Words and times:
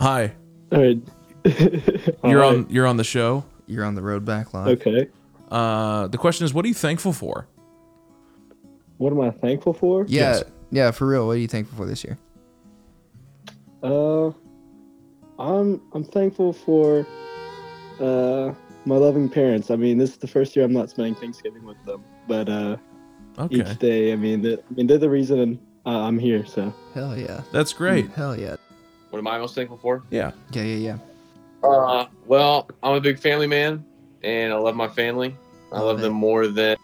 Hi. 0.00 0.32
All 0.72 0.80
right. 0.80 0.98
You're 2.24 2.42
Hi. 2.42 2.48
on 2.48 2.66
you're 2.68 2.86
on 2.86 2.96
the 2.98 3.04
show. 3.04 3.44
You're 3.66 3.84
on 3.84 3.94
the 3.94 4.02
road 4.02 4.24
back 4.24 4.52
live. 4.52 4.66
Okay. 4.80 5.08
Uh, 5.50 6.08
the 6.08 6.18
question 6.18 6.44
is, 6.44 6.52
what 6.52 6.64
are 6.64 6.68
you 6.68 6.74
thankful 6.74 7.12
for? 7.12 7.46
What 8.98 9.12
am 9.12 9.20
I 9.20 9.30
thankful 9.30 9.72
for? 9.72 10.04
Yeah, 10.08 10.32
Yes. 10.32 10.42
yeah, 10.70 10.90
for 10.90 11.06
real. 11.06 11.26
What 11.26 11.32
are 11.36 11.38
you 11.40 11.48
thankful 11.48 11.78
for 11.78 11.86
this 11.86 12.04
year? 12.04 12.18
Uh, 13.82 14.26
I'm 15.38 15.80
I'm 15.92 16.04
thankful 16.04 16.52
for 16.52 17.06
uh 18.00 18.52
my 18.84 18.96
loving 18.96 19.28
parents. 19.28 19.70
I 19.70 19.76
mean, 19.76 19.96
this 19.98 20.10
is 20.10 20.16
the 20.18 20.26
first 20.28 20.54
year 20.56 20.64
I'm 20.64 20.72
not 20.72 20.90
spending 20.90 21.14
Thanksgiving 21.14 21.64
with 21.64 21.82
them, 21.84 22.04
but 22.26 22.48
uh, 22.48 22.76
Okay, 23.38 23.56
each 23.56 23.78
day, 23.78 24.12
I 24.12 24.16
mean, 24.16 24.42
the, 24.42 24.58
I 24.58 24.74
mean, 24.74 24.86
they're 24.88 24.98
the 24.98 25.08
reason 25.10 25.60
uh, 25.86 25.90
I'm 26.02 26.18
here. 26.18 26.44
So 26.44 26.74
Hell 26.94 27.16
yeah. 27.16 27.42
that's 27.52 27.72
great. 27.72 28.10
Hell 28.10 28.38
yeah. 28.38 28.56
What 29.10 29.18
am 29.18 29.26
I 29.26 29.38
most 29.38 29.54
thankful 29.54 29.78
for? 29.78 30.02
Yeah. 30.10 30.32
Yeah, 30.52 30.62
yeah, 30.62 30.76
yeah. 31.62 31.68
Uh, 31.68 32.06
well, 32.26 32.68
I'm 32.82 32.94
a 32.94 33.00
big 33.00 33.18
family 33.18 33.46
man, 33.46 33.84
and 34.22 34.52
I 34.52 34.56
love 34.56 34.76
my 34.76 34.88
family. 34.88 35.34
I 35.72 35.76
Love 35.76 35.84
love 35.86 35.98
it. 35.98 36.02
them 36.02 36.12
more 36.12 36.46
than 36.46 36.76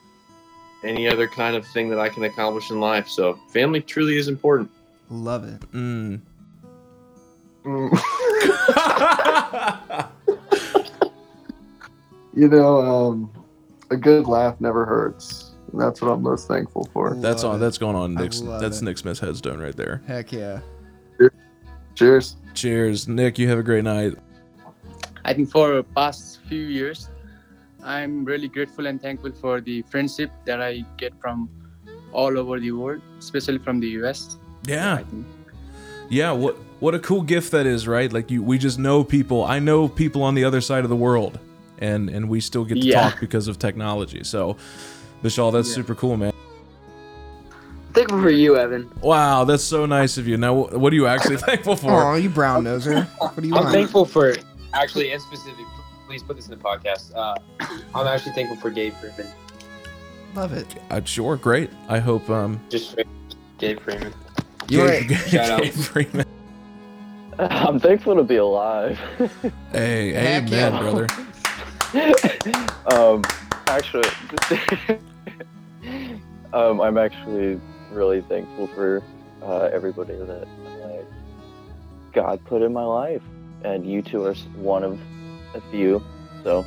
any 0.85 1.09
other 1.09 1.27
kind 1.29 1.57
of 1.57 1.67
thing 1.69 1.89
that 1.91 1.99
I 1.99 2.09
can 2.09 2.25
accomplish 2.25 2.71
in 2.71 2.81
life. 2.81 3.09
So, 3.09 3.39
family 3.53 3.81
truly 3.81 4.17
is 4.19 4.29
important. 4.29 4.71
Love 5.11 5.45
it. 5.45 5.61
Mm. 5.73 6.21
You 12.37 12.49
know, 12.49 12.81
um, 12.81 13.31
a 13.93 13.97
good 13.97 14.27
laugh 14.27 14.61
never 14.61 14.85
hurts. 14.85 15.53
That's 15.73 16.03
what 16.03 16.09
I'm 16.11 16.23
most 16.23 16.49
thankful 16.49 16.89
for. 16.93 17.15
That's 17.15 17.45
on. 17.45 17.57
it. 17.57 17.59
That's 17.59 17.79
going 17.79 17.95
on. 17.95 18.15
Nick's. 18.15 18.41
That's 18.41 18.83
it. 18.83 18.85
Nick 18.85 18.99
Smith's 18.99 19.21
headstone 19.21 19.61
right 19.61 19.77
there. 19.77 20.03
Heck 20.09 20.33
yeah. 20.33 20.59
Cheers. 21.95 22.37
Cheers, 22.55 23.09
Nick. 23.09 23.39
You 23.39 23.49
have 23.49 23.59
a 23.59 23.63
great 23.63 23.85
night. 23.85 24.15
I 25.25 25.33
think 25.33 25.51
for 25.51 25.83
past 25.83 26.41
few 26.49 26.67
years, 26.67 27.09
I'm 27.83 28.25
really 28.25 28.49
grateful 28.49 28.87
and 28.87 29.01
thankful 29.01 29.33
for 29.33 29.61
the 29.61 29.83
friendship 29.83 30.31
that 30.45 30.61
I 30.61 30.85
get 30.97 31.13
from 31.21 31.49
all 32.13 32.39
over 32.39 32.61
the 32.61 32.73
world, 32.73 33.03
especially 33.19 33.59
from 33.59 33.81
the 33.81 33.89
US. 34.03 34.37
Yeah. 34.67 35.01
Yeah. 36.09 36.33
What 36.33 36.57
What 36.81 36.95
a 36.95 36.99
cool 36.99 37.23
gift 37.23 37.51
that 37.53 37.65
is, 37.67 37.89
right? 37.89 38.13
Like 38.13 38.31
you, 38.31 38.43
we 38.43 38.59
just 38.59 38.79
know 38.79 39.05
people. 39.05 39.43
I 39.45 39.59
know 39.59 39.89
people 39.89 40.23
on 40.23 40.35
the 40.35 40.45
other 40.45 40.61
side 40.61 40.85
of 40.85 40.91
the 40.91 40.97
world, 40.97 41.39
and 41.79 42.11
and 42.11 42.29
we 42.29 42.41
still 42.41 42.65
get 42.67 42.75
to 42.75 42.87
Yeah. 42.87 43.09
talk 43.09 43.21
because 43.21 43.49
of 43.49 43.59
technology. 43.59 44.23
So, 44.25 44.57
Bishal, 45.23 45.51
that's 45.53 45.69
Yeah. 45.69 45.77
super 45.77 45.95
cool, 45.95 46.17
man. 46.19 46.33
Thankful 48.05 48.23
for 48.23 48.31
you, 48.31 48.57
Evan. 48.57 48.91
Wow, 49.01 49.45
that's 49.45 49.65
so 49.65 49.87
nice 49.87 50.19
of 50.19 50.29
you. 50.29 50.37
Now, 50.37 50.53
what 50.55 50.93
are 50.93 50.97
you 50.97 51.07
actually 51.07 51.37
thankful 51.39 51.75
for? 51.77 51.91
Oh, 51.91 52.15
you 52.17 52.29
brown 52.29 52.65
noser. 52.65 53.07
What 53.19 53.37
do 53.41 53.49
you 53.49 53.55
I'm 53.57 53.63
want? 53.65 53.75
thankful 53.75 54.05
for 54.05 54.35
actually 54.75 55.13
in 55.13 55.21
specific. 55.21 55.65
Please 56.07 56.23
put 56.23 56.37
this 56.37 56.47
in 56.49 56.51
the 56.51 56.63
podcast. 56.63 57.13
Uh, 57.15 57.35
I'm 57.95 58.07
actually 58.07 58.33
thankful 58.33 58.59
for 58.59 58.69
Gabe 58.71 58.93
Freeman. 58.95 59.27
Love 60.35 60.53
it. 60.53 60.67
Uh, 60.91 61.01
sure, 61.05 61.37
great. 61.37 61.71
I 61.89 61.99
hope 61.99 62.29
um. 62.29 62.61
Just 62.69 62.91
straight 62.91 63.07
Gabe 63.59 63.81
Freeman. 63.81 64.13
You 64.69 64.87
Gabe- 64.87 65.11
are- 65.11 65.15
Shout 65.29 65.51
out. 65.51 65.63
Gabe 65.63 65.73
Freeman. 65.73 66.27
I'm 67.39 67.81
thankful 67.81 68.17
to 68.17 68.23
be 68.23 68.37
alive. 68.37 68.99
Hey, 69.73 70.13
Heck 70.13 70.43
amen, 70.53 70.73
yeah. 70.75 70.81
brother. 70.81 71.07
um, 72.89 73.23
actually, 73.67 74.09
um, 76.53 76.81
I'm 76.81 76.99
actually 76.99 77.61
really 77.93 78.21
thankful 78.23 78.67
for 78.69 79.03
uh, 79.43 79.71
everybody 79.73 80.15
that 80.17 80.49
uh, 80.83 81.03
God 82.13 82.45
put 82.45 82.63
in 82.63 82.73
my 82.73 82.85
life, 82.85 83.23
and 83.63 83.91
you 83.91 84.03
two 84.03 84.25
are 84.25 84.35
one 84.57 84.85
of 84.85 84.99
a 85.55 85.61
few. 85.71 86.03
So, 86.43 86.65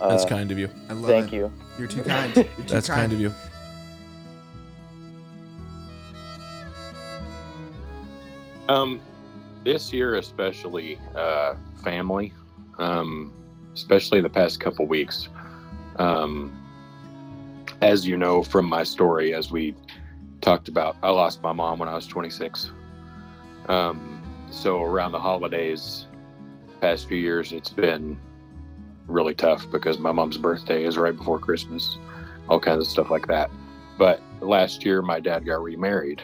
uh, 0.00 0.08
That's 0.08 0.24
kind 0.24 0.50
of 0.50 0.58
you. 0.58 0.68
I 0.88 0.92
love 0.94 1.06
thank 1.06 1.32
it. 1.32 1.36
you. 1.36 1.52
You're 1.78 1.88
too 1.88 2.02
kind. 2.02 2.34
You're 2.36 2.44
too 2.44 2.62
That's 2.66 2.88
kind 2.88 3.12
of 3.12 3.20
you. 3.20 3.32
Um, 8.68 9.00
this 9.64 9.92
year 9.92 10.16
especially, 10.16 10.98
uh, 11.14 11.54
family, 11.82 12.32
um, 12.78 13.32
especially 13.74 14.20
the 14.20 14.28
past 14.28 14.60
couple 14.60 14.86
weeks. 14.86 15.28
Um, 15.96 16.54
as 17.80 18.06
you 18.06 18.16
know 18.16 18.42
from 18.42 18.66
my 18.66 18.82
story, 18.82 19.34
as 19.34 19.50
we 19.50 19.74
talked 20.40 20.68
about, 20.68 20.96
I 21.02 21.10
lost 21.10 21.42
my 21.42 21.52
mom 21.52 21.78
when 21.78 21.88
I 21.88 21.94
was 21.94 22.06
26. 22.06 22.70
Um, 23.68 24.22
so 24.50 24.82
around 24.82 25.12
the 25.12 25.20
holidays, 25.20 26.06
past 26.80 27.08
few 27.08 27.18
years, 27.18 27.52
it's 27.52 27.70
been 27.70 28.18
really 29.06 29.34
tough 29.34 29.66
because 29.70 29.98
my 29.98 30.12
mom's 30.12 30.38
birthday 30.38 30.84
is 30.84 30.96
right 30.96 31.16
before 31.16 31.38
Christmas, 31.38 31.98
all 32.48 32.60
kinds 32.60 32.80
of 32.80 32.86
stuff 32.86 33.10
like 33.10 33.26
that. 33.26 33.50
But 33.98 34.22
last 34.40 34.84
year, 34.84 35.02
my 35.02 35.20
dad 35.20 35.44
got 35.44 35.62
remarried, 35.62 36.22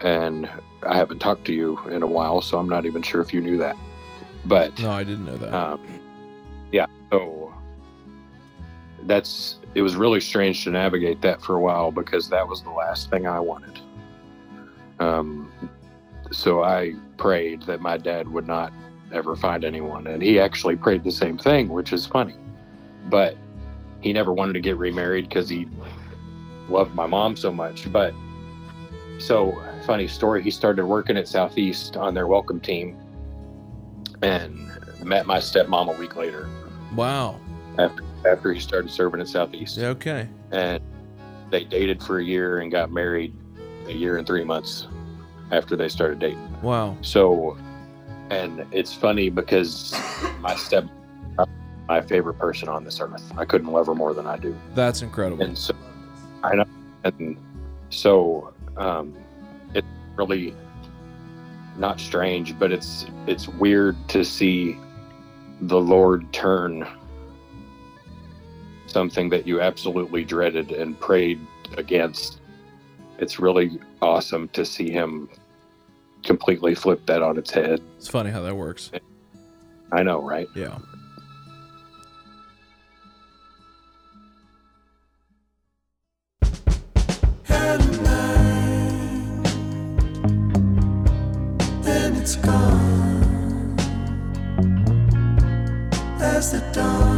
and 0.00 0.48
I 0.82 0.96
haven't 0.96 1.18
talked 1.18 1.44
to 1.46 1.52
you 1.52 1.78
in 1.88 2.02
a 2.02 2.06
while, 2.06 2.40
so 2.40 2.58
I'm 2.58 2.68
not 2.68 2.86
even 2.86 3.02
sure 3.02 3.20
if 3.20 3.34
you 3.34 3.40
knew 3.40 3.58
that. 3.58 3.76
But 4.44 4.78
No, 4.78 4.90
I 4.90 5.04
didn't 5.04 5.24
know 5.24 5.36
that. 5.38 5.52
um, 5.54 5.80
yeah, 6.70 6.86
so 7.10 7.52
that's 9.02 9.56
it 9.74 9.82
was 9.82 9.96
really 9.96 10.20
strange 10.20 10.64
to 10.64 10.70
navigate 10.70 11.20
that 11.22 11.42
for 11.42 11.56
a 11.56 11.60
while 11.60 11.90
because 11.90 12.28
that 12.28 12.46
was 12.46 12.62
the 12.62 12.70
last 12.70 13.10
thing 13.10 13.26
I 13.26 13.40
wanted. 13.40 13.80
Um, 15.00 15.52
so 16.30 16.62
I 16.62 16.94
prayed 17.16 17.62
that 17.62 17.80
my 17.80 17.96
dad 17.96 18.28
would 18.28 18.46
not 18.46 18.72
ever 19.12 19.36
find 19.36 19.64
anyone, 19.64 20.06
and 20.06 20.22
he 20.22 20.38
actually 20.38 20.76
prayed 20.76 21.04
the 21.04 21.12
same 21.12 21.38
thing, 21.38 21.68
which 21.68 21.92
is 21.92 22.06
funny. 22.06 22.36
But 23.08 23.36
he 24.00 24.12
never 24.12 24.32
wanted 24.32 24.54
to 24.54 24.60
get 24.60 24.76
remarried 24.76 25.28
because 25.28 25.48
he 25.48 25.68
loved 26.68 26.94
my 26.94 27.06
mom 27.06 27.36
so 27.36 27.52
much. 27.52 27.90
But 27.92 28.14
so 29.18 29.62
funny 29.86 30.08
story, 30.08 30.42
he 30.42 30.50
started 30.50 30.86
working 30.86 31.16
at 31.16 31.28
Southeast 31.28 31.96
on 31.96 32.14
their 32.14 32.26
welcome 32.26 32.60
team, 32.60 32.96
and 34.22 34.70
met 35.04 35.26
my 35.26 35.38
stepmom 35.38 35.94
a 35.94 35.98
week 35.98 36.16
later 36.16 36.48
wow. 36.94 37.38
after 37.78 38.02
after 38.26 38.52
he 38.52 38.60
started 38.60 38.90
serving 38.90 39.20
at 39.20 39.28
Southeast. 39.28 39.78
Okay. 39.78 40.28
And 40.50 40.82
they 41.50 41.64
dated 41.64 42.02
for 42.02 42.18
a 42.18 42.24
year 42.24 42.58
and 42.58 42.70
got 42.70 42.90
married 42.90 43.34
a 43.86 43.92
year 43.92 44.16
and 44.16 44.26
three 44.26 44.44
months 44.44 44.88
after 45.50 45.76
they 45.76 45.88
started 45.88 46.18
dating. 46.18 46.62
Wow. 46.62 46.96
So, 47.02 47.56
and 48.30 48.66
it's 48.72 48.94
funny 48.94 49.30
because 49.30 49.94
my 50.40 50.56
step, 50.56 50.86
my 51.88 52.00
favorite 52.00 52.38
person 52.38 52.68
on 52.68 52.84
this 52.84 52.98
earth. 53.00 53.30
I 53.36 53.44
couldn't 53.44 53.70
love 53.70 53.86
her 53.86 53.94
more 53.94 54.14
than 54.14 54.26
I 54.26 54.38
do. 54.38 54.56
That's 54.74 55.02
incredible. 55.02 55.44
And 55.44 55.56
so, 55.56 55.74
I 56.42 56.54
know, 56.54 56.64
and 57.04 57.36
so 57.90 58.54
um, 58.76 59.14
it's 59.74 59.86
really 60.16 60.54
not 61.76 62.00
strange, 62.00 62.58
but 62.58 62.72
it's 62.72 63.06
it's 63.26 63.48
weird 63.48 63.96
to 64.08 64.24
see 64.24 64.78
the 65.60 65.80
Lord 65.80 66.32
turn 66.32 66.86
something 68.86 69.28
that 69.30 69.46
you 69.46 69.60
absolutely 69.60 70.24
dreaded 70.24 70.72
and 70.72 70.98
prayed 70.98 71.40
against. 71.76 72.40
It's 73.18 73.38
really 73.38 73.78
awesome 74.02 74.48
to 74.48 74.64
see 74.64 74.90
him 74.90 75.28
completely 76.22 76.74
flip 76.74 77.04
that 77.06 77.22
on 77.22 77.38
its 77.38 77.50
head. 77.50 77.80
It's 77.96 78.08
funny 78.08 78.30
how 78.30 78.42
that 78.42 78.56
works. 78.56 78.90
I 79.92 80.02
know, 80.02 80.22
right? 80.22 80.48
Yeah. 80.54 80.78
then 91.82 92.16
it's 92.16 92.36
gone. 92.36 93.76
As 96.20 96.52
the 96.52 96.60
dawn 96.72 97.13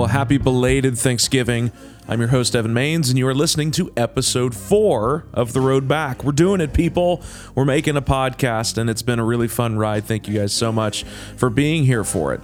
Well, 0.00 0.08
happy 0.08 0.38
belated 0.38 0.96
Thanksgiving. 0.96 1.72
I'm 2.08 2.20
your 2.20 2.30
host, 2.30 2.56
Evan 2.56 2.72
Maines, 2.72 3.10
and 3.10 3.18
you 3.18 3.28
are 3.28 3.34
listening 3.34 3.70
to 3.72 3.92
episode 3.98 4.54
four 4.54 5.26
of 5.34 5.52
The 5.52 5.60
Road 5.60 5.88
Back. 5.88 6.24
We're 6.24 6.32
doing 6.32 6.62
it, 6.62 6.72
people. 6.72 7.22
We're 7.54 7.66
making 7.66 7.98
a 7.98 8.00
podcast, 8.00 8.78
and 8.78 8.88
it's 8.88 9.02
been 9.02 9.18
a 9.18 9.24
really 9.26 9.46
fun 9.46 9.76
ride. 9.76 10.06
Thank 10.06 10.26
you 10.26 10.38
guys 10.38 10.54
so 10.54 10.72
much 10.72 11.04
for 11.36 11.50
being 11.50 11.84
here 11.84 12.02
for 12.02 12.32
it. 12.32 12.40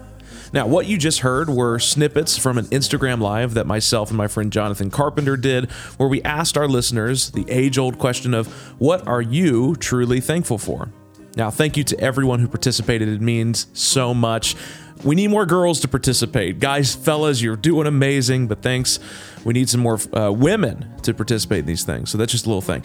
Now, 0.52 0.66
what 0.66 0.84
you 0.84 0.98
just 0.98 1.20
heard 1.20 1.48
were 1.48 1.78
snippets 1.78 2.36
from 2.36 2.58
an 2.58 2.66
Instagram 2.66 3.22
live 3.22 3.54
that 3.54 3.66
myself 3.66 4.10
and 4.10 4.18
my 4.18 4.28
friend 4.28 4.52
Jonathan 4.52 4.90
Carpenter 4.90 5.38
did, 5.38 5.70
where 5.96 6.10
we 6.10 6.22
asked 6.24 6.58
our 6.58 6.68
listeners 6.68 7.30
the 7.30 7.46
age 7.48 7.78
old 7.78 7.98
question 7.98 8.34
of 8.34 8.48
what 8.78 9.06
are 9.08 9.22
you 9.22 9.76
truly 9.76 10.20
thankful 10.20 10.58
for? 10.58 10.90
Now, 11.36 11.50
thank 11.50 11.78
you 11.78 11.84
to 11.84 12.00
everyone 12.00 12.40
who 12.40 12.48
participated. 12.48 13.08
It 13.08 13.22
means 13.22 13.66
so 13.72 14.12
much. 14.12 14.56
We 15.04 15.14
need 15.14 15.28
more 15.28 15.46
girls 15.46 15.80
to 15.80 15.88
participate. 15.88 16.58
Guys, 16.58 16.94
fellas, 16.94 17.40
you're 17.42 17.56
doing 17.56 17.86
amazing, 17.86 18.48
but 18.48 18.62
thanks. 18.62 18.98
We 19.44 19.52
need 19.52 19.68
some 19.68 19.80
more 19.80 19.98
uh, 20.12 20.32
women 20.32 20.90
to 21.02 21.14
participate 21.14 21.60
in 21.60 21.66
these 21.66 21.84
things. 21.84 22.10
So 22.10 22.18
that's 22.18 22.32
just 22.32 22.46
a 22.46 22.48
little 22.48 22.62
thing. 22.62 22.84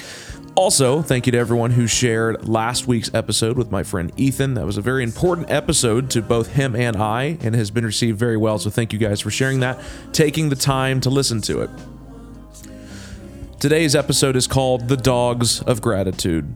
Also, 0.55 1.01
thank 1.01 1.25
you 1.25 1.31
to 1.31 1.37
everyone 1.37 1.71
who 1.71 1.87
shared 1.87 2.47
last 2.47 2.85
week's 2.85 3.11
episode 3.13 3.57
with 3.57 3.71
my 3.71 3.83
friend 3.83 4.11
Ethan. 4.17 4.53
That 4.55 4.65
was 4.65 4.77
a 4.77 4.81
very 4.81 5.03
important 5.03 5.49
episode 5.49 6.09
to 6.11 6.21
both 6.21 6.53
him 6.53 6.75
and 6.75 6.97
I, 6.97 7.37
and 7.41 7.55
has 7.55 7.71
been 7.71 7.85
received 7.85 8.19
very 8.19 8.37
well. 8.37 8.59
So 8.59 8.69
thank 8.69 8.91
you 8.91 8.99
guys 8.99 9.21
for 9.21 9.31
sharing 9.31 9.61
that, 9.61 9.79
taking 10.11 10.49
the 10.49 10.55
time 10.55 10.99
to 11.01 11.09
listen 11.09 11.41
to 11.43 11.61
it. 11.61 11.69
Today's 13.59 13.95
episode 13.95 14.35
is 14.35 14.45
called 14.45 14.89
The 14.89 14.97
Dogs 14.97 15.61
of 15.61 15.81
Gratitude. 15.81 16.53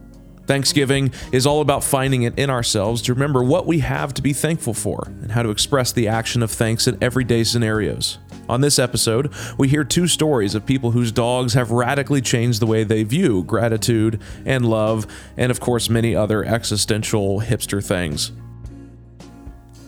Thanksgiving 0.47 1.11
is 1.31 1.45
all 1.45 1.61
about 1.61 1.83
finding 1.83 2.23
it 2.23 2.37
in 2.37 2.49
ourselves 2.49 3.01
to 3.03 3.13
remember 3.13 3.43
what 3.43 3.65
we 3.65 3.79
have 3.79 4.13
to 4.15 4.21
be 4.21 4.33
thankful 4.33 4.73
for 4.73 5.03
and 5.21 5.31
how 5.31 5.43
to 5.43 5.49
express 5.49 5.91
the 5.91 6.07
action 6.07 6.43
of 6.43 6.51
thanks 6.51 6.87
in 6.87 7.01
everyday 7.01 7.43
scenarios. 7.43 8.19
On 8.47 8.61
this 8.61 8.77
episode, 8.77 9.33
we 9.57 9.67
hear 9.67 9.83
two 9.83 10.07
stories 10.07 10.53
of 10.53 10.65
people 10.65 10.91
whose 10.91 11.11
dogs 11.11 11.53
have 11.53 11.71
radically 11.71 12.21
changed 12.21 12.61
the 12.61 12.67
way 12.67 12.83
they 12.83 13.03
view 13.03 13.43
gratitude 13.43 14.21
and 14.45 14.69
love, 14.69 15.07
and 15.35 15.51
of 15.51 15.59
course, 15.59 15.89
many 15.89 16.15
other 16.15 16.45
existential 16.45 17.41
hipster 17.41 17.83
things. 17.83 18.31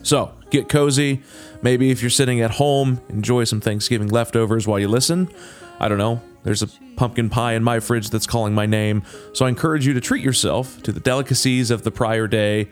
So, 0.02 0.32
get 0.50 0.68
cozy. 0.68 1.22
Maybe 1.62 1.90
if 1.90 2.02
you're 2.02 2.10
sitting 2.10 2.40
at 2.40 2.52
home, 2.52 3.00
enjoy 3.08 3.44
some 3.44 3.60
Thanksgiving 3.60 4.08
leftovers 4.08 4.66
while 4.66 4.78
you 4.78 4.88
listen. 4.88 5.28
I 5.80 5.88
don't 5.88 5.98
know. 5.98 6.20
There's 6.44 6.62
a 6.62 6.68
pumpkin 6.96 7.28
pie 7.30 7.54
in 7.54 7.62
my 7.62 7.80
fridge 7.80 8.10
that's 8.10 8.26
calling 8.26 8.54
my 8.54 8.66
name, 8.66 9.02
so 9.32 9.46
I 9.46 9.48
encourage 9.48 9.86
you 9.86 9.94
to 9.94 10.00
treat 10.00 10.24
yourself 10.24 10.82
to 10.82 10.92
the 10.92 11.00
delicacies 11.00 11.70
of 11.70 11.82
the 11.82 11.90
prior 11.90 12.26
day. 12.26 12.68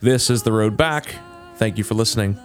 This 0.00 0.28
is 0.30 0.42
The 0.42 0.52
Road 0.52 0.76
Back. 0.76 1.14
Thank 1.56 1.78
you 1.78 1.84
for 1.84 1.94
listening. 1.94 2.38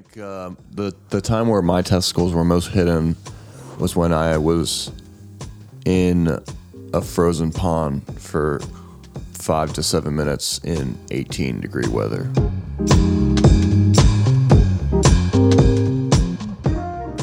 Think 0.00 0.24
um, 0.24 0.56
the 0.70 0.94
the 1.10 1.20
time 1.20 1.48
where 1.48 1.62
my 1.62 1.82
testicles 1.82 2.32
were 2.32 2.44
most 2.44 2.68
hidden 2.68 3.16
was 3.78 3.96
when 3.96 4.12
I 4.12 4.38
was 4.38 4.90
in 5.84 6.38
a 6.92 7.00
frozen 7.00 7.52
pond 7.52 8.02
for 8.20 8.60
five 9.32 9.72
to 9.74 9.82
seven 9.82 10.14
minutes 10.14 10.58
in 10.64 10.98
18 11.10 11.60
degree 11.60 11.88
weather. 11.88 12.30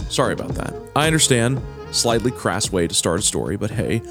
Sorry 0.09 0.33
about 0.33 0.55
that. 0.55 0.73
I 0.95 1.07
understand. 1.07 1.61
Slightly 1.91 2.31
crass 2.31 2.71
way 2.71 2.87
to 2.87 2.93
start 2.93 3.19
a 3.19 3.23
story, 3.23 3.55
but 3.55 3.71
hey, 3.71 4.01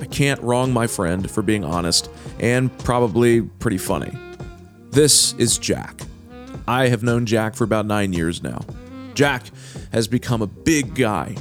I 0.00 0.06
can't 0.06 0.40
wrong 0.42 0.72
my 0.72 0.86
friend 0.86 1.30
for 1.30 1.42
being 1.42 1.64
honest 1.64 2.08
and 2.38 2.76
probably 2.78 3.42
pretty 3.42 3.78
funny. 3.78 4.16
This 4.90 5.34
is 5.34 5.58
Jack. 5.58 6.00
I 6.70 6.86
have 6.86 7.02
known 7.02 7.26
Jack 7.26 7.56
for 7.56 7.64
about 7.64 7.84
nine 7.84 8.12
years 8.12 8.44
now. 8.44 8.60
Jack 9.14 9.42
has 9.92 10.06
become 10.06 10.40
a 10.40 10.46
big 10.46 10.94
guy, 10.94 11.34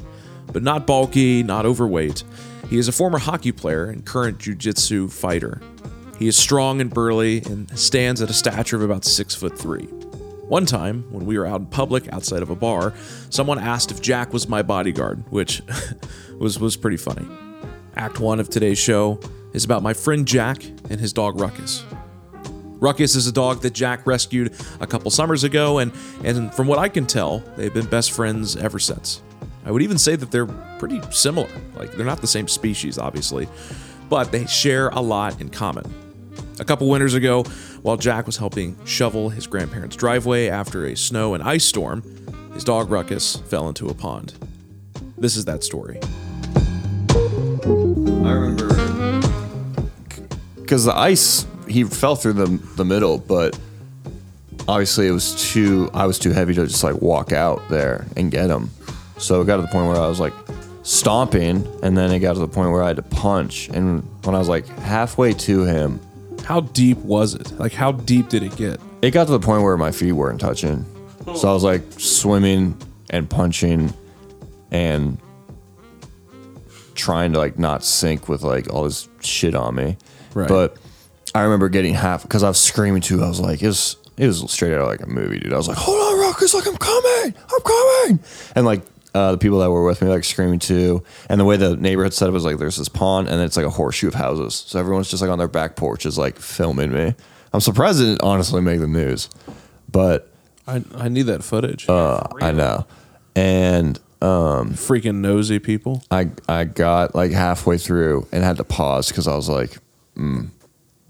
but 0.51 0.63
not 0.63 0.87
bulky, 0.87 1.43
not 1.43 1.67
overweight. 1.67 2.23
He 2.67 2.79
is 2.79 2.87
a 2.87 2.91
former 2.91 3.19
hockey 3.19 3.51
player 3.51 3.85
and 3.85 4.03
current 4.03 4.39
jiu-jitsu 4.39 5.09
fighter. 5.09 5.61
He 6.17 6.27
is 6.27 6.35
strong 6.35 6.81
and 6.81 6.91
burly 6.91 7.43
and 7.45 7.69
stands 7.77 8.23
at 8.23 8.31
a 8.31 8.33
stature 8.33 8.75
of 8.75 8.81
about 8.81 9.05
six 9.05 9.35
foot 9.35 9.55
three. 9.55 9.85
One 10.47 10.65
time, 10.65 11.03
when 11.11 11.27
we 11.27 11.37
were 11.37 11.45
out 11.45 11.59
in 11.59 11.67
public 11.67 12.11
outside 12.11 12.41
of 12.41 12.49
a 12.49 12.55
bar, 12.55 12.95
someone 13.29 13.59
asked 13.59 13.91
if 13.91 14.01
Jack 14.01 14.33
was 14.33 14.49
my 14.49 14.63
bodyguard, 14.63 15.23
which 15.31 15.61
was, 16.39 16.59
was 16.59 16.75
pretty 16.75 16.97
funny. 16.97 17.27
Act 17.95 18.19
one 18.19 18.39
of 18.39 18.49
today's 18.49 18.79
show 18.79 19.19
is 19.53 19.63
about 19.63 19.83
my 19.83 19.93
friend 19.93 20.27
Jack 20.27 20.63
and 20.89 20.99
his 20.99 21.13
dog 21.13 21.39
Ruckus. 21.39 21.83
Ruckus 22.79 23.15
is 23.15 23.27
a 23.27 23.31
dog 23.31 23.61
that 23.61 23.73
Jack 23.73 24.07
rescued 24.07 24.53
a 24.79 24.87
couple 24.87 25.11
summers 25.11 25.43
ago, 25.43 25.79
and, 25.79 25.91
and 26.23 26.53
from 26.53 26.67
what 26.67 26.79
I 26.79 26.89
can 26.89 27.05
tell, 27.05 27.39
they've 27.57 27.73
been 27.73 27.87
best 27.87 28.11
friends 28.11 28.55
ever 28.55 28.79
since. 28.79 29.21
I 29.65 29.71
would 29.71 29.81
even 29.81 29.97
say 29.97 30.15
that 30.15 30.31
they're 30.31 30.45
pretty 30.45 31.01
similar. 31.11 31.49
Like, 31.75 31.91
they're 31.91 32.05
not 32.05 32.21
the 32.21 32.27
same 32.27 32.47
species, 32.47 32.97
obviously, 32.97 33.47
but 34.09 34.31
they 34.31 34.45
share 34.45 34.89
a 34.89 35.01
lot 35.01 35.39
in 35.41 35.49
common. 35.49 35.85
A 36.59 36.65
couple 36.65 36.89
winters 36.89 37.13
ago, 37.13 37.43
while 37.81 37.97
Jack 37.97 38.25
was 38.25 38.37
helping 38.37 38.77
shovel 38.85 39.29
his 39.29 39.47
grandparents' 39.47 39.95
driveway 39.95 40.47
after 40.47 40.85
a 40.85 40.95
snow 40.95 41.33
and 41.33 41.43
ice 41.43 41.65
storm, 41.65 42.03
his 42.53 42.63
dog 42.63 42.89
Ruckus 42.89 43.37
fell 43.37 43.67
into 43.67 43.87
a 43.89 43.93
pond. 43.93 44.33
This 45.17 45.35
is 45.35 45.45
that 45.45 45.63
story. 45.63 45.99
I 47.65 48.31
remember 48.31 48.69
because 50.55 50.85
the 50.85 50.95
ice 50.95 51.47
he 51.69 51.83
fell 51.83 52.15
through 52.15 52.33
the 52.33 52.47
the 52.75 52.85
middle, 52.85 53.17
but 53.17 53.57
obviously 54.67 55.07
it 55.07 55.11
was 55.11 55.51
too 55.51 55.89
I 55.93 56.05
was 56.05 56.19
too 56.19 56.31
heavy 56.31 56.53
to 56.55 56.67
just 56.67 56.83
like 56.83 57.01
walk 57.01 57.31
out 57.31 57.67
there 57.69 58.05
and 58.15 58.31
get 58.31 58.49
him. 58.49 58.69
So 59.17 59.41
it 59.41 59.45
got 59.45 59.57
to 59.57 59.61
the 59.63 59.67
point 59.67 59.87
where 59.87 59.97
I 59.97 60.07
was 60.07 60.19
like 60.19 60.33
stomping, 60.83 61.67
and 61.83 61.97
then 61.97 62.11
it 62.11 62.19
got 62.19 62.33
to 62.33 62.39
the 62.39 62.47
point 62.47 62.71
where 62.71 62.83
I 62.83 62.87
had 62.87 62.95
to 62.97 63.01
punch. 63.03 63.69
And 63.69 64.03
when 64.23 64.35
I 64.35 64.39
was 64.39 64.49
like 64.49 64.67
halfway 64.67 65.33
to 65.33 65.63
him, 65.63 65.99
how 66.43 66.61
deep 66.61 66.97
was 66.99 67.35
it? 67.35 67.51
Like 67.59 67.73
how 67.73 67.91
deep 67.91 68.29
did 68.29 68.43
it 68.43 68.55
get? 68.55 68.79
It 69.01 69.11
got 69.11 69.25
to 69.25 69.31
the 69.31 69.39
point 69.39 69.63
where 69.63 69.77
my 69.77 69.91
feet 69.91 70.13
weren't 70.13 70.41
touching. 70.41 70.85
So 71.35 71.49
I 71.49 71.53
was 71.53 71.63
like 71.63 71.83
swimming 71.97 72.77
and 73.09 73.29
punching 73.29 73.93
and 74.71 75.17
trying 76.95 77.33
to 77.33 77.37
like 77.39 77.57
not 77.57 77.83
sink 77.83 78.27
with 78.27 78.41
like 78.41 78.71
all 78.73 78.83
this 78.83 79.07
shit 79.21 79.55
on 79.55 79.75
me. 79.75 79.97
Right. 80.33 80.47
But 80.47 80.77
I 81.35 81.41
remember 81.41 81.69
getting 81.69 81.93
half 81.93 82.23
because 82.23 82.43
I 82.43 82.47
was 82.47 82.59
screaming 82.59 83.01
too. 83.01 83.23
I 83.23 83.27
was 83.27 83.39
like, 83.39 83.61
it 83.61 83.67
was 83.67 83.97
it 84.17 84.27
was 84.27 84.51
straight 84.51 84.73
out 84.73 84.81
of 84.81 84.87
like 84.87 85.01
a 85.01 85.07
movie, 85.07 85.39
dude. 85.39 85.53
I 85.53 85.57
was 85.57 85.67
like, 85.67 85.77
hold 85.77 85.99
on, 85.99 86.19
Ruckus, 86.19 86.53
like 86.53 86.67
I'm 86.67 86.77
coming, 86.77 87.33
I'm 87.51 87.61
coming, 87.61 88.19
and 88.55 88.65
like. 88.65 88.81
Uh, 89.11 89.31
the 89.31 89.39
people 89.39 89.57
that 89.57 89.71
were 89.71 89.83
with 89.83 90.03
me 90.03 90.07
like 90.07 90.23
screaming 90.23 90.59
too, 90.59 91.03
and 91.29 91.41
the 91.41 91.43
way 91.43 91.57
the 91.57 91.75
neighborhood 91.75 92.13
set 92.13 92.27
up 92.27 92.33
was 92.33 92.45
like 92.45 92.59
there's 92.59 92.77
this 92.77 92.87
pond 92.87 93.27
and 93.27 93.41
it's 93.41 93.57
like 93.57 93.65
a 93.65 93.69
horseshoe 93.71 94.07
of 94.07 94.13
houses, 94.13 94.53
so 94.53 94.79
everyone's 94.79 95.09
just 95.09 95.19
like 95.23 95.31
on 95.31 95.39
their 95.39 95.47
back 95.47 95.75
porches 95.75 96.15
like 96.15 96.37
filming 96.37 96.91
me. 96.93 97.15
I'm 97.51 97.59
surprised 97.59 97.99
it 97.99 98.03
didn't 98.03 98.21
honestly 98.21 98.61
make 98.61 98.79
the 98.79 98.85
news, 98.87 99.27
but 99.91 100.31
I 100.67 100.83
I 100.95 101.09
need 101.09 101.23
that 101.23 101.43
footage. 101.43 101.89
uh, 101.89 102.21
I 102.39 102.51
know, 102.51 102.85
and 103.35 103.97
um, 104.21 104.73
freaking 104.73 105.15
nosy 105.15 105.57
people. 105.57 106.03
I 106.11 106.29
I 106.47 106.65
got 106.65 107.15
like 107.15 107.31
halfway 107.31 107.79
through 107.79 108.27
and 108.31 108.43
had 108.43 108.57
to 108.57 108.63
pause 108.63 109.07
because 109.07 109.27
I 109.27 109.35
was 109.35 109.49
like, 109.49 109.79
mm, 110.15 110.49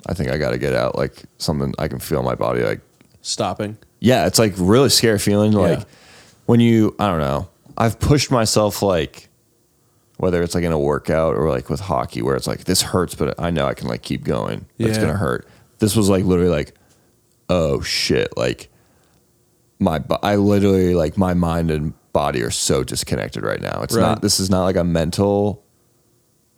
I 0.06 0.14
think 0.14 0.30
I 0.30 0.38
got 0.38 0.52
to 0.52 0.58
get 0.58 0.74
out. 0.74 0.96
Like 0.98 1.14
something 1.38 1.74
I 1.80 1.88
can 1.88 2.00
feel 2.00 2.24
my 2.24 2.36
body 2.36 2.62
like 2.64 2.82
Stopping. 3.22 3.78
yeah, 4.00 4.26
it's 4.28 4.40
like 4.40 4.54
really 4.58 4.90
scary 4.90 5.20
feeling. 5.20 5.52
Like 5.52 5.80
Yeah. 5.80 5.86
when 6.46 6.60
you, 6.60 6.96
I 7.00 7.08
don't 7.08 7.20
know, 7.20 7.50
I've 7.78 8.00
pushed 8.00 8.32
myself 8.32 8.82
like, 8.82 9.28
whether 10.18 10.42
it's 10.42 10.56
like 10.56 10.64
in 10.64 10.72
a 10.72 10.80
workout 10.80 11.36
or 11.36 11.50
like 11.50 11.70
with 11.70 11.80
hockey, 11.82 12.22
where 12.22 12.36
it's 12.36 12.48
like 12.48 12.64
this 12.66 12.82
hurts, 12.82 13.16
but 13.16 13.40
I 13.40 13.50
know 13.52 13.66
I 13.68 13.74
can 13.74 13.88
like 13.88 14.02
keep 14.02 14.24
going. 14.24 14.66
But 14.78 14.88
It's 14.90 14.98
gonna 14.98 15.14
hurt. 15.18 15.48
This 15.80 15.96
was 15.96 16.10
like 16.10 16.24
literally 16.26 16.50
like, 16.52 16.74
oh 17.50 17.82
shit, 17.82 18.36
like 18.38 18.70
my, 19.80 20.04
I 20.24 20.36
literally 20.36 20.94
like 20.94 21.18
my 21.18 21.34
mind 21.34 21.72
and 21.72 21.94
body 22.12 22.42
are 22.44 22.52
so 22.52 22.84
disconnected 22.84 23.44
right 23.44 23.62
now. 23.62 23.82
It's 23.84 23.96
Right. 23.96 24.02
not. 24.02 24.22
This 24.22 24.40
is 24.42 24.50
not 24.50 24.64
like 24.66 24.76
a 24.76 24.84
mental 24.84 25.64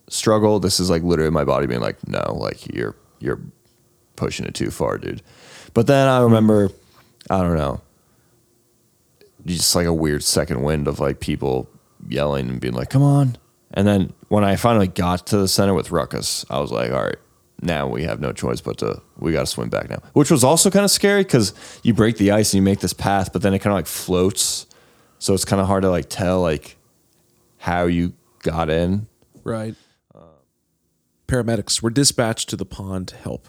struggle. 0.10 0.60
This 0.60 0.80
is 0.80 0.90
like 0.90 1.04
literally 1.04 1.32
my 1.32 1.44
body 1.46 1.68
being 1.68 1.82
like, 1.82 2.08
no, 2.08 2.36
like 2.40 2.74
you're 2.74 2.96
you're 3.22 3.40
pushing 4.16 4.46
it 4.46 4.54
too 4.54 4.72
far, 4.72 4.98
dude. 4.98 5.22
But 5.74 5.88
then 5.88 6.08
I 6.08 6.22
remember, 6.22 6.70
I 7.30 7.42
don't 7.42 7.58
know, 7.58 7.82
just 9.46 9.76
like 9.76 9.88
a 9.88 9.94
weird 9.94 10.24
second 10.24 10.62
wind 10.62 10.88
of 10.88 11.00
like 11.00 11.20
people 11.20 11.70
yelling 12.08 12.50
and 12.50 12.60
being 12.60 12.74
like, 12.74 12.90
come 12.90 13.04
on. 13.04 13.38
And 13.74 13.88
then 13.88 14.14
when 14.28 14.44
I 14.44 14.56
finally 14.58 14.88
got 14.88 15.28
to 15.28 15.38
the 15.38 15.48
center 15.48 15.74
with 15.74 15.92
Ruckus, 15.92 16.46
I 16.50 16.60
was 16.60 16.72
like, 16.72 16.92
all 16.92 17.04
right, 17.04 17.16
now 17.62 17.88
we 17.88 18.04
have 18.04 18.20
no 18.20 18.34
choice 18.34 18.60
but 18.60 18.80
to, 18.80 19.02
we 19.18 19.32
got 19.32 19.42
to 19.42 19.46
swim 19.46 19.70
back 19.70 19.90
now. 19.90 20.02
Which 20.14 20.30
was 20.30 20.44
also 20.44 20.70
kind 20.70 20.84
of 20.84 20.92
scary 20.92 21.24
because 21.24 21.54
you 21.84 21.94
break 21.94 22.18
the 22.18 22.32
ice 22.32 22.54
and 22.54 22.58
you 22.60 22.64
make 22.64 22.80
this 22.80 22.94
path, 22.94 23.32
but 23.32 23.42
then 23.42 23.54
it 23.54 23.60
kind 23.60 23.72
of 23.72 23.78
like 23.78 23.88
floats. 23.88 24.68
So 25.20 25.34
it's 25.34 25.46
kind 25.46 25.62
of 25.62 25.68
hard 25.68 25.84
to 25.84 25.90
like 25.90 26.08
tell 26.10 26.42
like 26.42 26.78
how 27.60 27.86
you 27.86 28.14
got 28.40 28.70
in. 28.70 29.08
Right. 29.44 29.76
Paramedics 31.32 31.82
were 31.82 31.90
dispatched 31.90 32.50
to 32.50 32.58
the 32.58 32.66
pond 32.66 33.08
to 33.08 33.16
help. 33.16 33.48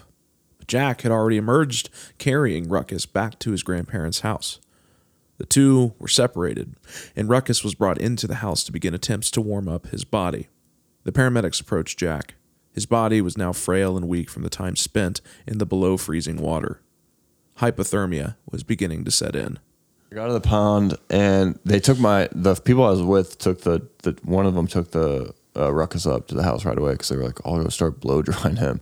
Jack 0.67 1.01
had 1.01 1.11
already 1.11 1.35
emerged 1.35 1.89
carrying 2.17 2.69
Ruckus 2.69 3.05
back 3.05 3.37
to 3.39 3.51
his 3.51 3.61
grandparents' 3.61 4.21
house. 4.21 4.61
The 5.37 5.45
two 5.45 5.93
were 5.99 6.07
separated, 6.07 6.75
and 7.13 7.27
Ruckus 7.27 7.61
was 7.61 7.75
brought 7.75 7.97
into 7.97 8.25
the 8.25 8.35
house 8.35 8.63
to 8.63 8.71
begin 8.71 8.93
attempts 8.93 9.29
to 9.31 9.41
warm 9.41 9.67
up 9.67 9.87
his 9.87 10.05
body. 10.05 10.47
The 11.03 11.11
paramedics 11.11 11.59
approached 11.59 11.99
Jack. 11.99 12.35
His 12.71 12.85
body 12.85 13.19
was 13.19 13.37
now 13.37 13.51
frail 13.51 13.97
and 13.97 14.07
weak 14.07 14.29
from 14.29 14.43
the 14.43 14.49
time 14.49 14.77
spent 14.77 15.19
in 15.45 15.57
the 15.57 15.65
below 15.65 15.97
freezing 15.97 16.37
water. 16.37 16.79
Hypothermia 17.57 18.37
was 18.49 18.63
beginning 18.63 19.03
to 19.03 19.11
set 19.11 19.35
in. 19.35 19.59
I 20.09 20.15
got 20.15 20.27
to 20.27 20.33
the 20.33 20.39
pond 20.39 20.95
and 21.09 21.59
they 21.65 21.81
took 21.81 21.99
my 21.99 22.29
the 22.31 22.55
people 22.55 22.85
I 22.85 22.91
was 22.91 23.01
with 23.01 23.37
took 23.39 23.63
the, 23.63 23.89
the 24.03 24.17
one 24.23 24.45
of 24.45 24.55
them 24.55 24.67
took 24.67 24.91
the 24.91 25.33
uh, 25.55 25.73
ruckus 25.73 26.05
up 26.05 26.27
to 26.27 26.35
the 26.35 26.43
house 26.43 26.65
right 26.65 26.77
away 26.77 26.93
because 26.93 27.09
they 27.09 27.15
were 27.15 27.25
like, 27.25 27.39
"I'll 27.45 27.61
go 27.61 27.69
start 27.69 27.99
blow 27.99 28.21
drying 28.23 28.57
him," 28.57 28.81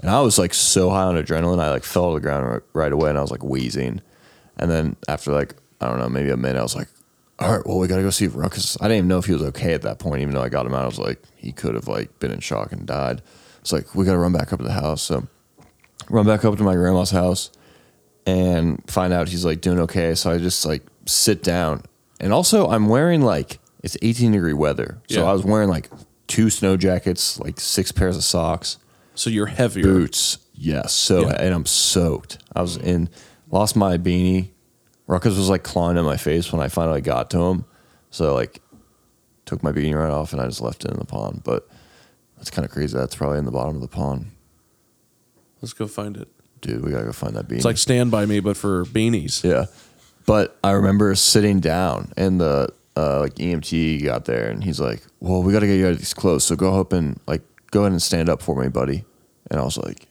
and 0.00 0.10
I 0.10 0.20
was 0.20 0.38
like 0.38 0.54
so 0.54 0.90
high 0.90 1.04
on 1.04 1.16
adrenaline, 1.16 1.60
I 1.60 1.70
like 1.70 1.84
fell 1.84 2.10
to 2.10 2.14
the 2.14 2.20
ground 2.20 2.46
right, 2.46 2.62
right 2.72 2.92
away 2.92 3.10
and 3.10 3.18
I 3.18 3.22
was 3.22 3.30
like 3.30 3.44
wheezing, 3.44 4.00
and 4.56 4.70
then 4.70 4.96
after 5.08 5.32
like 5.32 5.54
I 5.80 5.88
don't 5.88 5.98
know 5.98 6.08
maybe 6.08 6.30
a 6.30 6.36
minute 6.36 6.58
I 6.58 6.62
was 6.62 6.76
like, 6.76 6.88
"All 7.38 7.54
right, 7.54 7.66
well 7.66 7.78
we 7.78 7.88
got 7.88 7.96
to 7.96 8.02
go 8.02 8.10
see 8.10 8.24
if 8.26 8.36
ruckus." 8.36 8.76
I 8.80 8.84
didn't 8.84 8.98
even 8.98 9.08
know 9.08 9.18
if 9.18 9.26
he 9.26 9.32
was 9.32 9.42
okay 9.42 9.74
at 9.74 9.82
that 9.82 9.98
point, 9.98 10.22
even 10.22 10.34
though 10.34 10.42
I 10.42 10.48
got 10.48 10.66
him 10.66 10.74
out. 10.74 10.82
I 10.82 10.86
was 10.86 10.98
like, 10.98 11.22
he 11.36 11.52
could 11.52 11.74
have 11.74 11.88
like 11.88 12.18
been 12.18 12.30
in 12.30 12.40
shock 12.40 12.72
and 12.72 12.86
died. 12.86 13.22
It's 13.60 13.72
like 13.72 13.94
we 13.94 14.04
got 14.04 14.12
to 14.12 14.18
run 14.18 14.32
back 14.32 14.52
up 14.52 14.58
to 14.60 14.64
the 14.64 14.72
house, 14.72 15.02
so 15.02 15.26
run 16.08 16.26
back 16.26 16.44
up 16.44 16.56
to 16.56 16.62
my 16.62 16.74
grandma's 16.74 17.10
house 17.10 17.50
and 18.26 18.82
find 18.90 19.12
out 19.12 19.28
he's 19.28 19.44
like 19.44 19.60
doing 19.60 19.80
okay. 19.80 20.14
So 20.14 20.30
I 20.30 20.38
just 20.38 20.64
like 20.66 20.82
sit 21.06 21.42
down. 21.42 21.82
And 22.20 22.32
also 22.32 22.68
I'm 22.68 22.88
wearing 22.88 23.22
like 23.22 23.58
it's 23.82 23.96
18 24.02 24.32
degree 24.32 24.52
weather. 24.52 24.98
So 25.08 25.22
Yeah. 25.22 25.30
I 25.30 25.32
was 25.32 25.44
wearing 25.44 25.68
like 25.68 25.90
two 26.26 26.50
snow 26.50 26.76
jackets, 26.76 27.38
like 27.40 27.58
six 27.60 27.92
pairs 27.92 28.16
of 28.16 28.24
socks. 28.24 28.78
So 29.14 29.30
you're 29.30 29.46
heavier. 29.46 29.82
Boots. 29.84 30.38
Yes. 30.54 30.92
So 30.92 31.22
Yeah. 31.22 31.36
and 31.42 31.54
I'm 31.54 31.66
soaked. 31.66 32.38
I 32.54 32.62
was 32.62 32.76
in 32.76 33.08
lost 33.50 33.76
my 33.76 33.98
beanie. 33.98 34.50
Ruckus 35.06 35.36
was 35.36 35.48
like 35.48 35.62
clawing 35.64 35.98
at 35.98 36.04
my 36.04 36.16
face 36.16 36.52
when 36.52 36.60
I 36.62 36.68
finally 36.68 37.00
got 37.00 37.30
to 37.30 37.38
him. 37.40 37.64
So 38.10 38.34
like 38.34 38.60
took 39.46 39.62
my 39.62 39.72
beanie 39.72 39.94
right 39.94 40.10
off 40.10 40.32
and 40.32 40.40
I 40.40 40.46
just 40.46 40.60
left 40.60 40.84
it 40.84 40.90
in 40.92 40.98
the 40.98 41.04
pond. 41.04 41.42
But 41.44 41.68
that's 42.36 42.50
kind 42.50 42.64
of 42.64 42.70
crazy. 42.70 42.96
That's 42.96 43.14
probably 43.16 43.38
in 43.38 43.44
the 43.44 43.50
bottom 43.50 43.74
of 43.74 43.80
the 43.82 43.88
pond. 43.88 44.26
Let's 45.60 45.72
go 45.72 45.86
find 45.86 46.16
it. 46.16 46.28
Dude, 46.60 46.84
we 46.84 46.90
gotta 46.90 47.04
go 47.06 47.12
find 47.12 47.34
that 47.36 47.48
beanie. 47.48 47.56
It's 47.56 47.64
like 47.64 47.78
Stand 47.78 48.10
By 48.10 48.26
Me, 48.26 48.40
but 48.40 48.56
for 48.56 48.84
beanies. 48.84 49.42
Yeah. 49.42 49.66
But 50.26 50.58
I 50.62 50.72
remember 50.72 51.14
sitting 51.14 51.60
down 51.60 52.12
and 52.16 52.40
the 52.40 52.68
uh, 52.96 53.20
like 53.20 53.34
EMT 53.36 54.04
got 54.04 54.24
there 54.24 54.50
and 54.50 54.64
he's 54.64 54.80
like, 54.80 55.02
Well, 55.20 55.42
we 55.42 55.52
gotta 55.52 55.66
get 55.66 55.78
you 55.78 55.86
out 55.86 55.92
of 55.92 55.98
these 55.98 56.14
clothes. 56.14 56.44
So 56.44 56.56
go 56.56 56.80
up 56.80 56.92
and 56.92 57.20
like 57.26 57.42
go 57.70 57.80
ahead 57.80 57.92
and 57.92 58.02
stand 58.02 58.28
up 58.28 58.42
for 58.42 58.60
me, 58.60 58.68
buddy. 58.68 59.04
And 59.50 59.60
I 59.60 59.64
was 59.64 59.78
like, 59.78 60.06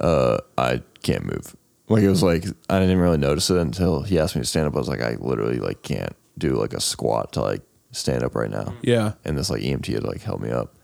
uh, 0.00 0.38
I 0.58 0.82
can't 1.02 1.24
move. 1.24 1.56
Like 1.88 2.02
it 2.02 2.08
was 2.08 2.22
like 2.22 2.44
I 2.68 2.78
didn't 2.78 2.98
really 2.98 3.18
notice 3.18 3.50
it 3.50 3.58
until 3.58 4.02
he 4.02 4.18
asked 4.18 4.36
me 4.36 4.42
to 4.42 4.46
stand 4.46 4.66
up. 4.66 4.74
I 4.74 4.78
was 4.78 4.88
like, 4.88 5.02
I 5.02 5.16
literally 5.20 5.58
like 5.58 5.82
can't 5.82 6.14
do 6.38 6.54
like 6.54 6.72
a 6.72 6.80
squat 6.80 7.32
to 7.32 7.42
like 7.42 7.62
stand 7.92 8.22
up 8.22 8.34
right 8.34 8.50
now. 8.50 8.74
Yeah. 8.82 9.12
And 9.24 9.36
this 9.36 9.50
like 9.50 9.62
EMT 9.62 9.92
had 9.92 10.04
like 10.04 10.22
held 10.22 10.40
me 10.40 10.50
up. 10.50 10.74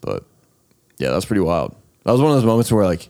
But 0.00 0.24
yeah, 0.98 1.08
that 1.08 1.16
was 1.16 1.24
pretty 1.26 1.40
wild. 1.40 1.74
That 2.04 2.12
was 2.12 2.20
one 2.20 2.30
of 2.30 2.36
those 2.36 2.44
moments 2.44 2.70
where 2.70 2.84
like 2.84 3.08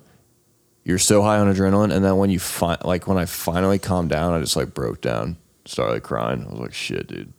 you're 0.84 0.98
so 0.98 1.22
high 1.22 1.38
on 1.38 1.52
adrenaline, 1.52 1.92
and 1.92 2.04
then 2.04 2.16
when 2.16 2.30
you 2.30 2.38
find 2.38 2.82
like 2.84 3.06
when 3.06 3.16
I 3.16 3.24
finally 3.24 3.78
calmed 3.78 4.10
down, 4.10 4.32
I 4.32 4.40
just 4.40 4.56
like 4.56 4.74
broke 4.74 5.00
down, 5.00 5.36
started 5.64 6.02
crying. 6.02 6.44
I 6.46 6.50
was 6.50 6.60
like, 6.60 6.74
shit, 6.74 7.08
dude. 7.08 7.32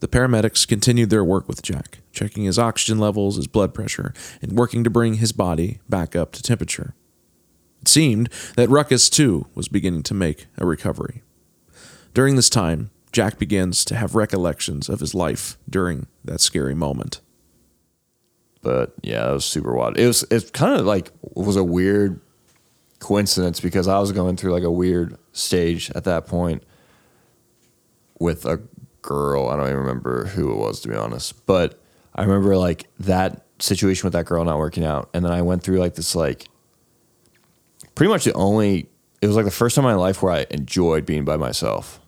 The 0.00 0.08
paramedics 0.08 0.66
continued 0.66 1.10
their 1.10 1.24
work 1.24 1.46
with 1.46 1.62
Jack, 1.62 1.98
checking 2.10 2.42
his 2.42 2.58
oxygen 2.58 2.98
levels, 2.98 3.36
his 3.36 3.46
blood 3.46 3.72
pressure, 3.72 4.12
and 4.40 4.52
working 4.52 4.82
to 4.82 4.90
bring 4.90 5.14
his 5.14 5.30
body 5.30 5.78
back 5.88 6.16
up 6.16 6.32
to 6.32 6.42
temperature. 6.42 6.94
It 7.80 7.88
seemed 7.88 8.28
that 8.56 8.68
Ruckus, 8.68 9.08
too, 9.08 9.46
was 9.54 9.68
beginning 9.68 10.02
to 10.04 10.14
make 10.14 10.46
a 10.58 10.66
recovery. 10.66 11.22
During 12.14 12.36
this 12.36 12.50
time, 12.50 12.90
Jack 13.12 13.38
begins 13.38 13.84
to 13.84 13.94
have 13.94 14.14
recollections 14.14 14.88
of 14.88 15.00
his 15.00 15.14
life 15.14 15.56
during 15.68 16.08
that 16.24 16.40
scary 16.40 16.74
moment. 16.74 17.20
But 18.62 18.94
yeah, 19.02 19.26
that 19.26 19.32
was 19.32 19.44
super 19.44 19.74
wild. 19.74 19.98
It 19.98 20.06
was 20.06 20.24
it 20.30 20.52
kind 20.52 20.78
of 20.78 20.86
like 20.86 21.10
was 21.22 21.56
a 21.56 21.64
weird 21.64 22.20
coincidence 23.00 23.60
because 23.60 23.88
I 23.88 23.98
was 23.98 24.12
going 24.12 24.36
through 24.36 24.52
like 24.52 24.62
a 24.62 24.70
weird 24.70 25.18
stage 25.32 25.90
at 25.94 26.04
that 26.04 26.26
point 26.26 26.62
with 28.22 28.46
a 28.46 28.62
girl. 29.02 29.48
I 29.48 29.56
don't 29.56 29.66
even 29.66 29.78
remember 29.80 30.26
who 30.26 30.50
it 30.52 30.56
was 30.56 30.80
to 30.80 30.88
be 30.88 30.94
honest, 30.94 31.44
but 31.44 31.78
I 32.14 32.22
remember 32.22 32.56
like 32.56 32.86
that 33.00 33.44
situation 33.58 34.06
with 34.06 34.12
that 34.14 34.24
girl 34.24 34.44
not 34.44 34.58
working 34.58 34.84
out, 34.84 35.10
and 35.12 35.24
then 35.24 35.32
I 35.32 35.42
went 35.42 35.62
through 35.62 35.78
like 35.78 35.94
this 35.94 36.14
like 36.14 36.48
pretty 37.94 38.10
much 38.10 38.24
the 38.24 38.32
only. 38.32 38.88
It 39.20 39.28
was 39.28 39.36
like 39.36 39.44
the 39.44 39.52
first 39.52 39.76
time 39.76 39.84
in 39.84 39.92
my 39.92 39.96
life 39.96 40.20
where 40.22 40.32
I 40.32 40.46
enjoyed 40.50 41.06
being 41.06 41.24
by 41.24 41.36
myself. 41.36 42.00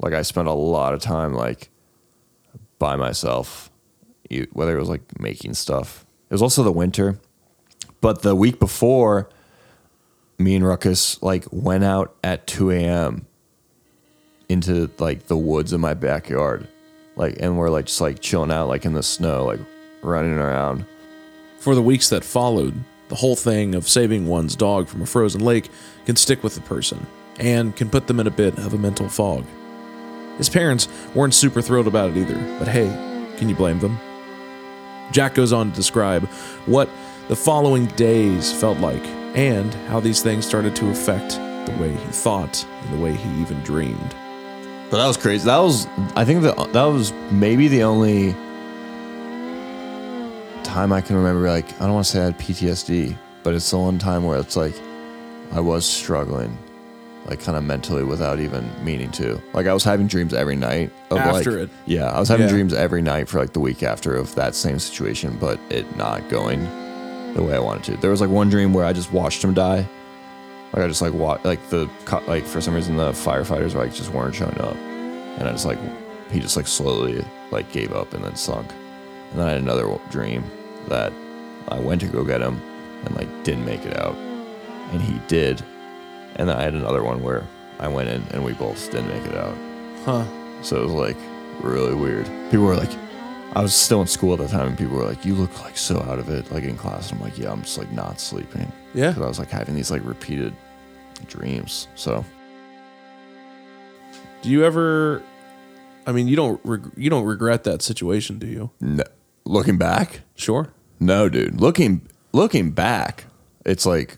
Like 0.00 0.12
I 0.12 0.22
spent 0.22 0.48
a 0.48 0.52
lot 0.52 0.92
of 0.92 1.00
time 1.00 1.34
like 1.34 1.70
by 2.80 2.96
myself, 2.96 3.70
whether 4.52 4.76
it 4.76 4.80
was 4.80 4.88
like 4.88 5.20
making 5.20 5.54
stuff. 5.54 6.04
It 6.30 6.34
was 6.34 6.42
also 6.42 6.62
the 6.64 6.72
winter, 6.72 7.20
but 8.00 8.22
the 8.22 8.34
week 8.34 8.58
before, 8.58 9.28
me 10.36 10.56
and 10.56 10.66
Ruckus 10.66 11.22
like 11.22 11.46
went 11.52 11.84
out 11.84 12.16
at 12.24 12.46
two 12.46 12.70
a.m. 12.72 13.27
into 14.48 14.90
like 14.98 15.26
the 15.26 15.36
woods 15.36 15.72
in 15.72 15.80
my 15.80 15.94
backyard, 15.94 16.66
like, 17.16 17.36
and 17.40 17.58
we're 17.58 17.70
like 17.70 17.86
just 17.86 18.00
like 18.00 18.20
chilling 18.20 18.50
out, 18.50 18.68
like 18.68 18.84
in 18.84 18.94
the 18.94 19.02
snow, 19.02 19.44
like 19.44 19.60
running 20.02 20.38
around. 20.38 20.84
For 21.58 21.74
the 21.74 21.82
weeks 21.82 22.08
that 22.10 22.24
followed, 22.24 22.74
the 23.08 23.16
whole 23.16 23.36
thing 23.36 23.74
of 23.74 23.88
saving 23.88 24.26
one's 24.26 24.54
dog 24.54 24.88
from 24.88 25.02
a 25.02 25.06
frozen 25.06 25.40
lake 25.40 25.68
can 26.06 26.16
stick 26.16 26.42
with 26.42 26.54
the 26.54 26.60
person 26.60 27.06
and 27.38 27.74
can 27.74 27.90
put 27.90 28.06
them 28.06 28.20
in 28.20 28.26
a 28.26 28.30
bit 28.30 28.58
of 28.58 28.74
a 28.74 28.78
mental 28.78 29.08
fog. 29.08 29.44
His 30.36 30.48
parents 30.48 30.88
weren't 31.14 31.34
super 31.34 31.60
thrilled 31.60 31.88
about 31.88 32.10
it 32.10 32.16
either, 32.16 32.58
but 32.58 32.68
hey, 32.68 32.86
can 33.36 33.48
you 33.48 33.54
blame 33.54 33.80
them? 33.80 33.98
Jack 35.10 35.34
goes 35.34 35.52
on 35.52 35.70
to 35.70 35.76
describe 35.76 36.26
what 36.66 36.88
the 37.28 37.36
following 37.36 37.86
days 37.86 38.52
felt 38.52 38.78
like 38.78 39.04
and 39.34 39.72
how 39.88 40.00
these 40.00 40.22
things 40.22 40.46
started 40.46 40.76
to 40.76 40.90
affect 40.90 41.30
the 41.30 41.76
way 41.80 41.92
he 41.92 42.12
thought 42.12 42.64
and 42.82 42.98
the 42.98 43.02
way 43.02 43.14
he 43.14 43.40
even 43.40 43.60
dreamed. 43.62 44.14
But 44.90 44.96
that 44.98 45.06
was 45.06 45.16
crazy. 45.18 45.44
That 45.44 45.58
was, 45.58 45.86
I 46.16 46.24
think 46.24 46.42
that 46.42 46.72
that 46.72 46.84
was 46.84 47.12
maybe 47.30 47.68
the 47.68 47.82
only 47.82 48.32
time 50.64 50.92
I 50.92 51.00
can 51.00 51.16
remember. 51.16 51.48
Like, 51.48 51.72
I 51.74 51.84
don't 51.84 51.94
want 51.94 52.06
to 52.06 52.12
say 52.12 52.20
I 52.20 52.24
had 52.24 52.38
PTSD, 52.38 53.16
but 53.42 53.54
it's 53.54 53.70
the 53.70 53.78
one 53.78 53.98
time 53.98 54.24
where 54.24 54.38
it's 54.38 54.56
like 54.56 54.74
I 55.52 55.60
was 55.60 55.84
struggling, 55.84 56.56
like 57.26 57.42
kind 57.42 57.58
of 57.58 57.64
mentally 57.64 58.02
without 58.02 58.40
even 58.40 58.70
meaning 58.82 59.10
to. 59.12 59.40
Like, 59.52 59.66
I 59.66 59.74
was 59.74 59.84
having 59.84 60.06
dreams 60.06 60.32
every 60.32 60.56
night 60.56 60.90
of 61.10 61.18
After 61.18 61.60
like, 61.60 61.68
it. 61.68 61.70
Yeah, 61.86 62.06
I 62.10 62.18
was 62.18 62.28
having 62.28 62.46
Yeah. 62.46 62.52
dreams 62.52 62.72
every 62.72 63.02
night 63.02 63.28
for 63.28 63.38
like 63.38 63.52
the 63.52 63.60
week 63.60 63.82
after 63.82 64.14
of 64.14 64.34
that 64.36 64.54
same 64.54 64.78
situation, 64.78 65.36
but 65.38 65.60
it 65.68 65.96
not 65.96 66.28
going 66.30 66.64
the 67.34 67.42
way 67.42 67.54
I 67.54 67.58
wanted 67.58 67.84
to. 67.92 68.00
There 68.00 68.10
was 68.10 68.22
like 68.22 68.30
one 68.30 68.48
dream 68.48 68.72
where 68.72 68.86
I 68.86 68.94
just 68.94 69.12
watched 69.12 69.44
him 69.44 69.52
die. 69.52 69.86
Like 70.72 70.84
I 70.84 70.88
just 70.88 71.02
like 71.02 71.14
watch 71.14 71.44
like 71.44 71.66
the 71.70 71.88
co- 72.04 72.22
like 72.26 72.44
for 72.44 72.60
some 72.60 72.74
reason 72.74 72.96
the 72.96 73.12
firefighters 73.12 73.74
like 73.74 73.94
just 73.94 74.12
weren't 74.12 74.34
showing 74.34 74.58
up, 74.60 74.76
and 74.76 75.48
I 75.48 75.52
just 75.52 75.64
like 75.66 75.78
he 76.30 76.40
just 76.40 76.56
like 76.56 76.66
slowly 76.66 77.24
like 77.50 77.72
gave 77.72 77.92
up 77.92 78.12
and 78.12 78.24
then 78.24 78.36
sunk. 78.36 78.70
And 79.30 79.40
then 79.40 79.46
I 79.48 79.50
had 79.52 79.60
another 79.62 79.98
dream 80.10 80.44
that 80.88 81.12
I 81.68 81.78
went 81.78 82.00
to 82.02 82.06
go 82.06 82.24
get 82.24 82.40
him 82.42 82.60
and 83.04 83.14
like 83.16 83.28
didn't 83.44 83.64
make 83.64 83.84
it 83.86 83.98
out, 83.98 84.14
and 84.92 85.00
he 85.00 85.18
did. 85.28 85.62
And 86.36 86.48
then 86.48 86.56
I 86.56 86.62
had 86.62 86.74
another 86.74 87.02
one 87.02 87.22
where 87.22 87.46
I 87.78 87.88
went 87.88 88.08
in 88.08 88.22
and 88.30 88.44
we 88.44 88.52
both 88.52 88.90
didn't 88.90 89.08
make 89.08 89.24
it 89.24 89.34
out. 89.36 89.56
Huh. 90.04 90.24
So 90.62 90.76
it 90.80 90.84
was 90.84 90.92
like 90.92 91.16
really 91.60 91.94
weird. 91.94 92.26
People 92.50 92.66
were 92.66 92.76
like, 92.76 92.90
I 93.54 93.62
was 93.62 93.74
still 93.74 94.00
in 94.02 94.06
school 94.06 94.34
at 94.34 94.38
the 94.40 94.46
time, 94.48 94.68
and 94.68 94.78
people 94.78 94.96
were 94.96 95.04
like, 95.04 95.24
"You 95.24 95.34
look 95.34 95.58
like 95.64 95.76
so 95.76 95.98
out 96.02 96.18
of 96.18 96.28
it, 96.28 96.50
like 96.52 96.64
in 96.64 96.76
class." 96.76 97.10
And 97.10 97.18
I'm 97.20 97.24
like, 97.28 97.38
"Yeah, 97.38 97.50
I'm 97.50 97.62
just 97.62 97.78
like 97.78 97.90
not 97.92 98.20
sleeping." 98.20 98.70
Yeah. 98.94 99.08
because 99.10 99.22
I 99.24 99.28
was 99.28 99.38
like 99.38 99.50
having 99.50 99.74
these 99.74 99.90
like 99.90 100.04
repeated 100.04 100.54
dreams. 101.26 101.88
So 101.94 102.24
Do 104.42 104.48
you 104.50 104.64
ever 104.64 105.22
I 106.06 106.12
mean, 106.12 106.26
you 106.28 106.36
don't 106.36 106.60
reg- 106.64 106.92
you 106.96 107.10
don't 107.10 107.24
regret 107.24 107.64
that 107.64 107.82
situation, 107.82 108.38
do 108.38 108.46
you? 108.46 108.70
no, 108.80 109.04
looking 109.44 109.76
back, 109.78 110.20
Sure. 110.36 110.68
no, 111.00 111.28
dude. 111.28 111.60
Looking 111.60 112.02
looking 112.32 112.70
back, 112.70 113.24
it's 113.66 113.84
like 113.84 114.16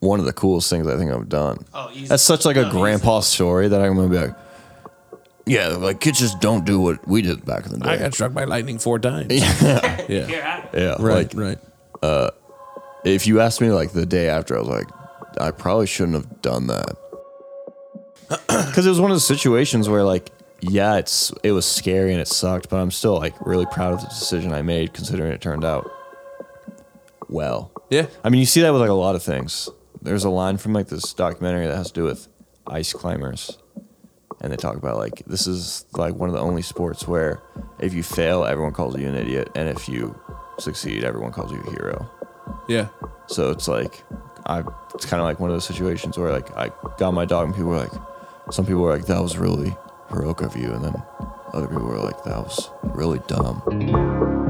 one 0.00 0.20
of 0.20 0.26
the 0.26 0.32
coolest 0.32 0.70
things 0.70 0.86
I 0.86 0.96
think 0.96 1.10
I've 1.12 1.28
done. 1.28 1.64
Oh, 1.74 1.90
easy. 1.92 2.06
That's 2.06 2.22
such 2.22 2.44
like 2.44 2.56
a 2.56 2.62
No, 2.62 2.68
easy. 2.68 2.78
grandpa 2.78 3.20
story 3.20 3.68
that 3.68 3.80
I'm 3.80 3.94
gonna 3.96 4.08
be 4.08 4.18
like, 4.18 4.34
yeah, 5.46 5.68
like 5.68 6.00
kids 6.00 6.18
just 6.18 6.40
don't 6.40 6.64
do 6.64 6.80
what 6.80 7.06
we 7.06 7.22
did 7.22 7.44
back 7.44 7.66
in 7.66 7.72
the 7.72 7.78
day. 7.78 7.90
I 7.90 7.96
got 7.98 8.14
struck 8.14 8.32
by 8.32 8.44
lightning 8.44 8.78
four 8.78 8.98
times. 8.98 9.32
Yeah. 9.32 10.04
yeah. 10.08 10.66
Yeah, 10.74 10.96
Right, 10.98 11.32
like, 11.32 11.34
right. 11.34 11.58
Uh, 12.02 12.30
if 13.04 13.26
you 13.26 13.40
asked 13.40 13.60
me 13.60 13.70
like 13.70 13.92
the 13.92 14.06
day 14.06 14.28
after, 14.28 14.56
I 14.56 14.60
was 14.60 14.68
like, 14.68 14.88
I 15.40 15.50
probably 15.50 15.86
shouldn't 15.86 16.14
have 16.16 16.42
done 16.42 16.66
that 16.68 16.96
because 18.28 18.86
it 18.86 18.88
was 18.88 19.00
one 19.00 19.10
of 19.10 19.14
those 19.14 19.26
situations 19.26 19.88
where 19.88 20.04
like, 20.04 20.30
yeah, 20.60 20.96
it's 20.96 21.32
it 21.42 21.52
was 21.52 21.66
scary 21.66 22.12
and 22.12 22.20
it 22.20 22.28
sucked, 22.28 22.68
but 22.68 22.76
I'm 22.78 22.90
still 22.90 23.18
like 23.18 23.34
really 23.44 23.66
proud 23.66 23.94
of 23.94 24.00
the 24.00 24.06
decision 24.06 24.52
I 24.52 24.62
made 24.62 24.92
considering 24.92 25.32
it 25.32 25.40
turned 25.40 25.64
out 25.64 25.90
well. 27.28 27.72
Yeah. 27.90 28.06
I 28.22 28.30
mean, 28.30 28.40
you 28.40 28.46
see 28.46 28.60
that 28.62 28.72
with 28.72 28.80
like 28.80 28.90
a 28.90 28.94
lot 28.94 29.14
of 29.16 29.22
things. 29.22 29.68
There's 30.00 30.24
a 30.24 30.30
line 30.30 30.56
from 30.58 30.72
like 30.72 30.88
this 30.88 31.12
documentary 31.14 31.66
that 31.66 31.76
has 31.76 31.88
to 31.88 31.94
do 31.94 32.04
with 32.04 32.28
ice 32.66 32.92
climbers, 32.92 33.58
and 34.40 34.52
they 34.52 34.56
talk 34.56 34.76
about 34.76 34.96
like 34.96 35.22
this 35.26 35.46
is 35.46 35.84
like 35.92 36.14
one 36.14 36.28
of 36.28 36.34
the 36.34 36.40
only 36.40 36.62
sports 36.62 37.06
where 37.06 37.42
if 37.78 37.94
you 37.94 38.02
fail, 38.02 38.44
everyone 38.44 38.72
calls 38.72 38.98
you 38.98 39.08
an 39.08 39.14
idiot, 39.14 39.50
and 39.54 39.68
if 39.68 39.88
you 39.88 40.18
succeed, 40.58 41.04
everyone 41.04 41.32
calls 41.32 41.52
you 41.52 41.60
a 41.60 41.70
hero. 41.70 42.10
Yeah. 42.68 42.88
So 43.26 43.50
it's 43.50 43.68
like 43.68 44.02
I 44.46 44.62
it's 44.94 45.06
kind 45.06 45.20
of 45.20 45.24
like 45.24 45.40
one 45.40 45.50
of 45.50 45.54
those 45.54 45.64
situations 45.64 46.18
where 46.18 46.32
like 46.32 46.56
I 46.56 46.70
got 46.98 47.12
my 47.12 47.24
dog 47.24 47.46
and 47.46 47.54
people 47.54 47.70
were 47.70 47.78
like 47.78 47.92
some 48.50 48.66
people 48.66 48.82
were 48.82 48.94
like 48.94 49.06
that 49.06 49.22
was 49.22 49.38
really 49.38 49.76
heroic 50.10 50.42
of 50.42 50.56
you 50.56 50.72
and 50.72 50.84
then 50.84 51.02
other 51.52 51.68
people 51.68 51.84
were 51.84 51.98
like 51.98 52.22
that 52.24 52.38
was 52.38 52.70
really 52.82 53.20
dumb. 53.28 54.41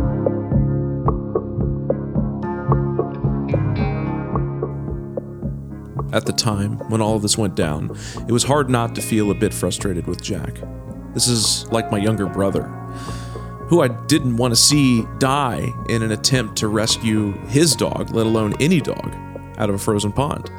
At 6.13 6.27
the 6.27 6.33
time, 6.33 6.79
when 6.91 7.01
all 7.01 7.17
of 7.17 7.23
this 7.23 7.39
went 7.39 7.55
down, 7.55 7.97
it 8.29 8.33
was 8.33 8.45
hard 8.45 8.69
not 8.69 8.95
to 8.97 9.01
feel 9.01 9.31
a 9.31 9.35
bit 9.35 9.55
frustrated 9.55 10.07
with 10.07 10.23
Jack. 10.23 10.59
This 11.15 11.27
is 11.27 11.67
like 11.73 11.91
my 11.91 11.99
younger 11.99 12.27
brother, 12.27 12.65
who 13.69 13.81
I 13.81 13.89
didn't 13.89 14.37
want 14.37 14.53
to 14.53 14.57
see 14.57 15.07
die 15.19 15.73
in 15.89 16.03
an 16.03 16.13
attempt 16.13 16.57
to 16.57 16.69
rescue 16.69 17.33
his 17.47 17.75
dog, 17.75 18.11
let 18.11 18.27
alone 18.27 18.55
any 18.61 18.81
dog, 18.81 19.15
out 19.57 19.71
of 19.71 19.75
a 19.75 19.79
frozen 19.79 20.13
pond. 20.13 20.51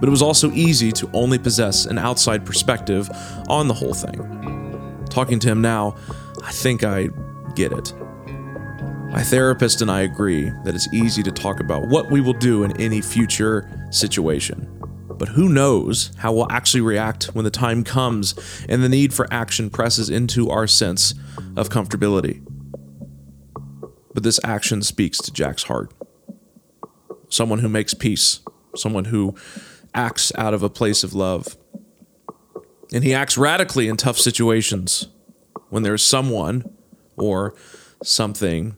But 0.00 0.08
it 0.08 0.10
was 0.10 0.22
also 0.22 0.50
easy 0.52 0.92
to 0.92 1.10
only 1.12 1.38
possess 1.38 1.84
an 1.84 1.98
outside 1.98 2.46
perspective 2.46 3.10
on 3.48 3.68
the 3.68 3.74
whole 3.74 3.94
thing. 3.94 5.04
Talking 5.10 5.38
to 5.40 5.48
him 5.48 5.60
now, 5.60 5.96
I 6.42 6.52
think 6.52 6.84
I 6.84 7.08
get 7.54 7.72
it. 7.72 7.92
My 9.10 9.22
therapist 9.22 9.82
and 9.82 9.90
I 9.90 10.02
agree 10.02 10.50
that 10.64 10.74
it's 10.74 10.92
easy 10.92 11.22
to 11.22 11.30
talk 11.30 11.60
about 11.60 11.88
what 11.88 12.10
we 12.10 12.20
will 12.20 12.34
do 12.34 12.64
in 12.64 12.78
any 12.80 13.00
future 13.00 13.70
situation. 13.90 14.75
But 15.18 15.28
who 15.28 15.48
knows 15.48 16.10
how 16.18 16.32
we'll 16.32 16.50
actually 16.50 16.82
react 16.82 17.34
when 17.34 17.44
the 17.44 17.50
time 17.50 17.84
comes 17.84 18.34
and 18.68 18.82
the 18.82 18.88
need 18.88 19.14
for 19.14 19.26
action 19.32 19.70
presses 19.70 20.10
into 20.10 20.50
our 20.50 20.66
sense 20.66 21.14
of 21.56 21.68
comfortability. 21.68 22.42
But 24.12 24.22
this 24.22 24.40
action 24.44 24.82
speaks 24.82 25.18
to 25.18 25.32
Jack's 25.32 25.64
heart. 25.64 25.92
Someone 27.28 27.58
who 27.58 27.68
makes 27.68 27.94
peace, 27.94 28.40
someone 28.74 29.06
who 29.06 29.34
acts 29.94 30.32
out 30.36 30.54
of 30.54 30.62
a 30.62 30.70
place 30.70 31.02
of 31.02 31.14
love. 31.14 31.56
And 32.92 33.02
he 33.02 33.12
acts 33.12 33.36
radically 33.36 33.88
in 33.88 33.96
tough 33.96 34.18
situations 34.18 35.08
when 35.70 35.82
there's 35.82 36.04
someone 36.04 36.76
or 37.16 37.54
something 38.02 38.76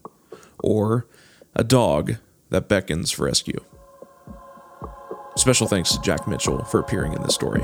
or 0.60 1.06
a 1.54 1.64
dog 1.64 2.16
that 2.50 2.68
beckons 2.68 3.10
for 3.10 3.24
rescue. 3.24 3.60
Special 5.38 5.68
thanks 5.68 5.92
to 5.92 6.00
Jack 6.00 6.26
Mitchell 6.26 6.64
for 6.64 6.80
appearing 6.80 7.12
in 7.12 7.22
this 7.22 7.34
story. 7.34 7.62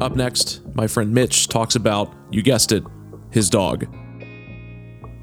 Up 0.00 0.14
next, 0.14 0.60
my 0.74 0.86
friend 0.86 1.12
Mitch 1.12 1.48
talks 1.48 1.76
about, 1.76 2.12
you 2.30 2.42
guessed 2.42 2.72
it, 2.72 2.84
his 3.30 3.48
dog. 3.48 3.86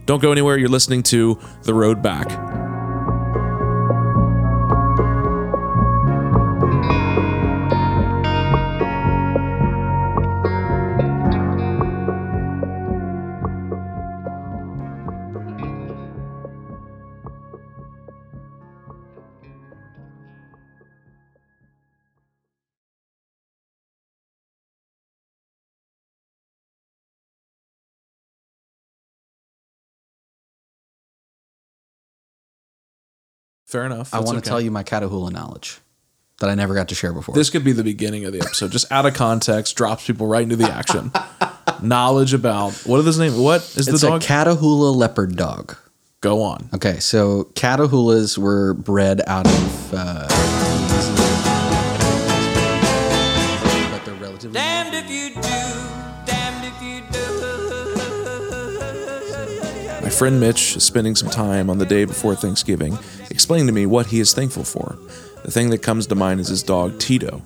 Don't 0.05 0.21
go 0.21 0.31
anywhere, 0.31 0.57
you're 0.57 0.69
listening 0.69 1.03
to 1.03 1.39
The 1.63 1.73
Road 1.73 2.01
Back. 2.01 2.46
Fair 33.67 33.85
enough. 33.85 34.13
I 34.13 34.17
That's 34.17 34.27
want 34.27 34.37
okay. 34.37 34.43
to 34.45 34.49
tell 34.49 34.61
you 34.61 34.71
my 34.71 34.83
Catahoula 34.83 35.29
knowledge 35.29 35.79
that 36.39 36.49
I 36.49 36.55
never 36.55 36.73
got 36.73 36.87
to 36.87 36.95
share 36.95 37.11
before. 37.11 37.35
This 37.35 37.49
could 37.49 37.65
be 37.65 37.73
the 37.73 37.83
beginning 37.83 38.23
of 38.23 38.31
the 38.31 38.39
episode. 38.39 38.71
Just 38.71 38.89
out 38.91 39.05
of 39.05 39.13
context, 39.13 39.75
drops 39.75 40.07
people 40.07 40.25
right 40.25 40.43
into 40.43 40.55
the 40.55 40.71
action. 40.71 41.11
Knowledge 41.81 42.33
about 42.33 42.71
what 42.85 42.99
is 42.99 43.05
his 43.05 43.19
name? 43.19 43.37
What 43.37 43.59
is 43.61 43.89
it's 43.89 44.01
the 44.01 44.07
dog? 44.07 44.21
It's 44.21 44.29
a 44.29 44.33
Catahoula 44.33 44.95
leopard 44.95 45.35
dog. 45.35 45.75
Go 46.21 46.41
on. 46.43 46.69
Okay, 46.73 46.99
so 46.99 47.43
Catahoulas 47.55 48.37
were 48.37 48.73
bred 48.73 49.21
out 49.27 49.45
of. 49.45 49.93
Uh, 49.93 50.27
but 53.91 54.05
they're 54.05 54.15
relatively. 54.15 54.53
Damned 54.53 54.95
if 54.95 55.09
you 55.11 55.31
do, 55.35 55.41
damned 56.25 56.65
if 56.65 56.81
you 56.81 57.01
do. 57.11 57.19
My 60.01 60.09
friend 60.09 60.39
Mitch 60.39 60.77
is 60.77 60.85
spending 60.85 61.15
some 61.15 61.29
time 61.29 61.69
on 61.69 61.79
the 61.79 61.85
day 61.85 62.05
before 62.05 62.33
Thanksgiving 62.33 62.97
explaining 63.37 63.67
to 63.67 63.71
me 63.71 63.85
what 63.85 64.07
he 64.07 64.19
is 64.19 64.33
thankful 64.33 64.63
for. 64.63 64.97
The 65.43 65.51
thing 65.51 65.69
that 65.69 65.83
comes 65.83 66.07
to 66.07 66.15
mind 66.15 66.39
is 66.39 66.47
his 66.47 66.63
dog, 66.63 66.97
Tito. 66.97 67.43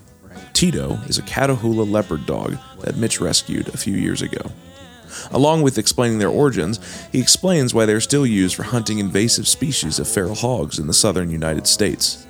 Tito 0.54 0.94
is 1.10 1.18
a 1.18 1.22
Catahoula 1.22 1.92
leopard 1.92 2.26
dog 2.26 2.58
that 2.80 2.96
Mitch 2.96 3.20
rescued 3.20 3.68
a 3.68 3.78
few 3.78 3.98
years 3.98 4.22
ago. 4.22 4.40
Along 5.32 5.62
with 5.62 5.78
explaining 5.78 6.20
their 6.20 6.30
origins, 6.30 6.80
he 7.12 7.20
explains 7.20 7.74
why 7.74 7.86
they're 7.86 8.00
still 8.00 8.26
used 8.26 8.56
for 8.56 8.64
hunting 8.64 9.00
invasive 9.00 9.50
species 9.50 10.00
of 10.00 10.08
feral 10.08 10.34
hogs 10.34 10.80
in 10.80 10.88
the 10.88 10.94
southern 10.94 11.30
United 11.30 11.68
States. 11.68 12.26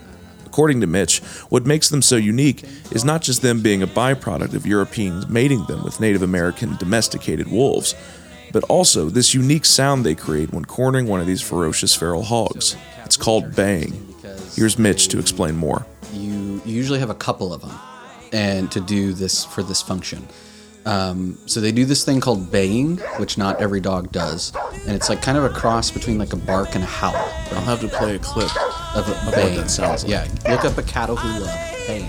According 0.48 0.82
to 0.82 0.88
Mitch, 0.88 1.20
what 1.50 1.68
makes 1.68 1.88
them 1.88 2.02
so 2.02 2.16
unique 2.16 2.64
is 2.90 3.06
not 3.06 3.22
just 3.22 3.44
them 3.44 3.62
being 3.62 3.84
a 3.84 3.88
byproduct 3.88 4.56
of 4.56 4.66
Europeans 4.66 5.30
mating 5.30 5.68
them 5.68 5.84
with 5.84 6.00
Native 6.00 6.24
American 6.24 6.78
domesticated 6.78 7.52
wolves, 7.52 7.94
but 8.52 8.64
also 8.64 9.06
this 9.06 9.36
unique 9.36 9.66
sound 9.66 10.04
they 10.04 10.16
create 10.16 10.52
when 10.52 10.66
cornering 10.66 11.06
one 11.06 11.22
of 11.22 11.28
these 11.28 11.44
ferocious 11.44 11.96
feral 11.96 12.24
hogs. 12.24 12.76
It's 13.12 13.18
called 13.18 13.54
baying. 13.58 13.92
Here's 14.56 14.80
Mitch 14.80 15.10
to 15.10 15.20
explain 15.20 15.58
more. 15.58 15.86
you 16.14 16.62
you 16.64 16.74
usually 16.74 17.00
have 17.00 17.10
a 17.10 17.14
couple 17.16 17.54
of 17.54 17.60
them 17.60 17.78
and 18.32 18.72
to 18.72 18.80
do 18.80 19.12
this 19.12 19.44
for 19.44 19.64
this 19.64 19.82
function 19.82 20.26
um, 20.86 21.38
so 21.46 21.60
they 21.60 21.74
do 21.74 21.84
this 21.84 22.06
thing 22.06 22.22
called 22.22 22.50
baying 22.54 23.00
which 23.20 23.38
not 23.38 23.60
every 23.62 23.82
dog 23.82 24.14
does 24.14 24.54
and 24.88 24.96
it's 24.96 25.10
like 25.10 25.22
kind 25.22 25.38
of 25.38 25.44
a 25.44 25.50
cross 25.50 25.92
between 25.92 26.18
like 26.20 26.32
a 26.32 26.38
bark 26.38 26.74
and 26.76 26.86
a 26.86 26.88
howl 26.88 27.14
I'll 27.52 27.66
have 27.66 27.82
to 27.82 27.90
play 27.90 28.16
a 28.16 28.20
clip 28.20 28.50
of 28.96 29.06
a 29.10 29.14
what 29.26 29.36
baying 29.36 29.58
that 29.58 29.70
sounds 29.70 30.06
like. 30.06 30.12
yeah 30.12 30.50
look 30.50 30.64
up 30.64 30.78
a 30.78 30.82
catahoula 30.84 31.48
baying 31.88 32.08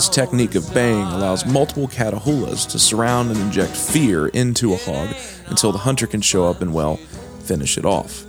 This 0.00 0.08
technique 0.08 0.54
of 0.54 0.72
baying 0.72 1.08
allows 1.08 1.44
multiple 1.44 1.86
catahoulas 1.86 2.66
to 2.70 2.78
surround 2.78 3.30
and 3.30 3.38
inject 3.38 3.76
fear 3.76 4.28
into 4.28 4.72
a 4.72 4.76
hog 4.78 5.14
until 5.48 5.72
the 5.72 5.78
hunter 5.78 6.06
can 6.06 6.22
show 6.22 6.46
up 6.46 6.62
and, 6.62 6.72
well, 6.72 6.96
finish 7.44 7.76
it 7.76 7.84
off. 7.84 8.24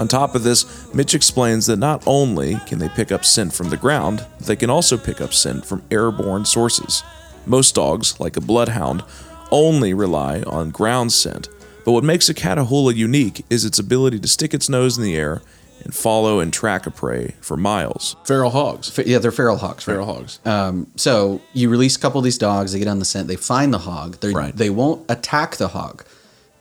On 0.00 0.08
top 0.08 0.34
of 0.34 0.44
this, 0.44 0.90
Mitch 0.94 1.14
explains 1.14 1.66
that 1.66 1.78
not 1.78 2.02
only 2.06 2.54
can 2.64 2.78
they 2.78 2.88
pick 2.88 3.12
up 3.12 3.26
scent 3.26 3.52
from 3.52 3.68
the 3.68 3.76
ground, 3.76 4.24
they 4.40 4.56
can 4.56 4.70
also 4.70 4.96
pick 4.96 5.20
up 5.20 5.34
scent 5.34 5.66
from 5.66 5.82
airborne 5.90 6.46
sources. 6.46 7.02
Most 7.44 7.74
dogs, 7.74 8.18
like 8.18 8.38
a 8.38 8.40
bloodhound, 8.40 9.04
only 9.50 9.92
rely 9.92 10.40
on 10.44 10.70
ground 10.70 11.12
scent, 11.12 11.50
but 11.84 11.92
what 11.92 12.02
makes 12.02 12.30
a 12.30 12.34
catahoula 12.34 12.96
unique 12.96 13.44
is 13.50 13.66
its 13.66 13.78
ability 13.78 14.20
to 14.20 14.28
stick 14.28 14.54
its 14.54 14.70
nose 14.70 14.96
in 14.96 15.04
the 15.04 15.16
air 15.16 15.42
and 15.88 15.94
follow 15.96 16.38
and 16.38 16.52
track 16.52 16.86
a 16.86 16.90
prey 16.90 17.34
for 17.40 17.56
miles. 17.56 18.14
Feral 18.24 18.50
hogs. 18.50 18.90
Fe- 18.90 19.04
yeah 19.06 19.18
they're 19.18 19.32
feral 19.32 19.56
hogs 19.56 19.88
right? 19.88 19.94
Feral 19.94 20.06
hogs. 20.06 20.38
Um, 20.44 20.86
so 20.96 21.40
you 21.54 21.70
release 21.70 21.96
a 21.96 21.98
couple 21.98 22.18
of 22.18 22.24
these 22.24 22.36
dogs, 22.38 22.72
they 22.72 22.78
get 22.78 22.88
on 22.88 22.98
the 22.98 23.04
scent, 23.06 23.26
they 23.26 23.36
find 23.36 23.72
the 23.72 23.78
hog. 23.78 24.20
They 24.20 24.32
Right. 24.32 24.54
they 24.54 24.68
won't 24.70 25.10
attack 25.10 25.56
the 25.56 25.68
hog. 25.68 26.04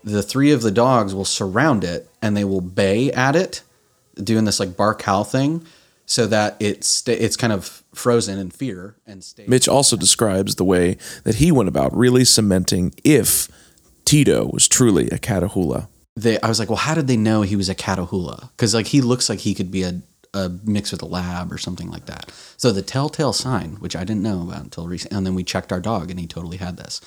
The 0.03 0.23
three 0.23 0.51
of 0.53 0.61
the 0.61 0.71
dogs 0.71 1.13
will 1.13 1.25
surround 1.25 1.83
it 1.83 2.09
and 2.21 2.35
they 2.37 2.45
will 2.45 2.61
bay 2.61 3.11
at 3.11 3.35
it, 3.35 3.61
doing 4.15 4.45
this 4.45 4.59
like 4.61 4.77
bark 4.77 5.01
howl 5.01 5.25
thing, 5.25 5.65
so 6.05 6.25
that 6.27 6.55
it's 6.61 6.87
sta 6.87 7.11
it's 7.13 7.35
kind 7.35 7.51
of 7.51 7.83
frozen 7.93 8.39
in 8.39 8.49
fear 8.49 8.95
and 9.05 9.23
stays. 9.25 9.49
Mitch 9.49 9.67
also 9.67 9.97
describes 9.97 10.55
the 10.55 10.63
way 10.63 10.95
that 11.25 11.35
he 11.35 11.51
went 11.51 11.67
about 11.67 11.93
really 11.95 12.23
cementing 12.23 12.93
if 13.03 13.49
Tito 14.05 14.49
was 14.53 14.69
truly 14.69 15.07
a 15.09 15.17
catahoula. 15.17 15.89
They, 16.17 16.41
I 16.41 16.47
was 16.47 16.57
like, 16.57 16.69
well, 16.69 16.77
how 16.77 16.95
did 16.95 17.05
they 17.05 17.15
know 17.15 17.43
he 17.43 17.55
was 17.55 17.69
a 17.69 17.75
Catahoula? 17.75 18.49
Because 18.51 18.73
like 18.73 18.87
he 18.87 19.01
looks 19.01 19.29
like 19.29 19.39
he 19.39 19.53
could 19.53 19.69
be 19.69 19.83
a, 19.83 20.01
a 20.33 20.49
mix 20.63 20.91
with 20.91 21.03
a 21.03 21.05
lab 21.05 21.51
or 21.51 21.59
something 21.59 21.91
like 21.91 22.07
that. 22.07 22.31
So 22.57 22.71
the 22.71 22.81
telltale 22.81 23.33
sign, 23.33 23.75
which 23.75 23.95
I 23.95 24.03
didn't 24.03 24.23
know 24.23 24.41
about 24.41 24.63
until 24.63 24.87
recently, 24.87 25.15
and 25.15 25.27
then 25.27 25.35
we 25.35 25.43
checked 25.43 25.71
our 25.71 25.79
dog 25.79 26.09
and 26.09 26.19
he 26.19 26.25
totally 26.25 26.57
had 26.57 26.77
this. 26.77 27.01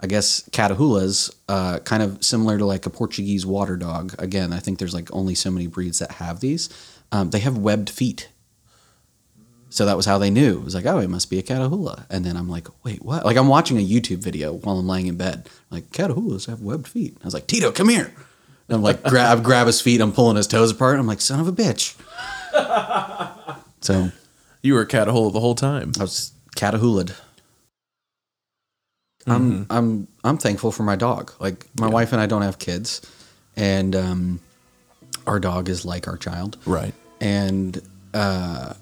I 0.00 0.08
guess 0.08 0.42
Catahoulas, 0.50 1.32
uh, 1.48 1.78
kind 1.78 2.02
of 2.02 2.24
similar 2.24 2.58
to 2.58 2.66
like 2.66 2.84
a 2.86 2.90
Portuguese 2.90 3.46
water 3.46 3.76
dog. 3.76 4.14
Again, 4.18 4.52
I 4.52 4.58
think 4.58 4.80
there's 4.80 4.94
like 4.94 5.14
only 5.14 5.36
so 5.36 5.52
many 5.52 5.68
breeds 5.68 6.00
that 6.00 6.12
have 6.12 6.40
these. 6.40 6.68
Um, 7.12 7.30
they 7.30 7.38
have 7.38 7.56
webbed 7.56 7.88
feet. 7.88 8.28
So 9.70 9.86
that 9.86 9.96
was 9.96 10.06
how 10.06 10.18
they 10.18 10.30
knew. 10.30 10.58
It 10.58 10.64
was 10.64 10.74
like, 10.74 10.86
oh, 10.86 10.98
it 10.98 11.08
must 11.08 11.30
be 11.30 11.38
a 11.38 11.42
Catahoula. 11.42 12.06
And 12.10 12.24
then 12.24 12.36
I'm 12.36 12.48
like, 12.48 12.66
wait, 12.84 13.04
what? 13.04 13.24
Like 13.24 13.36
I'm 13.36 13.48
watching 13.48 13.78
a 13.78 13.86
YouTube 13.86 14.18
video 14.18 14.54
while 14.54 14.78
I'm 14.78 14.88
laying 14.88 15.06
in 15.06 15.16
bed. 15.16 15.48
Like 15.70 15.90
Catahoulas 15.90 16.46
have 16.46 16.62
webbed 16.62 16.88
feet. 16.88 17.16
I 17.22 17.24
was 17.24 17.34
like, 17.34 17.46
Tito, 17.46 17.70
come 17.70 17.88
here. 17.88 18.12
I'm 18.68 18.82
like, 18.82 19.02
grab 19.04 19.44
grab 19.44 19.66
his 19.66 19.80
feet. 19.80 20.00
I'm 20.00 20.12
pulling 20.12 20.36
his 20.36 20.46
toes 20.46 20.72
apart. 20.72 20.98
I'm 20.98 21.06
like, 21.06 21.20
son 21.20 21.40
of 21.40 21.46
a 21.48 21.52
bitch. 21.52 21.94
So 23.80 24.10
You 24.62 24.74
were 24.74 24.80
a 24.80 24.86
Catahoula 24.86 25.32
the 25.32 25.40
whole 25.40 25.54
time. 25.54 25.92
I 25.98 26.02
was 26.02 26.32
Catahoula'd. 26.56 27.14
I'm 29.28 29.66
I'm 29.70 30.08
I'm 30.24 30.38
thankful 30.38 30.72
for 30.72 30.82
my 30.82 30.96
dog. 30.96 31.32
Like 31.40 31.66
my 31.78 31.88
wife 31.88 32.12
and 32.12 32.20
I 32.20 32.26
don't 32.26 32.42
have 32.42 32.58
kids, 32.58 33.02
and 33.56 33.94
um, 33.96 34.40
our 35.26 35.40
dog 35.40 35.68
is 35.68 35.84
like 35.84 36.06
our 36.08 36.16
child. 36.16 36.58
Right. 36.64 36.94
And 37.20 37.80
uh, 38.14 38.74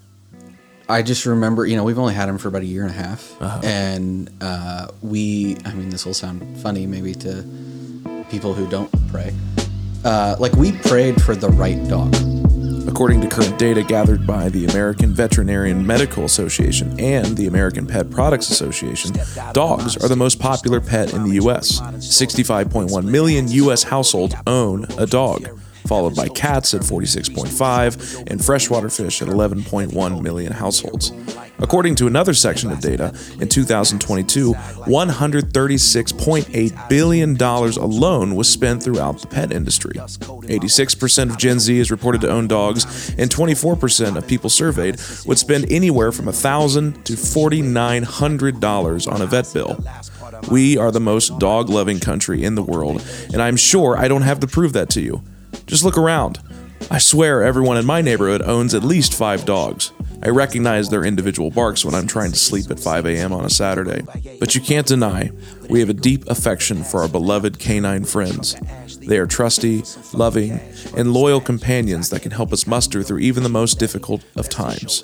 I 0.89 1.03
just 1.03 1.25
remember, 1.25 1.65
you 1.67 1.77
know, 1.77 1.85
we've 1.85 1.99
only 1.99 2.15
had 2.15 2.29
him 2.29 2.37
for 2.37 2.49
about 2.49 2.63
a 2.63 2.67
year 2.67 2.83
and 2.83 2.91
a 2.91 2.95
half, 2.95 3.35
and 3.65 4.31
uh, 4.41 4.89
we. 5.03 5.57
I 5.65 5.73
mean, 5.73 5.89
this 5.89 6.05
will 6.05 6.15
sound 6.15 6.59
funny 6.59 6.87
maybe 6.87 7.15
to 7.15 7.45
people 8.31 8.53
who 8.53 8.67
don't 8.69 8.91
pray. 9.11 9.33
Uh, 10.05 10.37
like 10.39 10.53
we 10.53 10.73
prayed 10.73 11.21
for 11.23 11.35
the 11.35 11.49
right 11.49 11.83
dog. 11.89 12.15
According 12.87 13.23
to 13.23 13.29
current 13.29 13.59
data 13.59 13.83
gathered 13.83 14.27
by 14.27 14.51
the 14.51 14.67
American 14.67 15.15
Veterinarian 15.15 15.87
Medical 15.87 16.25
Association 16.25 17.01
and 17.01 17.37
the 17.37 17.47
American 17.47 17.87
Pet 17.87 18.11
Products 18.11 18.51
Association, 18.51 19.13
dogs 19.53 19.97
are 19.97 20.09
the 20.09 20.17
most 20.17 20.39
popular 20.39 20.81
pet 20.81 21.13
in 21.15 21.25
the 21.25 21.35
U.S. 21.37 21.81
65.1 21.81 23.05
million 23.05 23.49
U.S. 23.49 23.83
households 23.85 24.35
own 24.47 24.85
a 24.99 25.07
dog, 25.07 25.59
followed 25.87 26.15
by 26.15 26.29
cats 26.29 26.75
at 26.75 26.83
46.5 26.83 28.31
and 28.31 28.45
freshwater 28.45 28.91
fish 28.91 29.23
at 29.23 29.29
11.1 29.29 30.21
million 30.23 30.53
households. 30.53 31.11
According 31.59 31.97
to 31.97 32.07
another 32.07 32.33
section 32.35 32.71
of 32.71 32.81
data, 32.81 33.13
in 33.41 33.49
2022, 33.49 34.53
$136.8 34.53 36.89
billion 36.89 37.41
alone 37.41 38.35
was 38.35 38.49
spent 38.49 38.83
throughout 38.83 39.21
the 39.21 39.29
pet 39.29 39.53
industry. 39.53 39.95
86% 39.95 41.31
of 41.31 41.39
Gen 41.39 41.61
Z 41.61 41.79
is 41.79 41.91
reported 41.91 42.21
to 42.23 42.31
own 42.31 42.49
dogs, 42.49 43.15
and 43.19 43.31
24% 43.31 44.17
of 44.17 44.27
people 44.27 44.49
surveyed 44.51 45.01
would 45.27 45.39
spend 45.39 45.71
anywhere 45.71 46.11
from 46.13 46.27
1,000 46.27 47.05
to 47.05 47.13
$4,900 47.15 49.13
on 49.13 49.23
a 49.23 49.27
vet 49.27 49.51
bill. 49.55 49.79
We 50.51 50.77
are 50.77 50.91
the 50.91 51.01
most 51.01 51.39
dog 51.39 51.69
loving 51.69 52.01
country 52.01 52.43
in 52.45 52.57
the 52.57 52.63
world, 52.63 53.03
and 53.33 53.41
I'm 53.41 53.57
sure 53.57 53.97
I 53.97 54.09
don't 54.09 54.23
have 54.23 54.41
to 54.41 54.47
prove 54.47 54.73
that 54.73 54.91
to 54.91 55.01
you. 55.01 55.23
Just 55.67 55.85
look 55.85 55.97
around. 55.97 56.41
I 56.91 56.99
swear 56.99 57.43
everyone 57.43 57.77
in 57.77 57.87
my 57.87 58.03
neighborhood 58.03 58.43
owns 58.43 58.75
at 58.75 58.85
least 58.85 59.15
five 59.15 59.45
dogs. 59.45 59.93
I 60.23 60.29
recognize 60.29 60.89
their 60.89 61.05
individual 61.05 61.51
barks 61.51 61.85
when 61.85 61.95
I'm 61.95 62.07
trying 62.07 62.31
to 62.31 62.39
sleep 62.39 62.71
at 62.71 62.81
5 62.81 63.07
a.m. 63.07 63.33
on 63.33 63.45
a 63.45 63.51
Saturday. 63.51 64.03
But 64.39 64.55
you 64.55 64.61
can't 64.61 64.87
deny, 64.87 65.31
we 65.69 65.81
have 65.81 65.89
a 65.89 65.95
deep 65.95 66.27
affection 66.29 66.83
for 66.83 67.03
our 67.03 67.09
beloved 67.09 67.59
canine 67.59 68.05
friends. 68.05 68.57
They 69.01 69.19
are 69.19 69.27
trusty, 69.27 69.83
loving, 70.13 70.61
and 70.97 71.13
loyal 71.13 71.41
companions 71.41 72.11
that 72.11 72.23
can 72.23 72.31
help 72.31 72.53
us 72.53 72.67
muster 72.67 73.03
through 73.03 73.19
even 73.19 73.43
the 73.43 73.49
most 73.49 73.79
difficult 73.79 74.25
of 74.37 74.49
times. 74.49 75.03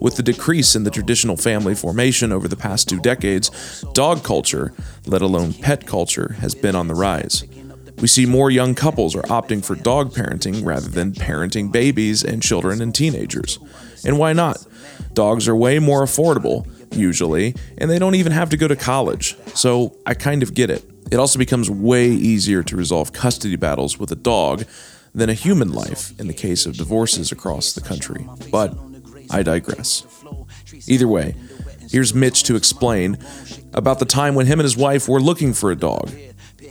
With 0.00 0.16
the 0.16 0.22
decrease 0.22 0.74
in 0.74 0.84
the 0.84 0.90
traditional 0.90 1.36
family 1.36 1.74
formation 1.74 2.32
over 2.32 2.48
the 2.48 2.56
past 2.56 2.88
two 2.88 3.00
decades, 3.00 3.82
dog 3.92 4.24
culture, 4.24 4.72
let 5.06 5.22
alone 5.22 5.52
pet 5.52 5.86
culture, 5.86 6.36
has 6.40 6.54
been 6.54 6.74
on 6.74 6.88
the 6.88 6.94
rise. 6.94 7.44
We 8.00 8.08
see 8.08 8.24
more 8.24 8.50
young 8.50 8.74
couples 8.74 9.14
are 9.14 9.22
opting 9.22 9.64
for 9.64 9.74
dog 9.74 10.12
parenting 10.12 10.64
rather 10.64 10.88
than 10.88 11.12
parenting 11.12 11.70
babies 11.70 12.24
and 12.24 12.42
children 12.42 12.80
and 12.80 12.94
teenagers. 12.94 13.58
And 14.04 14.18
why 14.18 14.32
not? 14.32 14.64
Dogs 15.12 15.46
are 15.48 15.56
way 15.56 15.78
more 15.78 16.02
affordable, 16.02 16.66
usually, 16.96 17.54
and 17.78 17.90
they 17.90 17.98
don't 17.98 18.14
even 18.14 18.32
have 18.32 18.50
to 18.50 18.56
go 18.56 18.68
to 18.68 18.76
college. 18.76 19.36
So 19.54 19.96
I 20.06 20.14
kind 20.14 20.42
of 20.42 20.54
get 20.54 20.70
it. 20.70 20.84
It 21.10 21.16
also 21.16 21.38
becomes 21.38 21.68
way 21.68 22.06
easier 22.08 22.62
to 22.62 22.76
resolve 22.76 23.12
custody 23.12 23.56
battles 23.56 23.98
with 23.98 24.12
a 24.12 24.16
dog 24.16 24.64
than 25.14 25.28
a 25.28 25.34
human 25.34 25.72
life 25.72 26.18
in 26.20 26.28
the 26.28 26.34
case 26.34 26.66
of 26.66 26.76
divorces 26.76 27.32
across 27.32 27.72
the 27.72 27.80
country. 27.80 28.26
But 28.50 28.78
I 29.30 29.42
digress. 29.42 30.06
Either 30.86 31.08
way, 31.08 31.34
here's 31.90 32.14
Mitch 32.14 32.44
to 32.44 32.56
explain 32.56 33.18
about 33.74 33.98
the 33.98 34.04
time 34.04 34.34
when 34.34 34.46
him 34.46 34.60
and 34.60 34.64
his 34.64 34.76
wife 34.76 35.08
were 35.08 35.20
looking 35.20 35.52
for 35.52 35.70
a 35.70 35.76
dog. 35.76 36.10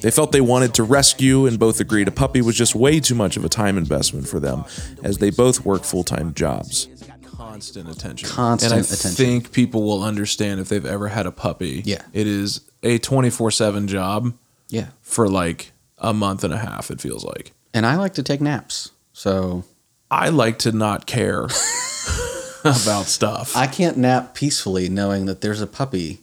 They 0.02 0.12
felt 0.12 0.32
they 0.32 0.42
wanted 0.42 0.74
to 0.76 0.84
rescue 0.84 1.46
and 1.46 1.60
both 1.60 1.80
agreed 1.80 2.08
a 2.08 2.12
puppy 2.12 2.42
was 2.42 2.56
just 2.56 2.76
way 2.76 3.00
too 3.00 3.16
much 3.16 3.38
of 3.38 3.44
a 3.44 3.50
time 3.50 3.78
investment 3.78 4.28
for 4.28 4.40
them, 4.40 4.64
as 5.04 5.18
they 5.18 5.30
both 5.30 5.66
work 5.66 5.84
full 5.84 6.04
time 6.04 6.34
jobs. 6.34 6.88
Constant 7.24 7.90
attention. 7.90 8.30
Constant 8.30 8.72
and 8.74 8.80
I 8.80 8.84
attention. 8.84 9.12
think 9.12 9.52
people 9.52 9.84
will 9.84 10.04
understand 10.04 10.60
if 10.60 10.70
they've 10.70 10.86
ever 10.86 11.08
had 11.08 11.26
a 11.26 11.32
puppy. 11.32 11.82
Yeah. 11.86 12.02
It 12.14 12.28
is 12.28 12.62
a 12.84 12.98
24 13.00 13.52
7 13.52 13.88
job. 13.88 14.34
Yeah. 14.70 14.88
For 15.02 15.28
like 15.28 15.72
a 15.98 16.14
month 16.14 16.44
and 16.44 16.54
a 16.54 16.58
half, 16.58 16.92
it 16.92 17.02
feels 17.02 17.26
like. 17.26 17.52
And 17.74 17.86
I 17.86 17.96
like 17.96 18.14
to 18.16 18.24
take 18.24 18.40
naps, 18.42 18.92
so 19.14 19.64
I 20.10 20.30
like 20.30 20.60
to 20.60 20.72
not 20.72 21.06
care 21.06 21.44
about 22.64 23.06
stuff. 23.06 23.56
I 23.56 23.68
can't 23.68 23.98
nap 23.98 24.34
peacefully 24.36 24.90
knowing 24.90 25.26
that 25.26 25.42
there's 25.42 25.62
a 25.62 25.68
puppy 25.68 26.20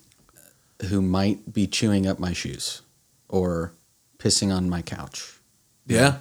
who 0.88 1.00
might 1.02 1.52
be 1.52 1.66
chewing 1.66 2.06
up 2.06 2.18
my 2.18 2.32
shoes 2.32 2.82
or 3.28 3.74
pissing 4.18 4.54
on 4.54 4.68
my 4.68 4.82
couch. 4.82 5.38
Yeah. 5.86 6.18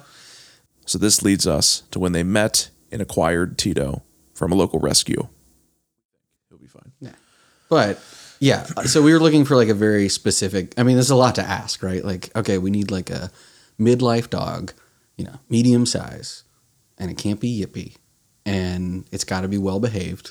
So 0.84 0.98
this 0.98 1.22
leads 1.22 1.46
us 1.46 1.82
to 1.90 1.98
when 1.98 2.12
they 2.12 2.22
met 2.22 2.70
and 2.92 3.02
acquired 3.02 3.58
Tito 3.58 4.02
from 4.34 4.52
a 4.52 4.54
local 4.54 4.78
rescue. 4.78 5.28
He'll 6.48 6.58
be 6.58 6.66
fine. 6.66 6.92
Yeah. 7.00 7.14
But 7.68 8.00
yeah, 8.38 8.64
so 8.84 9.02
we 9.02 9.12
were 9.12 9.18
looking 9.18 9.44
for 9.44 9.56
like 9.56 9.68
a 9.68 9.74
very 9.74 10.08
specific. 10.08 10.74
I 10.76 10.82
mean, 10.82 10.96
there's 10.96 11.10
a 11.10 11.16
lot 11.16 11.34
to 11.36 11.42
ask, 11.42 11.82
right? 11.82 12.04
Like, 12.04 12.30
okay, 12.36 12.58
we 12.58 12.70
need 12.70 12.90
like 12.90 13.10
a 13.10 13.30
midlife 13.80 14.30
dog, 14.30 14.72
you 15.16 15.24
know, 15.24 15.38
medium 15.48 15.86
size, 15.86 16.44
and 16.98 17.10
it 17.10 17.16
can't 17.16 17.40
be 17.40 17.62
yippy, 17.62 17.96
and 18.44 19.06
it's 19.10 19.24
got 19.24 19.40
to 19.40 19.48
be 19.48 19.58
well 19.58 19.80
behaved, 19.80 20.30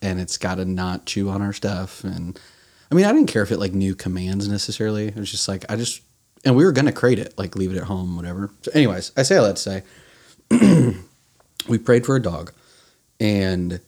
and 0.00 0.18
it's 0.18 0.38
got 0.38 0.56
to 0.56 0.64
not 0.64 1.06
chew 1.06 1.28
on 1.28 1.42
our 1.42 1.52
stuff. 1.52 2.02
And 2.02 2.40
I 2.90 2.94
mean, 2.94 3.04
I 3.04 3.12
didn't 3.12 3.28
care 3.28 3.42
if 3.42 3.52
it 3.52 3.58
like 3.58 3.72
knew 3.72 3.94
commands 3.94 4.48
necessarily. 4.48 5.08
It 5.08 5.16
was 5.16 5.30
just 5.30 5.48
like 5.48 5.64
I 5.68 5.76
just, 5.76 6.02
and 6.44 6.56
we 6.56 6.64
were 6.64 6.72
gonna 6.72 6.92
crate 6.92 7.18
it, 7.18 7.36
like 7.36 7.56
leave 7.56 7.72
it 7.72 7.76
at 7.76 7.84
home, 7.84 8.16
whatever. 8.16 8.50
So, 8.62 8.70
anyways, 8.74 9.12
I 9.16 9.22
say 9.22 9.36
all 9.36 9.44
that 9.46 9.56
to 9.56 9.62
say, 9.62 9.82
we 11.68 11.78
prayed 11.78 12.06
for 12.06 12.16
a 12.16 12.22
dog, 12.22 12.52
and 13.20 13.80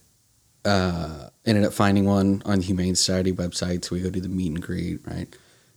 uh, 0.65 1.29
ended 1.45 1.63
up 1.63 1.73
finding 1.73 2.05
one 2.05 2.41
on 2.45 2.59
the 2.59 2.65
Humane 2.65 2.95
Society 2.95 3.31
website. 3.33 3.85
So 3.85 3.95
we 3.95 4.01
go 4.01 4.09
do 4.09 4.21
the 4.21 4.29
meet 4.29 4.49
and 4.49 4.61
greet, 4.61 4.99
right? 5.05 5.27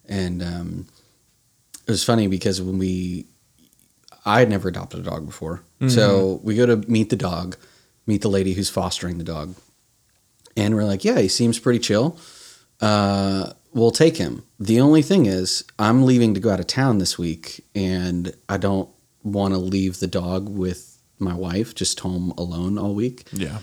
And 0.07 0.43
um, 0.43 0.87
it 1.87 1.91
was 1.91 2.05
funny 2.05 2.27
because 2.27 2.61
when 2.61 2.79
we, 2.79 3.27
I 4.27 4.41
had 4.41 4.51
never 4.51 4.69
adopted 4.69 5.01
a 5.01 5.03
dog 5.03 5.27
before. 5.27 5.63
So 5.89 6.41
we 6.43 6.55
go 6.57 6.65
to 6.67 6.77
meet 6.89 7.11
the 7.11 7.17
dog, 7.17 7.57
meet 8.07 8.23
the 8.23 8.29
lady 8.29 8.55
who's 8.55 8.71
fostering 8.71 9.19
the 9.19 9.25
dog. 9.25 9.55
And 10.57 10.75
we're 10.75 10.85
like, 10.85 11.05
yeah, 11.05 11.19
he 11.19 11.29
seems 11.29 11.59
pretty 11.59 11.79
chill. 11.79 12.19
Uh, 12.81 13.53
we'll 13.73 13.91
take 13.91 14.17
him. 14.17 14.43
The 14.59 14.81
only 14.81 15.03
thing 15.03 15.27
is, 15.27 15.65
I'm 15.79 16.05
leaving 16.05 16.35
to 16.35 16.41
go 16.41 16.51
out 16.51 16.61
of 16.61 16.67
town 16.67 16.99
this 16.99 17.19
week, 17.19 17.65
and 17.75 18.35
I 18.49 18.57
don't 18.57 18.89
want 19.23 19.55
to 19.55 19.59
leave 19.59 20.01
the 20.01 20.07
dog 20.07 20.49
with 20.49 20.99
my 21.19 21.35
wife 21.35 21.75
just 21.75 22.01
home 22.01 22.31
alone 22.37 22.77
all 22.77 22.93
week 22.95 23.27
Yeah. 23.33 23.59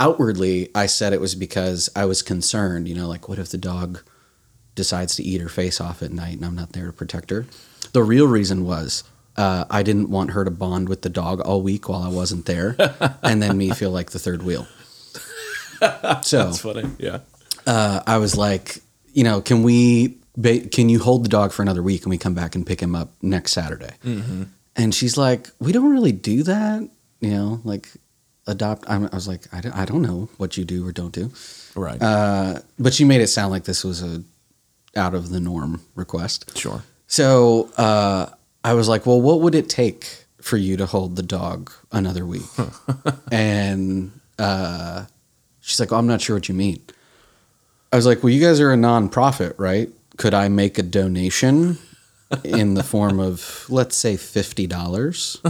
outwardly 0.00 0.68
I 0.74 0.86
said 0.86 1.12
it 1.14 1.20
was 1.20 1.34
because 1.34 1.88
I 1.96 2.04
was 2.04 2.20
concerned, 2.22 2.88
you 2.88 2.94
know, 2.94 3.08
like 3.08 3.28
what 3.28 3.38
if 3.38 3.48
the 3.50 3.56
dog 3.56 4.00
decides 4.74 5.16
to 5.16 5.22
eat 5.22 5.40
her 5.40 5.48
face 5.48 5.80
off 5.80 6.02
at 6.02 6.10
night 6.12 6.34
and 6.36 6.44
I'm 6.44 6.56
not 6.56 6.72
there 6.72 6.86
to 6.86 6.92
protect 6.92 7.30
her? 7.30 7.46
The 7.92 8.02
real 8.02 8.26
reason 8.26 8.64
was 8.66 9.04
uh, 9.36 9.64
I 9.70 9.82
didn't 9.82 10.10
want 10.10 10.32
her 10.32 10.44
to 10.44 10.50
bond 10.50 10.88
with 10.90 11.02
the 11.02 11.08
dog 11.08 11.40
all 11.40 11.62
week 11.62 11.88
while 11.88 12.02
I 12.02 12.08
wasn't 12.08 12.44
there 12.46 12.76
and 13.22 13.40
then 13.40 13.56
me 13.56 13.70
feel 13.70 13.92
like 13.92 14.10
the 14.10 14.18
third 14.18 14.42
wheel. 14.42 14.66
So 16.22 16.44
That's 16.44 16.60
funny. 16.60 16.88
Yeah. 16.98 17.20
Uh, 17.66 18.02
I 18.06 18.18
was 18.18 18.36
like, 18.36 18.78
you 19.12 19.24
know, 19.24 19.40
can 19.40 19.62
we, 19.62 20.18
ba- 20.36 20.66
can 20.68 20.88
you 20.88 20.98
hold 20.98 21.24
the 21.24 21.28
dog 21.28 21.52
for 21.52 21.62
another 21.62 21.82
week 21.82 22.02
and 22.02 22.10
we 22.10 22.18
come 22.18 22.34
back 22.34 22.54
and 22.54 22.66
pick 22.66 22.80
him 22.80 22.94
up 22.94 23.10
next 23.22 23.52
Saturday? 23.52 23.94
Mm-hmm. 24.04 24.44
And 24.76 24.94
she's 24.94 25.16
like, 25.16 25.50
we 25.58 25.72
don't 25.72 25.90
really 25.90 26.12
do 26.12 26.42
that, 26.44 26.88
you 27.20 27.30
know, 27.30 27.60
like 27.64 27.88
adopt. 28.46 28.88
I'm, 28.88 29.04
I 29.04 29.14
was 29.14 29.28
like, 29.28 29.42
I 29.52 29.60
don't, 29.60 29.76
I 29.76 29.84
don't 29.84 30.02
know 30.02 30.28
what 30.38 30.56
you 30.56 30.64
do 30.64 30.86
or 30.86 30.92
don't 30.92 31.12
do. 31.12 31.30
Right. 31.74 32.00
Uh, 32.00 32.60
but 32.78 32.94
she 32.94 33.04
made 33.04 33.20
it 33.20 33.28
sound 33.28 33.50
like 33.50 33.64
this 33.64 33.84
was 33.84 34.02
a 34.02 34.22
out 34.96 35.14
of 35.14 35.30
the 35.30 35.40
norm 35.40 35.82
request. 35.94 36.56
Sure. 36.56 36.82
So 37.06 37.70
uh, 37.76 38.26
I 38.64 38.74
was 38.74 38.88
like, 38.88 39.06
well, 39.06 39.20
what 39.20 39.40
would 39.40 39.54
it 39.54 39.68
take 39.68 40.24
for 40.40 40.56
you 40.56 40.76
to 40.76 40.86
hold 40.86 41.16
the 41.16 41.22
dog 41.22 41.70
another 41.90 42.26
week? 42.26 42.42
and 43.32 44.12
uh, 44.38 45.06
she's 45.60 45.80
like, 45.80 45.90
well, 45.90 46.00
I'm 46.00 46.06
not 46.06 46.20
sure 46.20 46.36
what 46.36 46.48
you 46.48 46.54
mean. 46.54 46.82
I 47.92 47.96
was 47.96 48.06
like, 48.06 48.22
well, 48.22 48.30
you 48.30 48.40
guys 48.40 48.58
are 48.60 48.72
a 48.72 48.76
nonprofit, 48.76 49.54
right? 49.58 49.90
Could 50.16 50.34
I 50.34 50.48
make 50.48 50.78
a 50.78 50.82
donation 50.82 51.78
in 52.44 52.74
the 52.74 52.82
form 52.82 53.20
of, 53.20 53.66
let's 53.68 53.96
say, 53.96 54.16
fifty 54.16 54.66
dollars? 54.66 55.40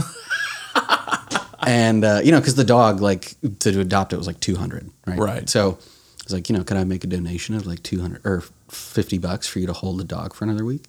and 1.65 2.03
uh, 2.03 2.21
you 2.23 2.31
know, 2.31 2.39
because 2.39 2.55
the 2.55 2.63
dog, 2.63 2.99
like 3.01 3.35
to 3.59 3.79
adopt 3.79 4.13
it, 4.13 4.17
was 4.17 4.27
like 4.27 4.39
two 4.39 4.55
hundred, 4.55 4.89
right? 5.07 5.17
Right. 5.19 5.49
So 5.49 5.71
I 5.71 6.23
was 6.25 6.33
like, 6.33 6.49
you 6.49 6.57
know, 6.57 6.63
could 6.63 6.77
I 6.77 6.83
make 6.83 7.03
a 7.03 7.07
donation 7.07 7.55
of 7.55 7.65
like 7.65 7.81
two 7.83 8.01
hundred 8.01 8.21
or 8.25 8.43
fifty 8.69 9.17
bucks 9.17 9.47
for 9.47 9.59
you 9.59 9.67
to 9.67 9.73
hold 9.73 9.99
the 9.99 10.03
dog 10.03 10.33
for 10.33 10.43
another 10.45 10.65
week? 10.65 10.85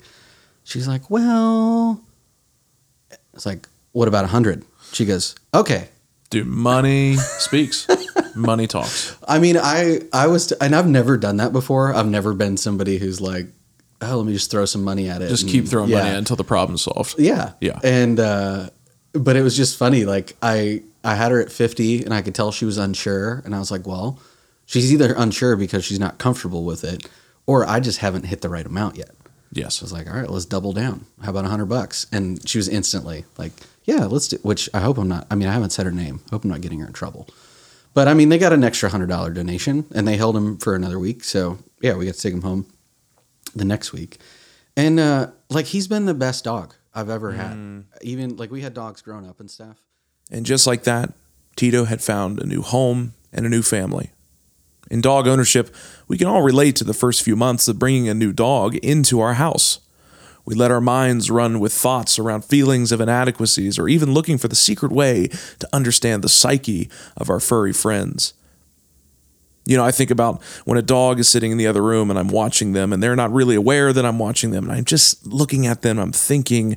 She's 0.64 0.88
like, 0.88 1.11
well, 1.11 2.01
It's 3.35 3.45
like, 3.47 3.69
what 3.93 4.09
about 4.09 4.25
a 4.25 4.29
hundred? 4.29 4.64
She 4.93 5.05
goes, 5.05 5.35
okay. 5.53 5.88
Dude, 6.35 6.47
money 6.47 7.16
speaks. 7.16 7.87
money 8.35 8.66
talks. 8.66 9.16
I 9.27 9.38
mean, 9.38 9.57
I 9.57 10.01
I 10.12 10.27
was, 10.27 10.53
and 10.53 10.75
I've 10.75 10.88
never 10.88 11.16
done 11.16 11.37
that 11.38 11.53
before. 11.53 11.94
I've 11.94 12.09
never 12.09 12.35
been 12.35 12.57
somebody 12.57 12.99
who's 12.99 13.20
like, 13.20 13.47
oh, 14.01 14.16
let 14.16 14.27
me 14.27 14.33
just 14.33 14.51
throw 14.51 14.64
some 14.64 14.83
money 14.83 15.09
at 15.09 15.23
it. 15.23 15.29
Just 15.29 15.44
and- 15.44 15.53
keep 15.53 15.66
throwing 15.66 15.90
money 15.90 16.05
yeah. 16.05 16.12
in 16.12 16.18
until 16.18 16.37
the 16.37 16.44
problem's 16.44 16.83
solved. 16.83 17.18
Yeah. 17.18 17.53
Yeah. 17.61 17.79
And 17.83 18.18
uh 18.20 18.70
but 19.12 19.37
it 19.37 19.42
was 19.42 19.57
just 19.57 19.79
funny. 19.79 20.05
Like 20.05 20.37
I 20.42 20.83
I 21.03 21.14
had 21.14 21.31
her 21.31 21.40
at 21.40 21.53
50 21.53 22.05
and 22.05 22.12
I 22.12 22.23
could 22.23 22.35
tell 22.35 22.51
she 22.51 22.64
was 22.64 22.79
unsure 22.79 23.42
and 23.44 23.55
I 23.55 23.59
was 23.59 23.70
like, 23.70 23.87
well, 23.87 24.18
she's 24.66 24.92
either 24.92 25.14
unsure 25.16 25.57
because 25.57 25.85
she's 25.85 26.01
not 26.01 26.18
comfortable 26.18 26.64
with 26.64 26.85
it 26.85 27.09
or 27.47 27.66
I 27.66 27.81
just 27.81 27.99
haven't 27.99 28.25
hit 28.25 28.40
the 28.40 28.49
right 28.49 28.66
amount 28.66 28.97
yet. 28.97 29.11
Yes. 29.53 29.81
I 29.81 29.85
was 29.85 29.92
like, 29.92 30.09
all 30.09 30.16
right, 30.16 30.29
let's 30.29 30.47
double 30.47 30.73
down. 30.73 31.07
How 31.23 31.31
about 31.31 31.44
a 31.44 31.49
hundred 31.49 31.66
bucks? 31.66 32.07
And 32.11 32.47
she 32.49 32.59
was 32.59 32.68
instantly 32.68 33.25
like, 33.38 33.53
yeah, 33.85 34.05
let's 34.07 34.29
do, 34.29 34.38
which 34.42 34.68
I 34.75 34.81
hope 34.81 34.99
I'm 34.99 35.09
not, 35.09 35.27
I 35.31 35.35
mean, 35.35 35.49
I 35.49 35.53
haven't 35.53 35.70
said 35.70 35.87
her 35.87 35.92
name. 35.92 36.20
Hope 36.31 36.44
I'm 36.44 36.51
not 36.51 36.61
getting 36.61 36.81
her 36.81 36.87
in 36.87 36.92
trouble. 36.92 37.29
But 37.92 38.09
I 38.09 38.14
mean, 38.14 38.29
they 38.29 38.38
got 38.38 38.53
an 38.53 38.64
extra 38.64 38.88
hundred 38.88 39.09
dollar 39.09 39.31
donation 39.31 39.87
and 39.94 40.07
they 40.09 40.16
held 40.16 40.37
him 40.37 40.57
for 40.59 40.75
another 40.75 40.99
week. 40.99 41.23
So 41.23 41.59
yeah, 41.81 41.94
we 41.94 42.07
got 42.07 42.14
to 42.14 42.20
take 42.20 42.35
him 42.35 42.42
home 42.42 42.66
the 43.55 43.64
next 43.64 43.92
week. 43.92 44.18
And 44.77 44.99
uh, 44.99 45.29
like 45.49 45.66
he's 45.66 45.87
been 45.87 46.07
the 46.07 46.14
best 46.14 46.44
dog 46.44 46.75
I've 46.92 47.09
ever 47.11 47.33
had. 47.33 47.85
Even 48.03 48.37
like 48.37 48.51
we 48.51 48.62
had 48.62 48.75
dogs 48.75 49.01
growing 49.03 49.29
up 49.29 49.38
and 49.38 49.51
stuff. 49.51 49.81
And 50.31 50.44
just 50.44 50.66
like 50.66 50.85
that, 50.85 51.12
Tito 51.55 51.85
had 51.85 52.03
found 52.03 52.40
a 52.40 52.47
new 52.47 52.62
home 52.62 53.14
and 53.33 53.47
a 53.47 53.49
new 53.49 53.62
family. 53.62 54.11
In 54.90 55.01
dog 55.01 55.27
ownership, 55.27 55.75
we 56.09 56.18
can 56.18 56.27
all 56.27 56.42
relate 56.42 56.77
to 56.77 56.85
the 56.85 56.94
first 56.94 57.23
few 57.23 57.37
months 57.37 57.68
of 57.68 57.79
bringing 57.79 58.09
a 58.09 58.14
new 58.14 58.33
dog 58.33 58.75
into 58.77 59.20
our 59.20 59.35
house. 59.35 59.81
We 60.47 60.55
let 60.55 60.71
our 60.71 60.81
minds 60.81 61.31
run 61.31 61.59
with 61.59 61.73
thoughts 61.73 62.19
around 62.19 62.45
feelings 62.45 62.93
of 62.93 63.01
inadequacies 63.01 63.79
or 63.79 63.89
even 63.89 64.13
looking 64.13 64.37
for 64.37 64.49
the 64.49 64.55
secret 64.55 64.93
way 64.93 65.29
to 65.59 65.69
understand 65.73 66.23
the 66.23 66.29
psyche 66.29 66.91
of 67.17 67.31
our 67.31 67.41
furry 67.41 67.73
friends. 67.73 68.35
You 69.67 69.79
know, 69.79 69.85
I 69.85 69.91
think 69.91 70.11
about 70.11 70.43
when 70.67 70.77
a 70.77 70.83
dog 70.83 71.19
is 71.19 71.29
sitting 71.29 71.51
in 71.51 71.57
the 71.57 71.67
other 71.67 71.83
room 71.83 72.11
and 72.11 72.19
I'm 72.19 72.29
watching 72.29 72.75
them 72.75 72.93
and 72.93 73.03
they're 73.03 73.17
not 73.17 73.33
really 73.33 73.55
aware 73.55 73.93
that 73.95 74.05
I'm 74.05 74.19
watching 74.19 74.51
them 74.51 74.65
and 74.65 74.73
I'm 74.73 74.85
just 74.85 75.27
looking 75.27 75.67
at 75.67 75.81
them, 75.81 75.99
I'm 75.99 76.13
thinking, 76.13 76.77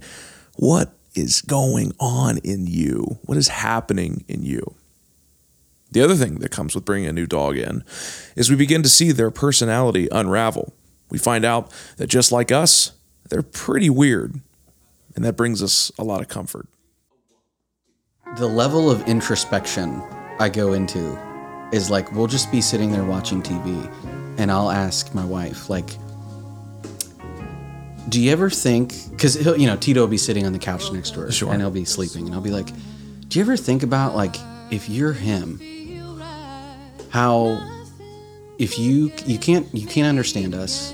what 0.55 0.93
is 1.13 1.41
going 1.41 1.91
on 1.99 2.37
in 2.39 2.65
you? 2.67 3.19
What 3.23 3.37
is 3.37 3.49
happening 3.49 4.23
in 4.29 4.43
you? 4.43 4.75
The 5.91 6.01
other 6.01 6.15
thing 6.15 6.35
that 6.35 6.51
comes 6.51 6.75
with 6.75 6.85
bringing 6.85 7.09
a 7.09 7.13
new 7.13 7.25
dog 7.25 7.57
in 7.57 7.83
is 8.35 8.49
we 8.49 8.55
begin 8.55 8.83
to 8.83 8.89
see 8.89 9.11
their 9.11 9.31
personality 9.31 10.07
unravel. 10.11 10.73
We 11.09 11.17
find 11.17 11.43
out 11.43 11.71
that 11.97 12.07
just 12.07 12.31
like 12.31 12.51
us, 12.51 12.91
they're 13.29 13.41
pretty 13.43 13.89
weird, 13.89 14.39
and 15.15 15.23
that 15.25 15.33
brings 15.37 15.61
us 15.63 15.91
a 15.97 16.03
lot 16.03 16.21
of 16.21 16.27
comfort. 16.27 16.67
The 18.37 18.47
level 18.47 18.89
of 18.91 19.07
introspection 19.07 20.01
I 20.39 20.49
go 20.49 20.73
into 20.73 21.17
is 21.71 21.89
like 21.89 22.11
we'll 22.13 22.27
just 22.27 22.51
be 22.51 22.61
sitting 22.61 22.91
there 22.91 23.03
watching 23.03 23.41
TV 23.41 23.91
and 24.37 24.51
I'll 24.51 24.69
ask 24.71 25.13
my 25.13 25.25
wife 25.25 25.69
like 25.69 25.89
do 28.09 28.21
you 28.21 28.31
ever 28.31 28.49
think 28.49 28.93
because 29.11 29.33
he'll 29.33 29.57
you 29.57 29.67
know 29.67 29.75
Tito 29.75 29.99
will 30.01 30.07
be 30.07 30.17
sitting 30.17 30.45
on 30.45 30.53
the 30.53 30.59
couch 30.59 30.91
next 30.93 31.11
to 31.15 31.21
her 31.21 31.31
Sure. 31.31 31.51
and 31.51 31.59
he'll 31.61 31.71
be 31.71 31.83
sleeping 31.83 32.25
and 32.27 32.33
I'll 32.35 32.41
be 32.41 32.51
like 32.51 32.69
do 33.27 33.39
you 33.39 33.43
ever 33.43 33.57
think 33.57 33.83
about 33.83 34.15
like 34.15 34.35
if 34.71 34.87
you're 34.87 35.11
him 35.13 35.59
how 37.09 37.59
if 38.57 38.77
you 38.79 39.11
you 39.25 39.37
can't 39.39 39.67
you 39.73 39.87
can't 39.87 40.07
understand 40.07 40.53
us 40.55 40.93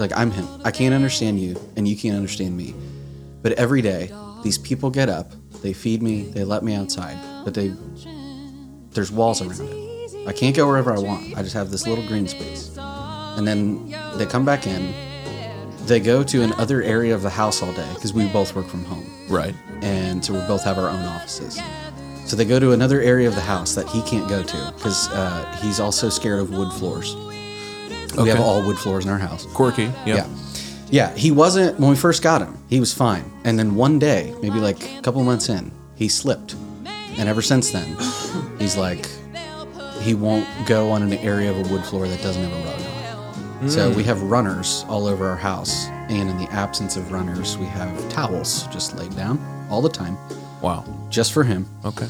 like 0.00 0.16
I'm 0.16 0.30
him. 0.30 0.46
I 0.64 0.70
can't 0.70 0.94
understand 0.94 1.40
you 1.40 1.56
and 1.76 1.86
you 1.86 1.96
can't 1.96 2.16
understand 2.16 2.56
me. 2.56 2.74
But 3.42 3.52
every 3.52 3.82
day 3.82 4.10
these 4.42 4.58
people 4.58 4.90
get 4.90 5.08
up 5.08 5.32
they 5.62 5.72
feed 5.72 6.02
me 6.02 6.22
they 6.22 6.44
let 6.44 6.62
me 6.64 6.74
outside 6.74 7.18
but 7.44 7.52
they 7.52 7.74
there's 8.92 9.12
walls 9.12 9.40
around 9.40 9.68
it. 9.68 10.26
I 10.26 10.32
can't 10.32 10.54
go 10.54 10.66
wherever 10.66 10.92
I 10.92 10.98
want. 10.98 11.36
I 11.36 11.42
just 11.42 11.54
have 11.54 11.70
this 11.70 11.86
little 11.86 12.06
green 12.06 12.26
space. 12.26 12.76
And 12.78 13.46
then 13.46 13.94
they 14.16 14.26
come 14.26 14.44
back 14.44 14.66
in. 14.66 14.92
They 15.86 16.00
go 16.00 16.22
to 16.24 16.42
another 16.42 16.82
area 16.82 17.14
of 17.14 17.22
the 17.22 17.30
house 17.30 17.62
all 17.62 17.72
day 17.72 17.88
because 17.94 18.12
we 18.12 18.26
both 18.28 18.54
work 18.54 18.66
from 18.66 18.84
home. 18.84 19.06
Right. 19.28 19.54
and 19.82 20.24
so 20.24 20.32
we 20.32 20.40
both 20.40 20.64
have 20.64 20.76
our 20.78 20.88
own 20.88 21.04
offices. 21.04 21.60
So 22.26 22.36
they 22.36 22.44
go 22.44 22.58
to 22.60 22.72
another 22.72 23.00
area 23.00 23.28
of 23.28 23.34
the 23.34 23.40
house 23.40 23.74
that 23.74 23.88
he 23.88 24.02
can't 24.02 24.28
go 24.28 24.42
to 24.42 24.72
because 24.76 25.08
uh, 25.10 25.58
he's 25.62 25.80
also 25.80 26.08
scared 26.08 26.40
of 26.40 26.50
wood 26.50 26.72
floors 26.72 27.16
we 28.24 28.28
have 28.30 28.40
all 28.40 28.62
wood 28.62 28.78
floors 28.78 29.04
in 29.04 29.10
our 29.10 29.18
house 29.18 29.46
Quirky. 29.54 29.84
Yeah. 30.06 30.16
yeah. 30.16 30.26
Yeah, 30.92 31.14
he 31.16 31.30
wasn't 31.30 31.78
when 31.78 31.90
we 31.90 31.96
first 31.96 32.20
got 32.22 32.42
him. 32.42 32.58
He 32.68 32.80
was 32.80 32.92
fine. 32.92 33.24
And 33.44 33.56
then 33.58 33.76
one 33.76 33.98
day, 34.00 34.34
maybe 34.42 34.58
like 34.58 34.82
a 34.98 35.02
couple 35.02 35.22
months 35.22 35.48
in, 35.48 35.70
he 35.94 36.08
slipped. 36.08 36.56
And 37.16 37.28
ever 37.28 37.42
since 37.42 37.70
then, 37.70 37.96
he's 38.58 38.76
like 38.76 39.06
he 40.00 40.14
won't 40.14 40.46
go 40.66 40.90
on 40.90 41.02
an 41.02 41.12
area 41.14 41.50
of 41.50 41.58
a 41.58 41.72
wood 41.72 41.84
floor 41.84 42.08
that 42.08 42.20
doesn't 42.22 42.42
have 42.42 42.52
a 42.52 42.64
rug 42.64 42.74
on 43.60 43.66
it. 43.66 43.70
So 43.70 43.90
Mm. 43.90 43.94
we 43.96 44.02
have 44.04 44.22
runners 44.22 44.84
all 44.88 45.06
over 45.06 45.28
our 45.28 45.36
house, 45.36 45.86
and 46.08 46.30
in 46.30 46.38
the 46.38 46.48
absence 46.50 46.96
of 46.96 47.12
runners, 47.12 47.58
we 47.58 47.66
have 47.66 48.08
towels 48.08 48.66
just 48.68 48.96
laid 48.96 49.14
down 49.14 49.38
all 49.70 49.82
the 49.82 49.90
time. 49.90 50.16
Wow. 50.62 50.84
Just 51.10 51.32
for 51.32 51.44
him. 51.44 51.66
Okay. 51.84 52.08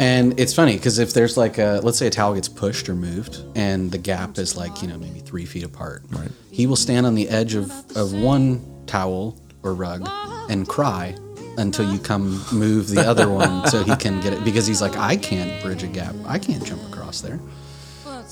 And 0.00 0.38
it's 0.40 0.54
funny 0.54 0.76
because 0.76 0.98
if 0.98 1.12
there's 1.12 1.36
like 1.36 1.58
a, 1.58 1.80
let's 1.82 1.98
say 1.98 2.06
a 2.06 2.10
towel 2.10 2.34
gets 2.34 2.48
pushed 2.48 2.88
or 2.88 2.94
moved 2.94 3.42
and 3.54 3.90
the 3.90 3.98
gap 3.98 4.38
is 4.38 4.56
like, 4.56 4.82
you 4.82 4.88
know, 4.88 4.98
maybe 4.98 5.20
three 5.20 5.44
feet 5.44 5.64
apart, 5.64 6.02
right. 6.10 6.30
he 6.50 6.66
will 6.66 6.76
stand 6.76 7.06
on 7.06 7.14
the 7.14 7.28
edge 7.28 7.54
of, 7.54 7.70
of 7.96 8.12
one 8.12 8.84
towel 8.86 9.40
or 9.62 9.74
rug 9.74 10.08
and 10.50 10.68
cry 10.68 11.16
until 11.56 11.90
you 11.90 11.98
come 11.98 12.42
move 12.52 12.88
the 12.88 13.00
other 13.00 13.28
one 13.28 13.66
so 13.68 13.84
he 13.84 13.94
can 13.96 14.20
get 14.20 14.32
it 14.32 14.44
because 14.44 14.66
he's 14.66 14.82
like, 14.82 14.96
I 14.96 15.16
can't 15.16 15.62
bridge 15.62 15.84
a 15.84 15.86
gap. 15.86 16.14
I 16.26 16.38
can't 16.38 16.64
jump 16.64 16.82
across 16.88 17.20
there. 17.20 17.38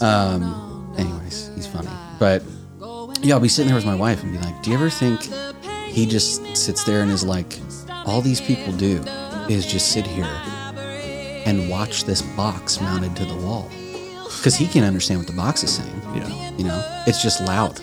Um, 0.01 0.95
anyways, 0.99 1.51
he's 1.55 1.67
funny. 1.67 1.89
But 2.19 2.43
yeah, 3.23 3.35
I'll 3.35 3.41
be 3.41 3.49
sitting 3.49 3.69
there 3.69 3.77
with 3.77 3.87
my 3.87 3.95
wife 3.95 4.23
and 4.23 4.33
be 4.33 4.39
like, 4.39 4.63
Do 4.63 4.71
you 4.71 4.77
ever 4.77 4.91
think 4.91 5.23
he 5.87 6.07
just 6.07 6.57
sits 6.57 6.83
there 6.85 7.03
and 7.03 7.11
is 7.11 7.25
like, 7.25 7.61
All 8.05 8.21
these 8.21 8.41
people 8.41 8.73
do 8.73 9.03
is 9.49 9.65
just 9.65 9.93
sit 9.93 10.07
here 10.07 10.29
and 11.45 11.69
watch 11.69 12.05
this 12.05 12.23
box 12.23 12.81
mounted 12.81 13.17
to 13.17 13.25
the 13.25 13.37
wall? 13.37 13.71
Because 14.37 14.55
he 14.57 14.67
can't 14.67 14.87
understand 14.87 15.21
what 15.21 15.27
the 15.27 15.35
box 15.35 15.63
is 15.63 15.75
saying. 15.75 16.03
Yeah. 16.15 16.51
You 16.57 16.65
know, 16.65 17.03
it's 17.07 17.23
just 17.23 17.41
loud. 17.43 17.81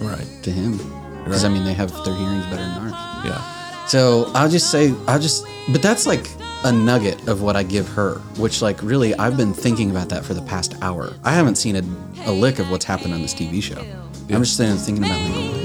Right. 0.00 0.26
To 0.42 0.50
him. 0.50 0.78
Because, 1.24 1.44
I 1.44 1.48
mean, 1.48 1.64
they 1.64 1.72
have 1.72 1.90
their 2.04 2.14
hearing's 2.14 2.44
better 2.46 2.56
than 2.56 2.92
ours. 2.92 2.92
Yeah. 3.24 3.86
So 3.86 4.30
I'll 4.34 4.48
just 4.48 4.70
say, 4.70 4.94
I'll 5.06 5.18
just, 5.18 5.46
but 5.72 5.80
that's 5.82 6.06
like 6.06 6.28
a 6.64 6.72
nugget 6.72 7.28
of 7.28 7.42
what 7.42 7.56
I 7.56 7.62
give 7.62 7.88
her, 7.88 8.16
which, 8.36 8.60
like, 8.60 8.82
really, 8.82 9.14
I've 9.14 9.36
been 9.36 9.54
thinking 9.54 9.90
about 9.90 10.08
that 10.10 10.24
for 10.24 10.34
the 10.34 10.42
past 10.42 10.74
hour. 10.82 11.14
I 11.22 11.32
haven't 11.32 11.56
seen 11.56 11.76
a, 11.76 11.82
a 12.28 12.32
lick 12.32 12.58
of 12.58 12.70
what's 12.70 12.84
happened 12.84 13.14
on 13.14 13.22
this 13.22 13.34
TV 13.34 13.62
show. 13.62 13.80
I'm 14.30 14.42
just 14.42 14.56
sitting 14.56 14.76
thinking 14.76 15.04
about, 15.04 15.20
like, 15.20 15.63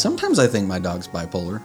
sometimes 0.00 0.38
I 0.38 0.46
think 0.46 0.66
my 0.66 0.78
dog's 0.78 1.06
bipolar. 1.06 1.60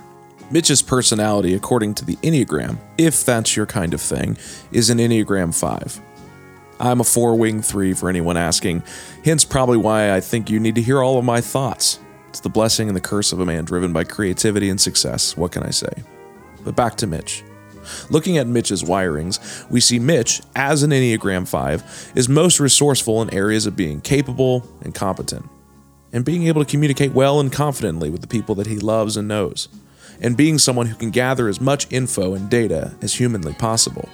Mitch's 0.52 0.82
personality, 0.82 1.56
according 1.56 1.95
to 1.95 2.06
the 2.06 2.17
Enneagram, 2.17 2.78
if 2.98 3.26
that's 3.26 3.56
your 3.56 3.65
kind 3.65 3.93
of 3.93 4.02
thing, 4.02 4.38
is 4.71 4.89
an 4.89 5.00
Enneagram 5.00 5.58
5. 5.58 6.02
I'm 6.80 7.00
a 7.00 7.06
four 7.06 7.36
wing 7.36 7.62
three 7.62 7.93
for 7.93 8.10
anyone 8.10 8.38
asking, 8.38 8.84
hence 9.24 9.45
probably 9.45 9.78
why 9.78 10.13
I 10.13 10.19
think 10.19 10.50
you 10.50 10.60
need 10.60 10.76
to 10.76 10.82
hear 10.82 11.02
all 11.02 11.17
of 11.17 11.26
my 11.26 11.41
thoughts. 11.41 12.00
It's 12.30 12.41
the 12.41 12.50
blessing 12.50 12.89
and 12.89 12.98
the 12.98 13.02
curse 13.02 13.32
of 13.32 13.39
a 13.39 13.45
man 13.45 13.63
driven 13.63 13.93
by 13.93 14.04
creativity 14.04 14.69
and 14.69 14.80
success. 14.80 15.38
What 15.38 15.54
can 15.54 15.63
I 15.63 15.69
say? 15.69 16.04
But 16.63 16.76
back 16.76 16.95
to 16.98 17.08
Mitch. 17.08 17.43
Looking 18.10 18.38
at 18.38 18.48
Mitch's 18.48 18.84
wirings, 18.84 19.69
we 19.69 19.80
see 19.80 20.00
Mitch, 20.00 20.41
as 20.56 20.84
an 20.84 20.91
Enneagram 20.91 21.48
5, 21.48 22.13
is 22.15 22.28
most 22.28 22.60
resourceful 22.60 23.21
in 23.21 23.34
areas 23.34 23.65
of 23.65 23.76
being 23.76 24.02
capable 24.02 24.67
and 24.82 24.93
competent, 24.93 25.48
and 26.15 26.23
being 26.23 26.47
able 26.47 26.63
to 26.63 26.71
communicate 26.71 27.12
well 27.12 27.41
and 27.41 27.51
confidently 27.51 28.10
with 28.10 28.21
the 28.21 28.28
people 28.28 28.56
that 28.56 28.67
he 28.67 28.78
loves 28.78 29.17
and 29.17 29.28
knows, 29.28 29.67
and 30.21 30.38
being 30.38 30.58
someone 30.58 30.88
who 30.88 30.95
can 30.95 31.12
gather 31.12 31.49
as 31.49 31.60
much 31.60 31.91
info 31.91 32.34
and 32.34 32.49
data 32.49 32.95
as 33.01 33.15
humanly 33.15 33.54
possible. 33.56 34.08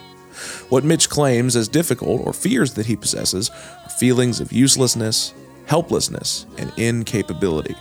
What 0.69 0.83
Mitch 0.83 1.09
claims 1.09 1.55
as 1.55 1.67
difficult 1.67 2.25
or 2.25 2.33
fears 2.33 2.73
that 2.73 2.87
he 2.87 2.95
possesses 2.95 3.51
are 3.51 3.89
feelings 3.89 4.39
of 4.39 4.51
uselessness, 4.51 5.31
helplessness, 5.67 6.47
and 6.57 6.73
incapability. 6.75 7.75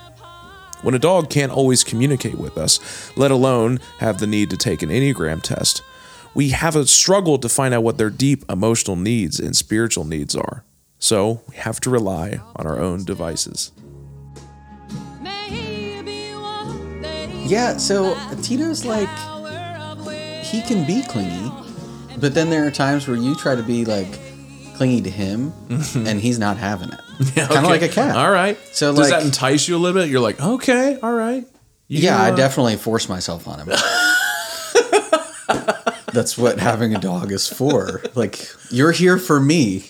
When 0.82 0.94
a 0.94 0.98
dog 0.98 1.30
can't 1.30 1.50
always 1.50 1.82
communicate 1.82 2.36
with 2.36 2.58
us, 2.58 2.78
let 3.16 3.30
alone 3.30 3.80
have 4.00 4.18
the 4.18 4.26
need 4.26 4.50
to 4.50 4.58
take 4.58 4.82
an 4.82 4.90
Enneagram 4.90 5.40
test, 5.40 5.80
we 6.34 6.50
have 6.50 6.76
a 6.76 6.86
struggle 6.86 7.38
to 7.38 7.48
find 7.48 7.72
out 7.72 7.84
what 7.84 7.96
their 7.96 8.10
deep 8.10 8.44
emotional 8.50 8.96
needs 8.96 9.40
and 9.40 9.56
spiritual 9.56 10.04
needs 10.04 10.36
are. 10.36 10.62
So 10.98 11.40
we 11.48 11.56
have 11.56 11.80
to 11.80 11.90
rely 11.90 12.40
on 12.54 12.66
our 12.66 12.78
own 12.78 13.04
devices. 13.04 13.72
Yeah, 17.50 17.76
so 17.78 18.14
Tito's 18.42 18.84
like, 18.84 19.08
he 20.44 20.62
can 20.62 20.86
be 20.86 21.02
clingy, 21.02 21.50
but 22.18 22.32
then 22.32 22.48
there 22.48 22.64
are 22.64 22.70
times 22.70 23.08
where 23.08 23.16
you 23.16 23.34
try 23.34 23.56
to 23.56 23.62
be 23.64 23.84
like 23.84 24.20
clingy 24.76 25.00
to 25.00 25.10
him, 25.10 25.52
and 25.96 26.20
he's 26.20 26.38
not 26.38 26.58
having 26.58 26.90
it. 26.90 27.00
Yeah, 27.34 27.48
kind 27.48 27.58
of 27.58 27.64
okay. 27.64 27.72
like 27.72 27.82
a 27.82 27.88
cat. 27.88 28.16
All 28.16 28.30
right. 28.30 28.56
So 28.72 28.94
does 28.94 29.10
like, 29.10 29.12
that 29.20 29.26
entice 29.26 29.68
you 29.68 29.76
a 29.76 29.78
little 29.78 30.00
bit? 30.00 30.08
You're 30.08 30.20
like, 30.20 30.40
okay, 30.40 30.98
all 31.02 31.12
right. 31.12 31.44
You, 31.88 31.98
yeah, 31.98 32.22
I 32.22 32.30
uh, 32.30 32.36
definitely 32.36 32.76
force 32.76 33.10
myself 33.10 33.46
on 33.46 33.58
him. 33.58 33.66
That's 36.14 36.38
what 36.38 36.58
having 36.60 36.94
a 36.94 36.98
dog 36.98 37.30
is 37.32 37.46
for. 37.48 38.00
Like 38.14 38.48
you're 38.70 38.92
here 38.92 39.18
for 39.18 39.40
me. 39.40 39.86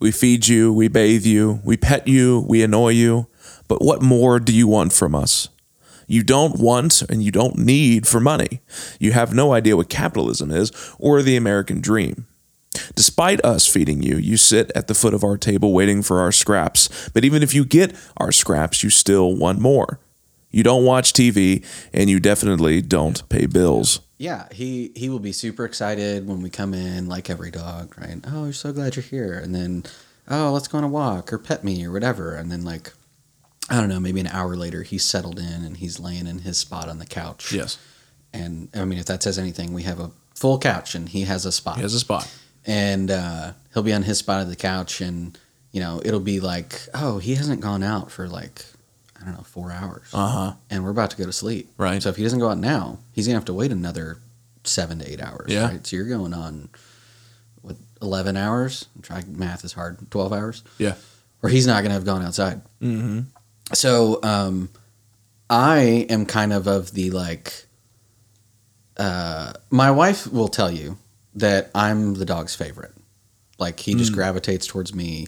We 0.00 0.12
feed 0.12 0.46
you, 0.46 0.72
we 0.72 0.88
bathe 0.88 1.24
you, 1.24 1.60
we 1.64 1.78
pet 1.78 2.06
you, 2.06 2.44
we 2.46 2.62
annoy 2.62 2.90
you. 2.90 3.26
But 3.66 3.82
what 3.82 4.02
more 4.02 4.38
do 4.38 4.54
you 4.54 4.68
want 4.68 4.92
from 4.92 5.14
us? 5.14 5.48
You 6.06 6.22
don't 6.22 6.58
want 6.58 7.02
and 7.02 7.22
you 7.22 7.30
don't 7.30 7.58
need 7.58 8.06
for 8.06 8.20
money. 8.20 8.60
You 9.00 9.12
have 9.12 9.34
no 9.34 9.52
idea 9.52 9.76
what 9.76 9.88
capitalism 9.88 10.50
is 10.50 10.72
or 10.98 11.22
the 11.22 11.36
American 11.36 11.80
dream. 11.80 12.26
Despite 12.94 13.44
us 13.44 13.66
feeding 13.66 14.02
you, 14.02 14.16
you 14.16 14.36
sit 14.36 14.70
at 14.74 14.86
the 14.86 14.94
foot 14.94 15.14
of 15.14 15.24
our 15.24 15.36
table 15.36 15.72
waiting 15.72 16.02
for 16.02 16.20
our 16.20 16.32
scraps. 16.32 17.08
But 17.10 17.24
even 17.24 17.42
if 17.42 17.54
you 17.54 17.64
get 17.64 17.94
our 18.18 18.32
scraps, 18.32 18.82
you 18.82 18.90
still 18.90 19.34
want 19.34 19.58
more. 19.58 19.98
You 20.50 20.62
don't 20.62 20.84
watch 20.84 21.12
TV 21.12 21.64
and 21.92 22.08
you 22.08 22.20
definitely 22.20 22.82
don't 22.82 23.28
pay 23.28 23.46
bills. 23.46 24.00
Yeah, 24.18 24.46
he 24.50 24.92
he 24.96 25.10
will 25.10 25.18
be 25.18 25.32
super 25.32 25.66
excited 25.66 26.26
when 26.26 26.40
we 26.40 26.48
come 26.48 26.72
in, 26.72 27.06
like 27.06 27.28
every 27.28 27.50
dog, 27.50 27.94
right? 27.98 28.18
Oh, 28.26 28.44
we're 28.44 28.52
so 28.52 28.72
glad 28.72 28.96
you're 28.96 29.02
here, 29.02 29.34
and 29.38 29.54
then 29.54 29.84
oh, 30.28 30.52
let's 30.52 30.68
go 30.68 30.78
on 30.78 30.84
a 30.84 30.88
walk 30.88 31.32
or 31.32 31.38
pet 31.38 31.62
me 31.62 31.84
or 31.84 31.92
whatever, 31.92 32.34
and 32.34 32.50
then 32.50 32.64
like 32.64 32.92
I 33.68 33.80
don't 33.80 33.88
know, 33.88 33.98
maybe 34.00 34.20
an 34.20 34.28
hour 34.28 34.54
later 34.56 34.82
he's 34.82 35.04
settled 35.04 35.38
in 35.38 35.64
and 35.64 35.76
he's 35.76 35.98
laying 35.98 36.26
in 36.26 36.38
his 36.40 36.56
spot 36.58 36.88
on 36.88 36.98
the 36.98 37.06
couch. 37.06 37.52
Yes. 37.52 37.78
and 38.32 38.68
I 38.74 38.84
mean 38.84 38.98
if 38.98 39.06
that 39.06 39.22
says 39.22 39.38
anything, 39.38 39.72
we 39.74 39.82
have 39.84 39.98
a 40.00 40.10
full 40.34 40.58
couch 40.58 40.94
and 40.94 41.08
he 41.08 41.22
has 41.22 41.44
a 41.46 41.52
spot. 41.52 41.76
He 41.76 41.82
has 41.82 41.94
a 41.94 42.00
spot. 42.00 42.30
and 42.64 43.10
uh, 43.10 43.52
he'll 43.74 43.82
be 43.82 43.92
on 43.92 44.02
his 44.04 44.18
spot 44.18 44.42
of 44.42 44.48
the 44.48 44.56
couch, 44.56 45.00
and 45.00 45.38
you 45.72 45.80
know 45.80 46.00
it'll 46.04 46.20
be 46.20 46.40
like, 46.40 46.80
oh, 46.94 47.18
he 47.18 47.34
hasn't 47.34 47.60
gone 47.60 47.82
out 47.82 48.10
for 48.10 48.28
like 48.28 48.64
I 49.20 49.24
don't 49.24 49.34
know 49.36 49.42
four 49.42 49.72
hours, 49.72 50.08
Uh 50.12 50.28
huh. 50.28 50.52
and 50.70 50.84
we're 50.84 50.90
about 50.90 51.10
to 51.10 51.16
go 51.16 51.24
to 51.26 51.32
sleep. 51.32 51.70
Right. 51.78 52.02
So 52.02 52.08
if 52.10 52.16
he 52.16 52.22
doesn't 52.22 52.38
go 52.38 52.48
out 52.50 52.58
now, 52.58 52.98
he's 53.12 53.26
gonna 53.26 53.38
have 53.38 53.46
to 53.46 53.54
wait 53.54 53.72
another 53.72 54.18
seven 54.64 54.98
to 55.00 55.10
eight 55.10 55.20
hours. 55.22 55.50
Yeah. 55.52 55.68
Right. 55.68 55.86
So 55.86 55.96
you're 55.96 56.06
going 56.08 56.34
on 56.34 56.68
what 57.62 57.76
eleven 58.02 58.36
hours? 58.36 58.86
Try 59.02 59.22
math 59.26 59.64
is 59.64 59.72
hard. 59.72 59.98
Twelve 60.10 60.32
hours. 60.32 60.62
Yeah. 60.78 60.94
Or 61.42 61.48
he's 61.50 61.66
not 61.66 61.82
gonna 61.82 61.94
have 61.94 62.04
gone 62.04 62.22
outside. 62.22 62.60
Mm-hmm. 62.82 63.20
So 63.72 64.20
um, 64.22 64.68
I 65.50 66.06
am 66.08 66.26
kind 66.26 66.52
of 66.52 66.66
of 66.66 66.92
the 66.92 67.10
like. 67.10 67.64
Uh, 68.96 69.52
my 69.70 69.90
wife 69.90 70.26
will 70.32 70.48
tell 70.48 70.70
you 70.70 70.96
that 71.34 71.70
I'm 71.74 72.14
the 72.14 72.24
dog's 72.24 72.54
favorite. 72.54 72.92
Like 73.58 73.78
he 73.80 73.94
just 73.94 74.12
Mm. 74.12 74.16
gravitates 74.16 74.66
towards 74.66 74.94
me. 74.94 75.26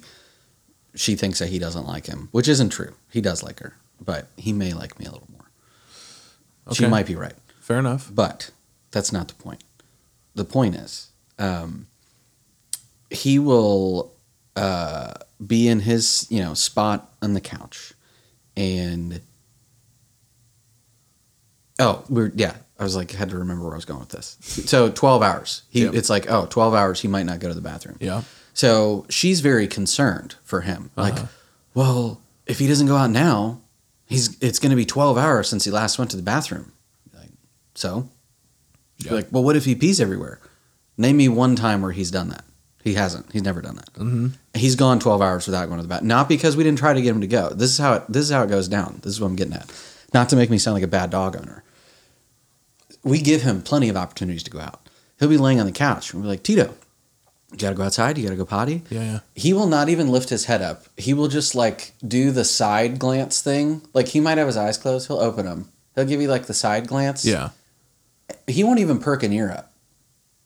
She 0.94 1.16
thinks 1.16 1.38
that 1.38 1.48
he 1.50 1.58
doesn't 1.58 1.86
like 1.86 2.06
him, 2.06 2.28
which 2.32 2.48
isn't 2.48 2.70
true. 2.70 2.94
He 3.10 3.20
does 3.20 3.42
like 3.42 3.60
her, 3.60 3.74
but 4.00 4.28
he 4.36 4.52
may 4.52 4.72
like 4.72 4.98
me 4.98 5.06
a 5.06 5.10
little 5.10 5.28
more. 5.32 5.50
She 6.74 6.86
might 6.86 7.06
be 7.06 7.14
right. 7.14 7.34
Fair 7.60 7.78
enough. 7.78 8.10
But 8.12 8.50
that's 8.90 9.12
not 9.12 9.28
the 9.28 9.34
point. 9.34 9.62
The 10.34 10.44
point 10.44 10.74
is, 10.74 11.10
um, 11.38 11.86
he 13.10 13.38
will 13.38 14.12
uh, 14.56 15.14
be 15.46 15.68
in 15.68 15.80
his 15.80 16.26
you 16.30 16.40
know 16.42 16.54
spot 16.54 17.12
on 17.22 17.34
the 17.34 17.40
couch, 17.40 17.92
and 18.58 19.20
oh, 21.78 22.04
we're 22.08 22.32
yeah. 22.34 22.54
I 22.78 22.84
was 22.84 22.94
like, 22.94 23.10
had 23.10 23.30
to 23.30 23.38
remember 23.38 23.64
where 23.64 23.72
I 23.72 23.76
was 23.76 23.84
going 23.84 23.98
with 24.00 24.10
this. 24.10 24.36
So 24.40 24.90
twelve 24.90 25.22
hours. 25.22 25.62
He, 25.70 25.82
Yep. 25.84 25.94
it's 25.94 26.08
like, 26.10 26.30
oh, 26.30 26.46
12 26.46 26.74
hours. 26.74 27.00
He 27.00 27.08
might 27.08 27.26
not 27.26 27.40
go 27.40 27.48
to 27.48 27.54
the 27.54 27.60
bathroom. 27.60 27.96
Yeah. 28.00 28.22
So 28.54 29.04
she's 29.08 29.40
very 29.40 29.66
concerned 29.66 30.36
for 30.44 30.60
him. 30.60 30.90
Like, 30.94 31.14
Uh-huh. 31.14 31.26
well, 31.74 32.20
if 32.46 32.58
he 32.60 32.68
doesn't 32.68 32.86
go 32.86 32.96
out 32.96 33.10
now, 33.10 33.60
he's 34.06 34.36
it's 34.40 34.58
going 34.60 34.70
to 34.70 34.76
be 34.76 34.84
12 34.84 35.18
hours 35.18 35.48
since 35.48 35.64
he 35.64 35.70
last 35.72 35.98
went 35.98 36.10
to 36.12 36.16
the 36.16 36.22
bathroom. 36.22 36.72
Like, 37.14 37.30
so, 37.74 38.08
She'd 39.00 39.12
like, 39.12 39.28
well, 39.30 39.42
what 39.44 39.54
if 39.56 39.64
he 39.64 39.74
pees 39.76 40.00
everywhere? 40.00 40.40
Name 40.96 41.16
me 41.16 41.28
one 41.28 41.54
time 41.56 41.82
where 41.82 41.92
he's 41.92 42.10
done 42.12 42.28
that. 42.30 42.44
He 42.84 42.94
hasn't. 42.94 43.30
He's 43.32 43.42
never 43.42 43.60
done 43.60 43.76
that. 43.76 43.92
Mm-hmm. 43.94 44.28
He's 44.54 44.76
gone 44.76 44.98
12 45.00 45.20
hours 45.20 45.46
without 45.46 45.66
going 45.66 45.78
to 45.78 45.82
the 45.82 45.88
bathroom. 45.88 46.08
Not 46.08 46.28
because 46.28 46.56
we 46.56 46.64
didn't 46.64 46.78
try 46.78 46.92
to 46.92 47.02
get 47.02 47.10
him 47.10 47.20
to 47.20 47.26
go. 47.26 47.50
This 47.50 47.70
is 47.70 47.78
how 47.78 47.94
it, 47.94 48.04
this 48.08 48.24
is 48.24 48.30
how 48.30 48.42
it 48.42 48.48
goes 48.48 48.68
down. 48.68 49.00
This 49.02 49.12
is 49.12 49.20
what 49.20 49.26
I'm 49.26 49.36
getting 49.36 49.54
at. 49.54 49.70
Not 50.14 50.28
to 50.30 50.36
make 50.36 50.48
me 50.48 50.58
sound 50.58 50.74
like 50.74 50.84
a 50.84 50.88
bad 50.88 51.10
dog 51.10 51.36
owner. 51.36 51.64
We 53.02 53.20
give 53.20 53.42
him 53.42 53.62
plenty 53.62 53.88
of 53.88 53.96
opportunities 53.96 54.42
to 54.44 54.50
go 54.50 54.60
out. 54.60 54.88
He'll 55.18 55.28
be 55.28 55.36
laying 55.36 55.60
on 55.60 55.66
the 55.66 55.72
couch 55.72 56.12
and 56.12 56.22
we're 56.22 56.28
like, 56.28 56.42
Tito, 56.42 56.74
you 57.52 57.58
got 57.58 57.70
to 57.70 57.74
go 57.74 57.82
outside. 57.82 58.18
You 58.18 58.24
got 58.24 58.30
to 58.30 58.36
go 58.36 58.44
potty. 58.44 58.82
Yeah, 58.90 59.02
yeah. 59.02 59.18
He 59.34 59.52
will 59.52 59.66
not 59.66 59.88
even 59.88 60.08
lift 60.08 60.28
his 60.28 60.44
head 60.44 60.62
up. 60.62 60.84
He 60.96 61.14
will 61.14 61.28
just 61.28 61.54
like 61.54 61.92
do 62.06 62.30
the 62.30 62.44
side 62.44 62.98
glance 62.98 63.40
thing. 63.40 63.82
Like 63.92 64.08
he 64.08 64.20
might 64.20 64.38
have 64.38 64.46
his 64.46 64.56
eyes 64.56 64.78
closed. 64.78 65.08
He'll 65.08 65.18
open 65.18 65.46
them. 65.46 65.68
He'll 65.94 66.04
give 66.04 66.20
you 66.20 66.28
like 66.28 66.46
the 66.46 66.54
side 66.54 66.86
glance. 66.86 67.24
Yeah. 67.24 67.50
He 68.46 68.64
won't 68.64 68.80
even 68.80 68.98
perk 68.98 69.22
an 69.22 69.32
ear 69.32 69.50
up. 69.50 69.72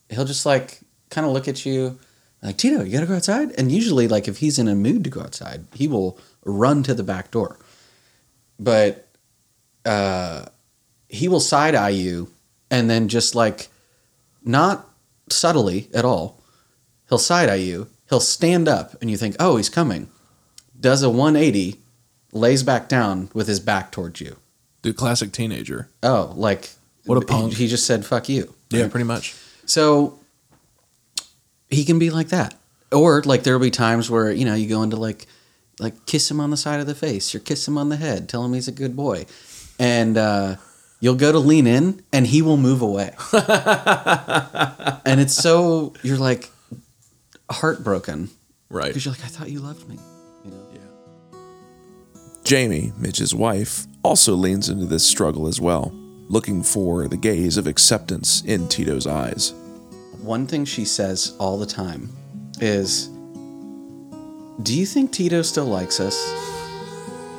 He'll 0.08 0.24
just 0.24 0.46
like 0.46 0.80
kind 1.10 1.26
of 1.26 1.32
look 1.32 1.48
at 1.48 1.66
you 1.66 1.98
like, 2.42 2.56
Tito, 2.56 2.82
you 2.82 2.92
got 2.92 3.00
to 3.00 3.06
go 3.06 3.14
outside. 3.16 3.52
And 3.58 3.70
usually, 3.70 4.08
like 4.08 4.26
if 4.28 4.38
he's 4.38 4.58
in 4.58 4.68
a 4.68 4.74
mood 4.74 5.04
to 5.04 5.10
go 5.10 5.20
outside, 5.20 5.64
he 5.74 5.86
will 5.88 6.18
run 6.44 6.82
to 6.82 6.94
the 6.94 7.02
back 7.04 7.30
door. 7.30 7.58
But 8.58 9.08
uh, 9.84 10.46
he 11.08 11.28
will 11.28 11.40
side 11.40 11.74
eye 11.74 11.90
you 11.90 12.30
and 12.70 12.88
then 12.88 13.08
just 13.08 13.34
like 13.34 13.68
not 14.44 14.88
subtly 15.28 15.88
at 15.94 16.04
all. 16.04 16.40
He'll 17.08 17.18
side 17.18 17.48
eye 17.48 17.56
you. 17.56 17.88
He'll 18.08 18.20
stand 18.20 18.68
up 18.68 19.00
and 19.00 19.10
you 19.10 19.16
think, 19.16 19.36
oh, 19.38 19.56
he's 19.56 19.68
coming. 19.68 20.08
Does 20.78 21.02
a 21.02 21.10
180, 21.10 21.78
lays 22.32 22.62
back 22.62 22.88
down 22.88 23.30
with 23.34 23.46
his 23.46 23.60
back 23.60 23.90
towards 23.92 24.20
you. 24.20 24.36
The 24.82 24.92
classic 24.92 25.30
teenager. 25.32 25.88
Oh, 26.02 26.32
like 26.36 26.70
What 27.06 27.16
a 27.16 27.20
he- 27.20 27.26
punk. 27.26 27.52
He, 27.54 27.68
just 27.68 27.86
said, 27.86 28.04
fuck 28.04 28.28
you. 28.28 28.52
Yeah, 28.70 28.88
pretty 28.88 29.04
much. 29.04 29.34
So 29.64 30.18
he 31.72 31.84
can 31.84 31.98
be 31.98 32.10
like 32.10 32.28
that. 32.28 32.54
Or 32.90 33.22
like 33.22 33.42
there'll 33.42 33.60
be 33.60 33.70
times 33.70 34.10
where, 34.10 34.30
you 34.30 34.44
know, 34.44 34.54
you 34.54 34.68
go 34.68 34.82
into 34.82 34.96
like 34.96 35.26
like 35.78 36.06
kiss 36.06 36.30
him 36.30 36.40
on 36.40 36.50
the 36.50 36.56
side 36.56 36.80
of 36.80 36.86
the 36.86 36.94
face 36.94 37.34
or 37.34 37.38
kiss 37.38 37.66
him 37.66 37.78
on 37.78 37.88
the 37.88 37.96
head, 37.96 38.28
tell 38.28 38.44
him 38.44 38.52
he's 38.52 38.68
a 38.68 38.72
good 38.72 38.94
boy. 38.94 39.26
And 39.78 40.18
uh 40.18 40.56
you'll 41.00 41.16
go 41.16 41.32
to 41.32 41.38
lean 41.38 41.66
in 41.66 42.02
and 42.12 42.26
he 42.26 42.42
will 42.42 42.56
move 42.56 42.82
away. 42.82 43.14
and 45.04 45.20
it's 45.20 45.34
so 45.34 45.94
you're 46.02 46.18
like 46.18 46.50
heartbroken. 47.50 48.30
Right. 48.68 48.88
Because 48.88 49.04
you're 49.04 49.14
like, 49.14 49.24
I 49.24 49.28
thought 49.28 49.50
you 49.50 49.60
loved 49.60 49.88
me. 49.88 49.98
Yeah. 50.44 50.52
Jamie, 52.44 52.92
Mitch's 52.98 53.34
wife, 53.34 53.86
also 54.02 54.34
leans 54.34 54.68
into 54.68 54.86
this 54.86 55.06
struggle 55.06 55.46
as 55.46 55.60
well, 55.60 55.92
looking 56.28 56.62
for 56.62 57.06
the 57.08 57.16
gaze 57.16 57.56
of 57.56 57.66
acceptance 57.66 58.42
in 58.42 58.68
Tito's 58.68 59.06
eyes. 59.06 59.54
One 60.22 60.46
thing 60.46 60.64
she 60.64 60.84
says 60.84 61.34
all 61.38 61.58
the 61.58 61.66
time 61.66 62.08
is, 62.60 63.08
Do 64.62 64.72
you 64.78 64.86
think 64.86 65.10
Tito 65.10 65.42
still 65.42 65.66
likes 65.66 65.98
us? 66.00 66.16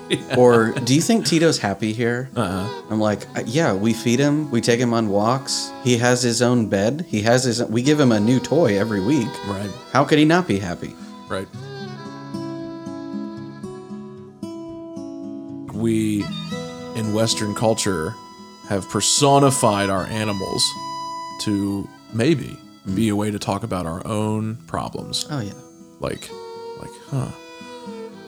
Or 0.38 0.74
do 0.74 0.93
you 0.93 1.02
think 1.02 1.26
Tito's 1.26 1.58
happy 1.58 1.93
here? 1.93 2.30
Uh-huh. 2.36 2.84
I'm 2.91 3.00
like, 3.00 3.26
"Uh, 3.36 3.43
yeah, 3.48 3.74
we 3.74 3.93
feed 3.93 4.19
him, 4.19 4.52
we 4.52 4.62
take 4.62 4.80
him 4.80 4.93
on 4.93 5.10
walks. 5.10 5.72
He 5.84 5.98
has 5.98 6.22
his 6.22 6.41
own 6.41 6.67
bed. 6.67 7.06
He 7.08 7.22
has 7.22 7.46
his. 7.46 7.63
We 7.63 7.82
give 7.82 8.00
him 8.00 8.12
a 8.12 8.19
new 8.19 8.39
toy 8.39 8.78
every 8.78 9.00
week. 9.00 9.30
Right. 9.48 9.72
How 9.91 10.04
could 10.04 10.19
he 10.19 10.26
not 10.26 10.48
be 10.48 10.60
happy? 10.60 10.93
Right. 11.30 11.48
We, 15.74 16.24
in 16.96 17.13
Western 17.13 17.56
culture, 17.56 18.13
have 18.67 18.88
personified 18.89 19.89
our 19.89 20.04
animals 20.04 20.69
to 21.41 21.88
maybe 22.13 22.58
be 22.93 23.10
a 23.10 23.15
way 23.15 23.32
to 23.32 23.39
talk 23.39 23.63
about 23.63 23.86
our 23.86 24.06
own 24.06 24.58
problems. 24.67 25.26
Oh 25.30 25.39
yeah. 25.39 25.54
Like, 26.00 26.30
like, 26.80 26.91
huh? 27.10 27.30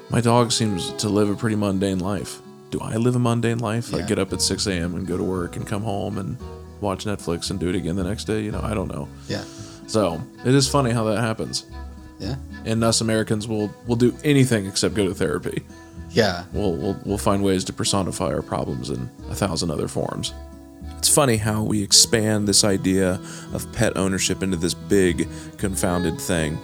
My 0.10 0.22
dog 0.22 0.52
seems 0.52 0.94
to 0.94 1.10
live 1.10 1.30
a 1.30 1.36
pretty 1.36 1.56
mundane 1.56 2.00
life. 2.00 2.41
Do 2.72 2.80
I 2.80 2.96
live 2.96 3.15
a 3.15 3.20
mundane 3.20 3.60
life? 3.60 3.94
I 3.94 4.02
get 4.02 4.20
up 4.20 4.34
at 4.34 4.41
6 4.41 4.68
a.m. 4.68 4.96
and 4.96 5.08
go 5.08 5.18
to 5.18 5.24
work 5.24 5.56
and 5.56 5.68
come 5.68 5.84
home 5.84 6.18
and 6.18 6.38
watch 6.82 7.06
Netflix 7.06 7.50
and 7.50 7.60
do 7.60 7.70
it 7.70 7.76
again 7.76 7.96
the 7.96 8.04
next 8.04 8.26
day. 8.26 8.41
You 8.41 8.52
know, 8.52 8.62
I 8.62 8.74
don't 8.74 8.88
know. 8.91 9.08
Yeah. 9.28 9.44
So 9.88 10.22
it 10.46 10.54
is 10.54 10.68
funny 10.70 10.91
how 10.91 11.04
that 11.06 11.22
happens. 11.22 11.65
Yeah. 12.20 12.36
And 12.65 12.84
us 12.84 13.02
Americans 13.02 13.48
will 13.48 13.74
will 13.88 13.96
do 13.96 14.15
anything 14.24 14.65
except 14.65 14.96
go 14.96 15.08
to 15.08 15.13
therapy. 15.13 15.63
Yeah. 16.12 16.46
We'll 16.54 16.73
we'll, 16.73 17.00
we'll 17.06 17.17
find 17.17 17.44
ways 17.44 17.63
to 17.65 17.73
personify 17.73 18.34
our 18.34 18.42
problems 18.42 18.90
in 18.90 19.10
a 19.29 19.36
thousand 19.36 19.71
other 19.71 19.88
forms. 19.88 20.34
It's 21.06 21.13
funny 21.13 21.37
how 21.37 21.62
we 21.62 21.83
expand 21.83 22.47
this 22.47 22.63
idea 22.63 23.21
of 23.53 23.71
pet 23.73 23.95
ownership 23.95 24.41
into 24.41 24.58
this 24.58 24.73
big, 24.73 25.27
confounded 25.60 26.19
thing. 26.19 26.58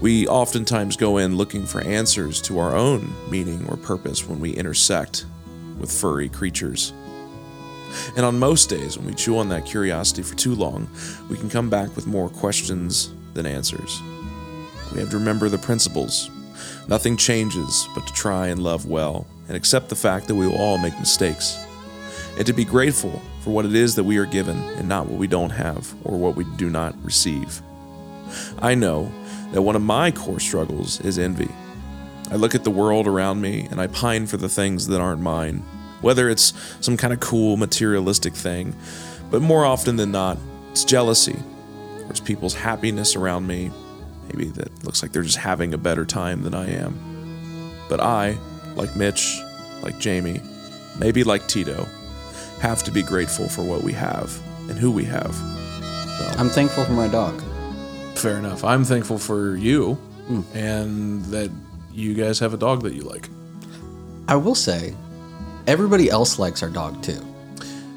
We 0.00 0.26
oftentimes 0.26 0.96
go 0.96 1.18
in 1.18 1.36
looking 1.36 1.64
for 1.64 1.80
answers 1.80 2.42
to 2.42 2.58
our 2.58 2.74
own 2.74 3.14
meaning 3.30 3.68
or 3.68 3.76
purpose 3.76 4.26
when 4.26 4.40
we 4.40 4.50
intersect 4.50 5.26
with 5.78 5.92
furry 5.92 6.28
creatures. 6.28 6.92
And 8.16 8.26
on 8.26 8.36
most 8.36 8.68
days, 8.68 8.98
when 8.98 9.06
we 9.06 9.14
chew 9.14 9.38
on 9.38 9.48
that 9.50 9.64
curiosity 9.64 10.22
for 10.22 10.34
too 10.34 10.56
long, 10.56 10.88
we 11.28 11.36
can 11.36 11.48
come 11.48 11.70
back 11.70 11.94
with 11.94 12.08
more 12.08 12.30
questions 12.30 13.12
than 13.34 13.46
answers. 13.46 14.02
we 14.92 14.98
have 14.98 15.10
to 15.10 15.18
remember 15.18 15.48
the 15.48 15.56
principles. 15.56 16.30
Nothing 16.88 17.16
changes 17.16 17.86
but 17.94 18.08
to 18.08 18.12
try 18.12 18.48
and 18.48 18.60
love 18.60 18.86
well 18.86 19.28
and 19.46 19.56
accept 19.56 19.88
the 19.88 19.94
fact 19.94 20.26
that 20.26 20.34
we 20.34 20.48
will 20.48 20.58
all 20.58 20.78
make 20.78 20.98
mistakes. 20.98 21.60
And 22.36 22.46
to 22.46 22.52
be 22.52 22.64
grateful 22.64 23.20
for 23.40 23.50
what 23.50 23.66
it 23.66 23.74
is 23.74 23.94
that 23.96 24.04
we 24.04 24.16
are 24.18 24.26
given 24.26 24.58
and 24.58 24.88
not 24.88 25.06
what 25.06 25.18
we 25.18 25.26
don't 25.26 25.50
have 25.50 25.94
or 26.04 26.18
what 26.18 26.36
we 26.36 26.44
do 26.56 26.70
not 26.70 26.94
receive. 27.04 27.60
I 28.60 28.74
know 28.74 29.10
that 29.52 29.62
one 29.62 29.76
of 29.76 29.82
my 29.82 30.10
core 30.10 30.40
struggles 30.40 31.00
is 31.00 31.18
envy. 31.18 31.50
I 32.30 32.36
look 32.36 32.54
at 32.54 32.64
the 32.64 32.70
world 32.70 33.06
around 33.06 33.40
me 33.40 33.66
and 33.70 33.80
I 33.80 33.88
pine 33.88 34.26
for 34.26 34.36
the 34.36 34.48
things 34.48 34.86
that 34.86 35.00
aren't 35.00 35.20
mine, 35.20 35.64
whether 36.00 36.28
it's 36.28 36.52
some 36.80 36.96
kind 36.96 37.12
of 37.12 37.20
cool 37.20 37.56
materialistic 37.56 38.34
thing, 38.34 38.76
but 39.30 39.42
more 39.42 39.64
often 39.64 39.96
than 39.96 40.12
not, 40.12 40.38
it's 40.70 40.84
jealousy, 40.84 41.36
it's 42.08 42.20
people's 42.20 42.54
happiness 42.54 43.16
around 43.16 43.46
me. 43.46 43.70
Maybe 44.28 44.44
that 44.50 44.84
looks 44.84 45.02
like 45.02 45.10
they're 45.10 45.22
just 45.22 45.38
having 45.38 45.74
a 45.74 45.78
better 45.78 46.04
time 46.04 46.42
than 46.42 46.54
I 46.54 46.70
am. 46.70 47.72
But 47.88 48.00
I, 48.00 48.38
like 48.76 48.94
Mitch, 48.94 49.40
like 49.82 49.98
Jamie, 49.98 50.40
maybe 50.98 51.24
like 51.24 51.48
Tito, 51.48 51.86
have 52.60 52.82
to 52.84 52.90
be 52.90 53.02
grateful 53.02 53.48
for 53.48 53.62
what 53.62 53.82
we 53.82 53.92
have 53.92 54.38
and 54.68 54.78
who 54.78 54.90
we 54.90 55.04
have. 55.04 55.34
I'm 56.38 56.48
thankful 56.50 56.84
for 56.84 56.92
my 56.92 57.08
dog. 57.08 57.42
Fair 58.14 58.36
enough. 58.36 58.62
I'm 58.64 58.84
thankful 58.84 59.18
for 59.18 59.56
you 59.56 59.94
Hmm. 60.28 60.42
and 60.54 61.24
that 61.26 61.50
you 61.92 62.14
guys 62.14 62.38
have 62.38 62.54
a 62.54 62.56
dog 62.56 62.82
that 62.82 62.92
you 62.94 63.02
like. 63.02 63.28
I 64.28 64.36
will 64.36 64.54
say, 64.54 64.94
everybody 65.66 66.08
else 66.08 66.38
likes 66.38 66.62
our 66.62 66.68
dog 66.68 67.02
too. 67.02 67.20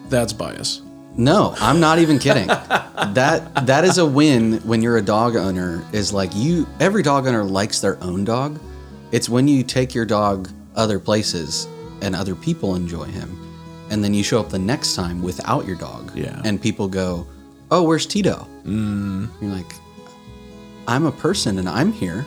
That's 0.09 0.33
bias. 0.33 0.81
No, 1.15 1.53
I'm 1.59 1.79
not 1.79 1.99
even 1.99 2.17
kidding. 2.17 2.47
that 3.13 3.67
that 3.67 3.83
is 3.83 3.99
a 3.99 4.05
win 4.05 4.53
when 4.61 4.81
you're 4.81 4.97
a 4.97 5.01
dog 5.01 5.35
owner. 5.35 5.83
Is 5.91 6.11
like 6.11 6.31
you. 6.33 6.65
Every 6.79 7.03
dog 7.03 7.27
owner 7.27 7.43
likes 7.43 7.81
their 7.81 8.01
own 8.03 8.23
dog. 8.23 8.59
It's 9.11 9.29
when 9.29 9.47
you 9.47 9.61
take 9.63 9.93
your 9.93 10.05
dog 10.05 10.49
other 10.75 10.99
places 10.99 11.67
and 12.01 12.15
other 12.15 12.33
people 12.33 12.73
enjoy 12.73 13.03
him, 13.03 13.29
and 13.93 14.03
then 14.03 14.13
you 14.13 14.23
show 14.23 14.39
up 14.39 14.49
the 14.49 14.59
next 14.59 14.95
time 14.95 15.21
without 15.21 15.65
your 15.65 15.75
dog. 15.77 16.11
Yeah. 16.15 16.41
And 16.43 16.61
people 16.61 16.87
go, 16.87 17.27
"Oh, 17.71 17.83
where's 17.83 18.05
Tito?" 18.05 18.47
Mm. 18.65 19.29
You're 19.39 19.51
like, 19.51 19.73
"I'm 20.87 21.05
a 21.05 21.11
person 21.11 21.59
and 21.59 21.69
I'm 21.69 21.93
here." 21.93 22.25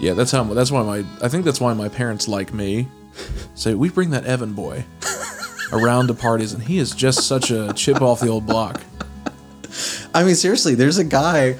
Yeah, 0.00 0.14
that's 0.14 0.32
how. 0.32 0.42
That's 0.44 0.70
why 0.70 0.82
my. 0.82 1.04
I 1.22 1.28
think 1.28 1.44
that's 1.44 1.60
why 1.60 1.74
my 1.74 1.88
parents 1.88 2.26
like 2.26 2.52
me. 2.54 2.88
Say 3.54 3.74
we 3.74 3.90
bring 3.90 4.10
that 4.10 4.24
Evan 4.24 4.54
boy 4.54 4.84
around 5.72 6.08
to 6.08 6.14
parties, 6.14 6.52
and 6.54 6.62
he 6.62 6.78
is 6.78 6.92
just 6.92 7.26
such 7.28 7.50
a 7.50 7.72
chip 7.74 8.00
off 8.00 8.20
the 8.20 8.28
old 8.28 8.46
block. 8.46 8.80
I 10.14 10.24
mean, 10.24 10.34
seriously, 10.34 10.74
there's 10.74 10.98
a 10.98 11.04
guy 11.04 11.56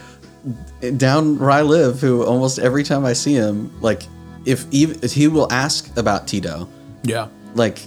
down 0.97 1.39
where 1.39 1.51
I 1.51 1.63
live 1.63 2.01
who 2.01 2.25
almost 2.25 2.59
every 2.59 2.83
time 2.83 3.05
I 3.05 3.13
see 3.13 3.35
him, 3.35 3.71
like, 3.83 4.03
if 4.47 4.65
even 4.71 4.99
if 5.03 5.13
he 5.13 5.29
will 5.29 5.53
ask 5.53 5.95
about 5.99 6.27
Tito, 6.27 6.67
Yeah. 7.05 7.29
like, 7.55 7.79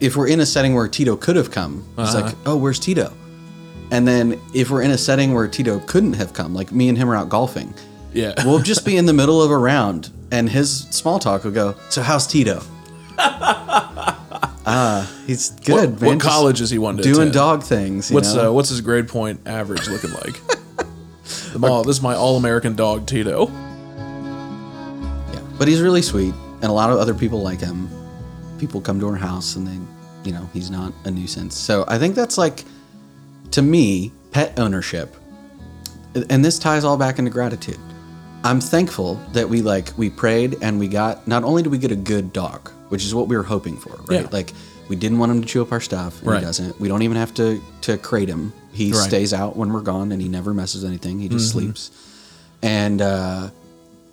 if 0.00 0.16
we're 0.16 0.28
in 0.28 0.40
a 0.40 0.46
setting 0.46 0.74
where 0.74 0.88
Tito 0.88 1.16
could 1.16 1.36
have 1.36 1.50
come, 1.50 1.84
he's 1.96 2.14
Uh-huh. 2.14 2.20
like, 2.26 2.34
"Oh, 2.46 2.56
where's 2.56 2.78
Tito?" 2.78 3.12
And 3.90 4.06
then 4.06 4.38
if 4.54 4.70
we're 4.70 4.82
in 4.82 4.90
a 4.90 4.98
setting 4.98 5.32
where 5.34 5.48
Tito 5.48 5.80
couldn't 5.86 6.12
have 6.14 6.32
come, 6.32 6.54
like 6.54 6.70
me 6.72 6.88
and 6.88 6.96
him 6.98 7.08
are 7.10 7.16
out 7.16 7.28
golfing, 7.28 7.72
Yeah. 8.12 8.34
we'll 8.44 8.58
just 8.60 8.84
be 8.84 8.96
in 8.96 9.06
the 9.06 9.12
middle 9.14 9.42
of 9.42 9.50
a 9.50 9.56
round, 9.58 10.10
and 10.30 10.48
his 10.50 10.86
small 10.90 11.18
talk 11.18 11.44
will 11.44 11.50
go, 11.52 11.74
"So 11.90 12.02
how's 12.02 12.26
Tito?" 12.26 12.62
Ah, 14.70 15.10
he's 15.26 15.48
good. 15.64 15.92
What, 15.92 16.00
man. 16.02 16.10
what 16.10 16.20
college 16.20 16.60
is 16.60 16.68
he 16.68 16.76
to 16.78 16.96
doing 17.00 17.30
dog 17.30 17.62
things? 17.62 18.10
you 18.10 18.14
What's 18.14 18.34
know? 18.34 18.50
uh, 18.50 18.52
what's 18.52 18.68
his 18.68 18.82
grade 18.82 19.08
point 19.08 19.40
average 19.46 19.88
looking 19.88 20.10
like? 20.12 20.38
All, 21.62 21.82
this 21.84 21.96
is 21.96 22.02
my 22.02 22.14
all 22.14 22.36
American 22.36 22.76
dog 22.76 23.06
Tito. 23.06 23.46
Yeah, 25.32 25.40
but 25.58 25.68
he's 25.68 25.80
really 25.80 26.02
sweet, 26.02 26.34
and 26.60 26.64
a 26.64 26.72
lot 26.72 26.90
of 26.90 26.98
other 26.98 27.14
people 27.14 27.40
like 27.40 27.60
him. 27.60 27.88
People 28.58 28.80
come 28.80 28.98
to 29.00 29.08
our 29.08 29.16
house, 29.16 29.56
and 29.56 29.66
they, 29.66 29.78
you 30.28 30.32
know, 30.32 30.48
he's 30.52 30.70
not 30.70 30.92
a 31.04 31.10
nuisance. 31.10 31.56
So 31.56 31.84
I 31.88 31.98
think 31.98 32.14
that's 32.14 32.36
like, 32.38 32.64
to 33.52 33.62
me, 33.62 34.12
pet 34.32 34.58
ownership. 34.58 35.14
And 36.28 36.44
this 36.44 36.58
ties 36.58 36.84
all 36.84 36.96
back 36.96 37.18
into 37.18 37.30
gratitude. 37.30 37.78
I'm 38.44 38.60
thankful 38.60 39.14
that 39.32 39.48
we 39.48 39.62
like 39.62 39.96
we 39.96 40.10
prayed 40.10 40.56
and 40.62 40.78
we 40.78 40.88
got. 40.88 41.26
Not 41.28 41.44
only 41.44 41.62
did 41.62 41.70
we 41.70 41.78
get 41.78 41.90
a 41.92 41.96
good 41.96 42.32
dog, 42.32 42.68
which 42.88 43.04
is 43.04 43.14
what 43.14 43.28
we 43.28 43.36
were 43.36 43.42
hoping 43.42 43.76
for, 43.76 43.90
right? 44.06 44.22
Yeah. 44.22 44.28
Like 44.30 44.52
we 44.88 44.96
didn't 44.96 45.18
want 45.18 45.32
him 45.32 45.40
to 45.42 45.46
chew 45.46 45.60
up 45.62 45.70
our 45.72 45.80
stuff, 45.80 46.18
and 46.20 46.28
Right. 46.28 46.38
he 46.40 46.44
doesn't. 46.46 46.80
We 46.80 46.88
don't 46.88 47.02
even 47.02 47.16
have 47.16 47.34
to 47.34 47.60
to 47.82 47.98
crate 47.98 48.28
him. 48.28 48.52
He 48.72 48.92
Right. 48.92 49.08
stays 49.08 49.32
out 49.34 49.56
when 49.56 49.72
we're 49.72 49.80
gone, 49.82 50.12
and 50.12 50.22
he 50.22 50.28
never 50.28 50.54
messes 50.54 50.84
anything. 50.84 51.18
He 51.20 51.28
just 51.28 51.48
Mhm. 51.50 51.52
sleeps. 51.52 51.90
And 52.62 53.02
uh, 53.02 53.50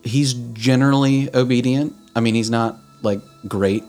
he's 0.03 0.33
generally 0.53 1.29
obedient. 1.35 1.95
I 2.15 2.19
mean, 2.19 2.35
he's 2.35 2.49
not 2.49 2.79
like 3.03 3.21
great, 3.47 3.83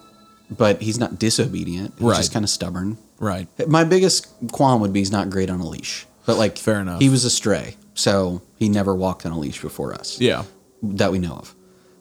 but 0.50 0.80
he's 0.82 0.98
not 0.98 1.18
disobedient. 1.18 1.94
He's 1.98 2.02
Right. 2.02 2.16
just 2.16 2.32
kind 2.32 2.44
of 2.44 2.50
stubborn. 2.50 2.98
Right. 3.18 3.48
My 3.68 3.84
biggest 3.84 4.26
qualm 4.52 4.80
would 4.82 4.92
be 4.92 5.00
he's 5.00 5.10
not 5.10 5.30
great 5.30 5.50
on 5.50 5.60
a 5.60 5.66
leash. 5.68 6.06
But 6.26 6.36
like, 6.38 6.58
fair 6.58 6.80
enough. 6.80 7.00
He 7.00 7.08
was 7.08 7.24
a 7.24 7.30
stray, 7.30 7.76
so 7.94 8.42
he 8.56 8.68
never 8.68 8.94
walked 8.94 9.24
on 9.24 9.32
a 9.32 9.38
leash 9.38 9.60
before 9.60 9.94
us. 9.94 10.20
Yeah. 10.20 10.44
that 10.82 11.10
we 11.10 11.18
know 11.18 11.32
of. 11.34 11.54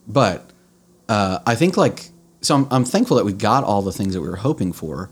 But 0.07 0.49
uh, 1.07 1.39
I 1.45 1.55
think 1.55 1.77
like, 1.77 2.09
so 2.41 2.55
I'm, 2.55 2.67
I'm 2.69 2.85
thankful 2.85 3.17
that 3.17 3.25
we 3.25 3.33
got 3.33 3.63
all 3.63 3.81
the 3.81 3.91
things 3.93 4.13
that 4.13 4.21
we 4.21 4.27
were 4.29 4.35
hoping 4.35 4.73
for. 4.73 5.09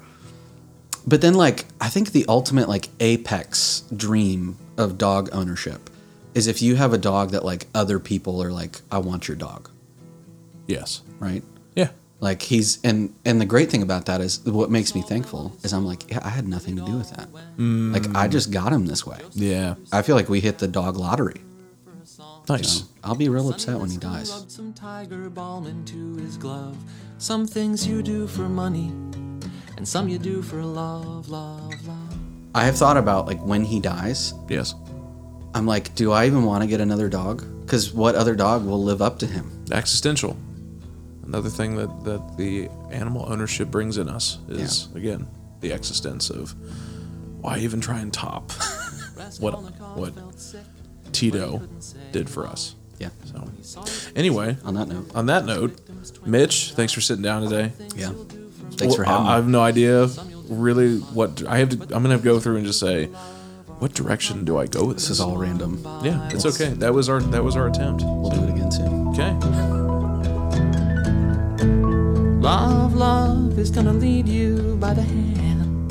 But 1.07 1.21
then 1.21 1.33
like, 1.33 1.65
I 1.81 1.89
think 1.89 2.11
the 2.11 2.25
ultimate 2.27 2.67
like 2.69 2.89
apex 2.99 3.83
dream 3.95 4.57
of 4.77 4.97
dog 4.97 5.29
ownership 5.31 5.89
is 6.35 6.47
if 6.47 6.61
you 6.61 6.75
have 6.75 6.93
a 6.93 6.97
dog 6.97 7.31
that 7.31 7.45
like 7.45 7.67
other 7.73 7.99
people 7.99 8.41
are 8.43 8.51
like, 8.51 8.81
I 8.91 8.97
want 8.99 9.27
your 9.27 9.37
dog. 9.37 9.69
Yes. 10.67 11.01
Right. 11.19 11.43
Yeah. 12.23 12.29
Like 12.29 12.41
he's 12.41 12.79
and 12.83 13.13
and 13.25 13.41
the 13.41 13.45
great 13.45 13.69
thing 13.69 13.81
about 13.83 14.05
that 14.05 14.21
is 14.21 14.39
what 14.45 14.71
makes 14.71 14.95
me 14.95 15.01
thankful 15.01 15.51
is 15.63 15.73
I'm 15.73 15.85
like 15.85 16.09
yeah 16.09 16.19
I 16.23 16.29
had 16.29 16.47
nothing 16.47 16.75
to 16.77 16.85
do 16.85 16.97
with 16.97 17.11
that. 17.11 17.27
Like 17.57 18.15
I 18.15 18.27
just 18.27 18.51
got 18.51 18.71
him 18.71 18.85
this 18.85 19.05
way. 19.05 19.19
Yeah. 19.33 19.75
I 19.91 20.01
feel 20.01 20.15
like 20.15 20.29
we 20.29 20.39
hit 20.39 20.57
the 20.59 20.67
dog 20.67 20.97
lottery. 20.97 21.41
Nice. 22.49 22.79
So, 22.79 22.85
I'll 23.03 23.15
be 23.15 23.29
real 23.29 23.49
upset 23.49 23.79
when 23.79 23.89
he 23.89 23.97
dies. 23.97 24.45
Some 24.47 24.73
tiger 24.73 25.29
balm 25.29 25.65
into 25.65 26.15
his 26.17 26.35
glove. 26.37 26.75
Some 27.17 27.47
things 27.47 27.87
you 27.87 28.03
do 28.03 28.27
for 28.27 28.49
money, 28.49 28.87
and 29.77 29.87
some 29.87 30.09
you 30.09 30.19
do 30.19 30.41
for 30.41 30.61
love, 30.61 31.29
love, 31.29 31.87
love. 31.87 32.17
I 32.53 32.65
have 32.65 32.75
thought 32.75 32.97
about 32.97 33.27
like 33.27 33.39
when 33.39 33.63
he 33.63 33.79
dies. 33.79 34.33
Yes. 34.49 34.75
I'm 35.55 35.65
like, 35.65 35.95
do 35.95 36.11
I 36.11 36.25
even 36.25 36.43
want 36.43 36.63
to 36.63 36.67
get 36.67 36.81
another 36.81 37.07
dog? 37.07 37.45
Because 37.61 37.93
what 37.93 38.15
other 38.15 38.35
dog 38.35 38.65
will 38.65 38.83
live 38.83 39.01
up 39.01 39.19
to 39.19 39.25
him? 39.25 39.49
Existential. 39.71 40.35
Another 41.25 41.49
thing 41.49 41.75
that, 41.77 42.03
that 42.03 42.37
the 42.37 42.69
animal 42.91 43.25
ownership 43.31 43.69
brings 43.69 43.97
in 43.97 44.09
us 44.09 44.39
is 44.49 44.89
again 44.93 45.27
the 45.61 45.71
existence 45.71 46.29
of 46.29 46.53
why 47.41 47.59
even 47.59 47.79
try 47.81 47.99
and 47.99 48.13
top 48.13 48.51
what 49.39 49.53
what 49.95 50.13
Tito 51.11 51.61
did 52.11 52.29
for 52.29 52.45
us. 52.45 52.75
Yeah. 52.99 53.09
So 53.63 53.83
anyway, 54.15 54.57
on 54.63 54.75
that 54.75 54.87
note, 54.87 55.15
on 55.15 55.25
that 55.27 55.45
note, 55.45 55.79
Mitch, 56.25 56.73
thanks 56.73 56.93
for 56.93 57.01
sitting 57.01 57.23
down 57.23 57.43
today. 57.43 57.71
Yeah. 57.95 58.11
Thanks 58.73 58.95
for 58.95 59.03
having 59.03 59.27
I, 59.27 59.33
I 59.33 59.35
have 59.35 59.47
no 59.47 59.61
idea 59.61 60.07
really 60.49 60.99
what 60.99 61.43
I 61.47 61.57
have 61.57 61.69
to. 61.69 61.81
I'm 61.95 62.03
gonna 62.03 62.17
to 62.17 62.23
go 62.23 62.39
through 62.39 62.57
and 62.57 62.65
just 62.65 62.79
say, 62.79 63.05
what 63.79 63.93
direction 63.93 64.45
do 64.45 64.57
I 64.57 64.67
go 64.67 64.85
with 64.85 64.97
this? 64.97 65.07
This 65.07 65.17
is 65.17 65.21
all 65.21 65.37
random. 65.37 65.81
Yeah, 66.03 66.29
it's 66.31 66.45
okay. 66.45 66.69
That 66.69 66.93
was 66.93 67.09
our 67.09 67.21
that 67.21 67.43
was 67.43 67.55
our 67.55 67.67
attempt. 67.67 68.03
We'll 68.03 68.31
do 68.31 68.43
it 68.43 68.49
again 68.49 68.71
soon. 68.71 69.07
Okay. 69.09 69.72
Love, 72.43 72.93
love 72.93 73.57
is 73.57 73.71
gonna 73.71 73.93
lead 73.93 74.27
you 74.27 74.75
by 74.75 74.93
the 74.93 75.01
hand. 75.01 75.89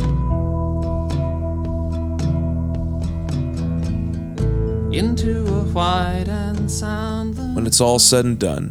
Into 4.95 5.47
a 5.49 6.25
and 6.29 6.71
sound. 6.71 7.39
When 7.57 7.67
it's 7.67 7.81
all 7.81 7.99
said 7.99 8.27
and 8.27 8.39
done, 8.39 8.71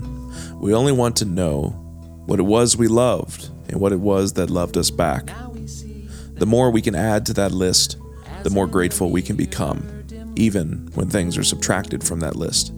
we 0.60 0.76
only 0.76 0.92
want 0.92 1.16
to 1.18 1.26
know 1.26 1.70
what 2.28 2.40
it 2.40 2.44
was 2.44 2.78
we 2.78 2.88
loved 2.88 3.50
and 3.68 3.82
what 3.82 3.92
it 3.92 4.00
was 4.00 4.34
that 4.34 4.52
loved 4.52 4.78
us 4.78 4.92
back. 4.92 5.32
The 6.36 6.46
more 6.46 6.70
we 6.70 6.84
can 6.84 6.94
add 6.94 7.26
to 7.26 7.34
that 7.34 7.52
list, 7.52 7.98
the 8.44 8.52
more 8.52 8.68
grateful 8.68 9.10
we 9.10 9.24
can 9.24 9.36
become, 9.36 10.06
even 10.36 10.88
when 10.94 11.10
things 11.10 11.36
are 11.36 11.44
subtracted 11.44 12.04
from 12.04 12.20
that 12.20 12.36
list. 12.36 12.74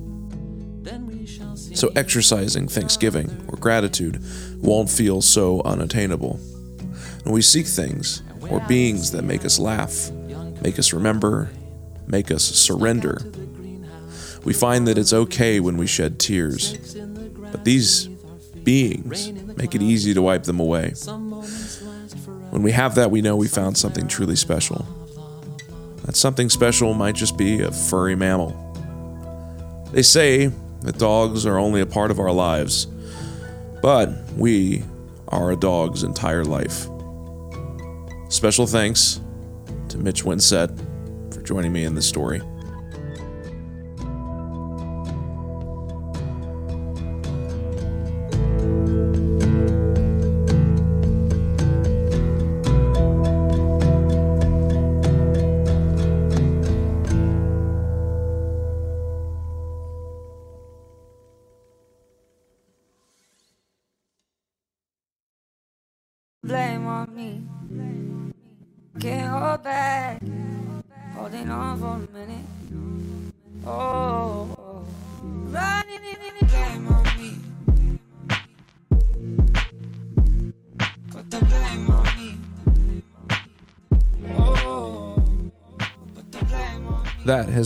So, 1.74 1.92
exercising 1.96 2.68
thanksgiving 2.68 3.46
or 3.50 3.58
gratitude 3.58 4.24
won't 4.64 4.90
feel 4.90 5.22
so 5.22 5.62
unattainable. 5.64 6.40
When 7.24 7.34
we 7.34 7.42
seek 7.42 7.68
things 7.68 8.24
or 8.50 8.60
beings 8.62 9.12
that 9.12 9.24
make 9.24 9.46
us 9.46 9.60
laugh, 9.60 10.12
make 10.62 10.80
us 10.80 10.94
remember, 10.94 11.50
make 12.08 12.32
us 12.32 12.44
surrender, 12.44 13.22
we 14.44 14.54
find 14.54 14.88
that 14.88 14.98
it's 14.98 15.14
okay 15.14 15.60
when 15.60 15.78
we 15.78 15.88
shed 15.88 16.20
tears, 16.20 16.96
but 17.52 17.64
these 17.64 18.08
beings 18.64 19.32
make 19.58 19.76
it 19.76 19.82
easy 19.82 20.14
to 20.14 20.22
wipe 20.22 20.44
them 20.44 20.60
away. 20.60 20.94
When 22.50 22.64
we 22.64 22.72
have 22.72 22.96
that, 22.96 23.12
we 23.12 23.22
know 23.22 23.36
we 23.36 23.48
found 23.48 23.78
something 23.78 24.08
truly 24.08 24.36
special. 24.36 24.86
That 26.06 26.16
something 26.16 26.50
special 26.50 26.94
might 26.94 27.16
just 27.16 27.38
be 27.38 27.62
a 27.62 27.72
furry 27.72 28.16
mammal. 28.16 28.60
They 29.92 30.02
say 30.02 30.48
that 30.82 30.98
dogs 30.98 31.46
are 31.46 31.58
only 31.58 31.82
a 31.82 31.86
part 31.86 32.12
of 32.12 32.20
our 32.20 32.32
lives, 32.32 32.88
but 33.84 34.10
we 34.38 34.82
are 35.28 35.52
a 35.52 35.58
dog's 35.58 36.04
entire 36.04 36.46
life. 36.46 36.88
Special 38.30 38.66
thanks 38.66 39.20
to 39.90 39.98
Mitch 39.98 40.24
Winsett 40.24 40.72
for 41.34 41.42
joining 41.42 41.74
me 41.74 41.84
in 41.84 41.94
this 41.94 42.08
story. 42.08 42.42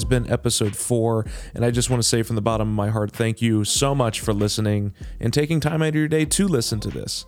Been 0.08 0.32
episode 0.32 0.76
four, 0.76 1.26
and 1.53 1.66
I 1.66 1.72
just 1.72 1.89
want 1.89 2.01
to 2.01 2.08
say 2.08 2.24
from 2.24 2.36
the 2.36 2.41
bottom 2.41 2.68
of 2.68 2.76
my 2.76 2.89
heart, 2.89 3.12
thank 3.12 3.41
you 3.41 3.64
so 3.64 3.93
much 3.93 4.20
for 4.20 4.34
listening 4.34 4.93
and 5.20 5.34
taking 5.34 5.60
time 5.60 5.82
out 5.82 5.89
of 5.89 5.95
your 5.95 6.08
day 6.08 6.26
to 6.26 6.47
listen 6.47 6.80
to 6.82 6.89
this. 6.89 7.26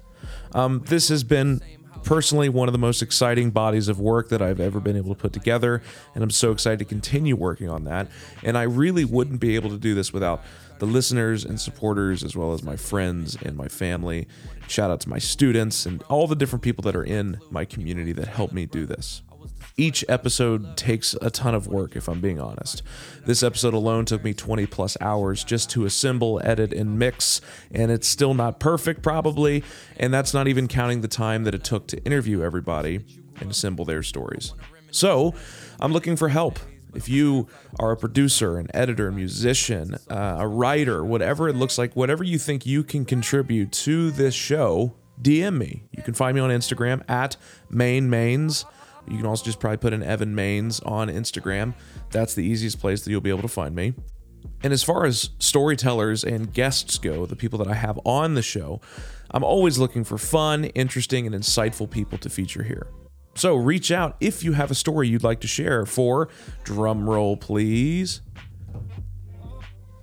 Um, 0.53 0.83
this 0.85 1.09
has 1.09 1.23
been 1.23 1.61
personally 2.03 2.49
one 2.49 2.67
of 2.67 2.71
the 2.71 2.79
most 2.79 3.01
exciting 3.01 3.51
bodies 3.51 3.87
of 3.87 3.99
work 3.99 4.29
that 4.29 4.41
I've 4.41 4.59
ever 4.59 4.79
been 4.79 4.95
able 4.95 5.13
to 5.13 5.21
put 5.21 5.33
together, 5.33 5.81
and 6.15 6.23
I'm 6.23 6.29
so 6.29 6.51
excited 6.51 6.79
to 6.79 6.85
continue 6.85 7.35
working 7.35 7.69
on 7.69 7.83
that. 7.85 8.07
And 8.43 8.57
I 8.57 8.63
really 8.63 9.05
wouldn't 9.05 9.39
be 9.39 9.55
able 9.55 9.69
to 9.69 9.77
do 9.77 9.93
this 9.93 10.13
without 10.13 10.43
the 10.79 10.85
listeners 10.85 11.43
and 11.43 11.59
supporters, 11.59 12.23
as 12.23 12.35
well 12.35 12.53
as 12.53 12.63
my 12.63 12.77
friends 12.77 13.37
and 13.41 13.57
my 13.57 13.67
family. 13.67 14.27
Shout 14.67 14.89
out 14.89 15.01
to 15.01 15.09
my 15.09 15.19
students 15.19 15.85
and 15.85 16.01
all 16.03 16.25
the 16.25 16.35
different 16.35 16.63
people 16.63 16.83
that 16.83 16.95
are 16.95 17.03
in 17.03 17.39
my 17.49 17.65
community 17.65 18.13
that 18.13 18.27
help 18.27 18.53
me 18.53 18.65
do 18.65 18.85
this. 18.85 19.21
Each 19.79 20.03
episode 20.09 20.75
takes 20.75 21.13
a 21.21 21.29
ton 21.29 21.55
of 21.55 21.67
work, 21.67 21.95
if 21.95 22.09
I'm 22.09 22.19
being 22.19 22.37
honest. 22.37 22.83
This 23.25 23.41
episode 23.41 23.73
alone 23.73 24.03
took 24.03 24.25
me 24.25 24.33
20 24.33 24.65
plus 24.65 24.97
hours 24.99 25.41
just 25.41 25.69
to 25.69 25.85
assemble, 25.85 26.41
edit, 26.43 26.73
and 26.73 26.99
mix, 26.99 27.39
and 27.71 27.89
it's 27.89 28.05
still 28.05 28.33
not 28.33 28.59
perfect, 28.59 29.01
probably. 29.01 29.63
And 29.95 30.13
that's 30.13 30.33
not 30.33 30.49
even 30.49 30.67
counting 30.67 30.99
the 30.99 31.07
time 31.07 31.45
that 31.45 31.55
it 31.55 31.63
took 31.63 31.87
to 31.87 32.03
interview 32.03 32.43
everybody 32.43 33.05
and 33.39 33.51
assemble 33.51 33.85
their 33.85 34.03
stories. 34.03 34.53
So, 34.91 35.33
I'm 35.79 35.93
looking 35.93 36.17
for 36.17 36.27
help. 36.27 36.59
If 36.93 37.07
you 37.07 37.47
are 37.79 37.91
a 37.91 37.97
producer, 37.97 38.57
an 38.57 38.67
editor, 38.73 39.13
musician, 39.13 39.95
uh, 40.09 40.39
a 40.39 40.47
writer, 40.47 41.05
whatever 41.05 41.47
it 41.47 41.55
looks 41.55 41.77
like, 41.77 41.95
whatever 41.95 42.25
you 42.25 42.37
think 42.37 42.65
you 42.65 42.83
can 42.83 43.05
contribute 43.05 43.71
to 43.71 44.11
this 44.11 44.35
show, 44.35 44.93
DM 45.21 45.57
me. 45.57 45.83
You 45.91 46.03
can 46.03 46.13
find 46.13 46.35
me 46.35 46.41
on 46.41 46.49
Instagram 46.49 47.09
at 47.09 47.37
mainmains. 47.71 48.65
You 49.09 49.17
can 49.17 49.25
also 49.25 49.43
just 49.43 49.59
probably 49.59 49.77
put 49.77 49.93
in 49.93 50.03
Evan 50.03 50.35
Mains 50.35 50.79
on 50.81 51.09
Instagram. 51.09 51.73
That's 52.11 52.33
the 52.33 52.43
easiest 52.43 52.79
place 52.79 53.01
that 53.01 53.11
you'll 53.11 53.21
be 53.21 53.29
able 53.29 53.41
to 53.41 53.47
find 53.47 53.75
me. 53.75 53.93
And 54.63 54.71
as 54.71 54.83
far 54.83 55.05
as 55.05 55.31
storytellers 55.39 56.23
and 56.23 56.53
guests 56.53 56.97
go, 56.97 57.25
the 57.25 57.35
people 57.35 57.57
that 57.59 57.67
I 57.67 57.73
have 57.73 57.99
on 58.05 58.35
the 58.35 58.41
show, 58.41 58.81
I'm 59.31 59.43
always 59.43 59.77
looking 59.77 60.03
for 60.03 60.17
fun, 60.17 60.65
interesting, 60.65 61.25
and 61.25 61.35
insightful 61.35 61.89
people 61.89 62.17
to 62.19 62.29
feature 62.29 62.63
here. 62.63 62.87
So 63.35 63.55
reach 63.55 63.91
out 63.91 64.17
if 64.19 64.43
you 64.43 64.53
have 64.53 64.69
a 64.69 64.75
story 64.75 65.07
you'd 65.07 65.23
like 65.23 65.39
to 65.41 65.47
share 65.47 65.85
for 65.85 66.29
drumroll, 66.65 67.39
please. 67.39 68.21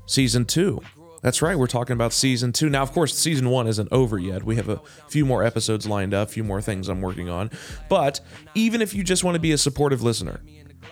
Season 0.07 0.45
two. 0.45 0.81
That's 1.27 1.43
right, 1.43 1.59
we're 1.59 1.67
talking 1.67 1.95
about 1.95 2.13
season 2.13 2.53
two. 2.53 2.69
Now, 2.69 2.85
of 2.85 2.93
course, 2.93 3.13
season 3.13 3.51
one 3.51 3.67
isn't 3.67 3.89
over 3.91 4.17
yet. 4.17 4.45
We 4.45 4.55
have 4.55 4.69
a 4.69 4.81
few 5.09 5.27
more 5.27 5.43
episodes 5.43 5.85
lined 5.85 6.15
up, 6.15 6.29
a 6.29 6.31
few 6.31 6.45
more 6.45 6.63
things 6.63 6.89
I'm 6.89 7.01
working 7.01 7.29
on. 7.29 7.51
But 7.89 8.21
even 8.55 8.81
if 8.81 8.95
you 8.95 9.03
just 9.03 9.25
want 9.25 9.35
to 9.35 9.41
be 9.41 9.51
a 9.51 9.59
supportive 9.59 10.05
listener, 10.05 10.41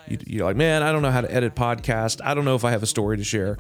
you, 0.08 0.18
you're 0.26 0.44
like, 0.44 0.56
man, 0.56 0.82
I 0.82 0.90
don't 0.90 1.02
know 1.02 1.12
how 1.12 1.20
to 1.20 1.32
edit 1.32 1.54
podcast. 1.54 2.20
I 2.24 2.34
don't 2.34 2.44
know 2.44 2.56
if 2.56 2.64
I 2.64 2.72
have 2.72 2.82
a 2.82 2.86
story 2.86 3.16
to 3.16 3.22
share. 3.22 3.58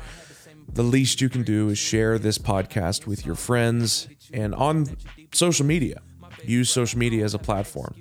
The 0.68 0.82
least 0.82 1.20
you 1.20 1.28
can 1.28 1.44
do 1.44 1.68
is 1.68 1.78
share 1.78 2.18
this 2.18 2.38
podcast 2.38 3.06
with 3.06 3.24
your 3.24 3.36
friends 3.36 4.08
and 4.32 4.52
on 4.52 4.96
social 5.32 5.66
media. 5.66 6.02
Use 6.42 6.70
social 6.70 6.98
media 6.98 7.24
as 7.24 7.34
a 7.34 7.38
platform. 7.38 7.94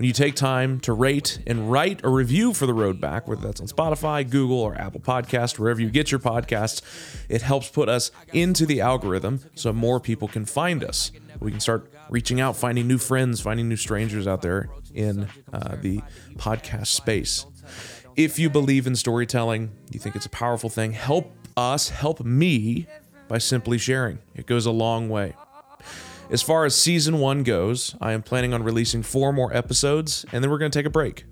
When 0.00 0.06
you 0.06 0.14
take 0.14 0.34
time 0.34 0.80
to 0.80 0.94
rate 0.94 1.40
and 1.46 1.70
write 1.70 2.02
a 2.02 2.08
review 2.08 2.54
for 2.54 2.64
the 2.64 2.72
road 2.72 3.02
back, 3.02 3.28
whether 3.28 3.42
that's 3.42 3.60
on 3.60 3.66
Spotify, 3.66 4.26
Google, 4.28 4.58
or 4.58 4.74
Apple 4.74 5.00
Podcast, 5.00 5.58
wherever 5.58 5.78
you 5.78 5.90
get 5.90 6.10
your 6.10 6.20
podcasts, 6.20 6.80
it 7.28 7.42
helps 7.42 7.68
put 7.68 7.90
us 7.90 8.10
into 8.32 8.64
the 8.64 8.80
algorithm 8.80 9.40
so 9.54 9.74
more 9.74 10.00
people 10.00 10.26
can 10.26 10.46
find 10.46 10.82
us. 10.82 11.12
We 11.38 11.50
can 11.50 11.60
start 11.60 11.92
reaching 12.08 12.40
out, 12.40 12.56
finding 12.56 12.88
new 12.88 12.96
friends, 12.96 13.42
finding 13.42 13.68
new 13.68 13.76
strangers 13.76 14.26
out 14.26 14.40
there 14.40 14.70
in 14.94 15.28
uh, 15.52 15.76
the 15.82 16.00
podcast 16.36 16.86
space. 16.86 17.44
If 18.16 18.38
you 18.38 18.48
believe 18.48 18.86
in 18.86 18.96
storytelling, 18.96 19.70
you 19.90 20.00
think 20.00 20.16
it's 20.16 20.24
a 20.24 20.30
powerful 20.30 20.70
thing, 20.70 20.92
help 20.92 21.30
us, 21.58 21.90
help 21.90 22.24
me 22.24 22.86
by 23.28 23.36
simply 23.36 23.76
sharing. 23.76 24.20
It 24.34 24.46
goes 24.46 24.64
a 24.64 24.70
long 24.70 25.10
way. 25.10 25.34
As 26.30 26.42
far 26.42 26.64
as 26.64 26.76
season 26.76 27.18
one 27.18 27.42
goes, 27.42 27.96
I 28.00 28.12
am 28.12 28.22
planning 28.22 28.54
on 28.54 28.62
releasing 28.62 29.02
four 29.02 29.32
more 29.32 29.52
episodes, 29.52 30.24
and 30.32 30.44
then 30.44 30.48
we're 30.48 30.58
going 30.58 30.70
to 30.70 30.78
take 30.78 30.86
a 30.86 30.90
break. 30.90 31.24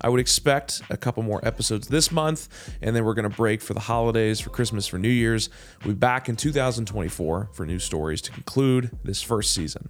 I 0.00 0.08
would 0.08 0.18
expect 0.18 0.82
a 0.90 0.96
couple 0.96 1.22
more 1.22 1.40
episodes 1.46 1.86
this 1.86 2.10
month, 2.10 2.48
and 2.82 2.96
then 2.96 3.04
we're 3.04 3.14
going 3.14 3.30
to 3.30 3.36
break 3.36 3.62
for 3.62 3.74
the 3.74 3.80
holidays, 3.80 4.40
for 4.40 4.50
Christmas, 4.50 4.88
for 4.88 4.98
New 4.98 5.08
Year's. 5.08 5.50
We'll 5.84 5.94
be 5.94 6.00
back 6.00 6.28
in 6.28 6.34
2024 6.34 7.50
for 7.52 7.64
new 7.64 7.78
stories 7.78 8.20
to 8.22 8.32
conclude 8.32 8.90
this 9.04 9.22
first 9.22 9.54
season. 9.54 9.88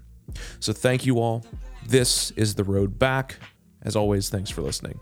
So 0.60 0.74
thank 0.74 1.06
you 1.06 1.20
all. 1.20 1.46
This 1.86 2.30
is 2.32 2.54
The 2.54 2.64
Road 2.64 2.98
Back. 2.98 3.36
As 3.80 3.96
always, 3.96 4.28
thanks 4.28 4.50
for 4.50 4.60
listening. 4.60 5.00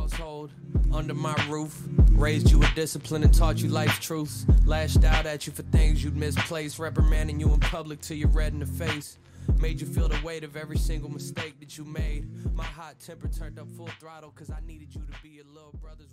Household, 0.00 0.50
under 0.94 1.12
my 1.12 1.34
roof. 1.48 1.82
Raised 2.12 2.50
you 2.50 2.58
with 2.58 2.74
discipline 2.74 3.22
and 3.22 3.34
taught 3.34 3.58
you 3.58 3.68
life's 3.68 3.98
truths. 3.98 4.46
Lashed 4.64 5.04
out 5.04 5.26
at 5.26 5.46
you 5.46 5.52
for 5.52 5.62
things 5.62 6.02
you'd 6.02 6.16
misplaced. 6.16 6.78
Reprimanding 6.78 7.38
you 7.38 7.52
in 7.52 7.60
public 7.60 8.00
till 8.00 8.16
you're 8.16 8.28
red 8.28 8.52
in 8.52 8.60
the 8.60 8.66
face. 8.66 9.18
Made 9.58 9.80
you 9.80 9.86
feel 9.86 10.08
the 10.08 10.18
weight 10.24 10.44
of 10.44 10.56
every 10.56 10.78
single 10.78 11.10
mistake 11.10 11.58
that 11.60 11.76
you 11.76 11.84
made. 11.84 12.26
My 12.54 12.64
hot 12.64 12.98
temper 12.98 13.28
turned 13.28 13.58
up 13.58 13.68
full 13.76 13.88
throttle 13.98 14.30
cause 14.30 14.50
I 14.50 14.60
needed 14.66 14.94
you 14.94 15.02
to 15.02 15.22
be 15.22 15.40
a 15.40 15.44
little 15.54 15.74
brother's. 15.82 16.08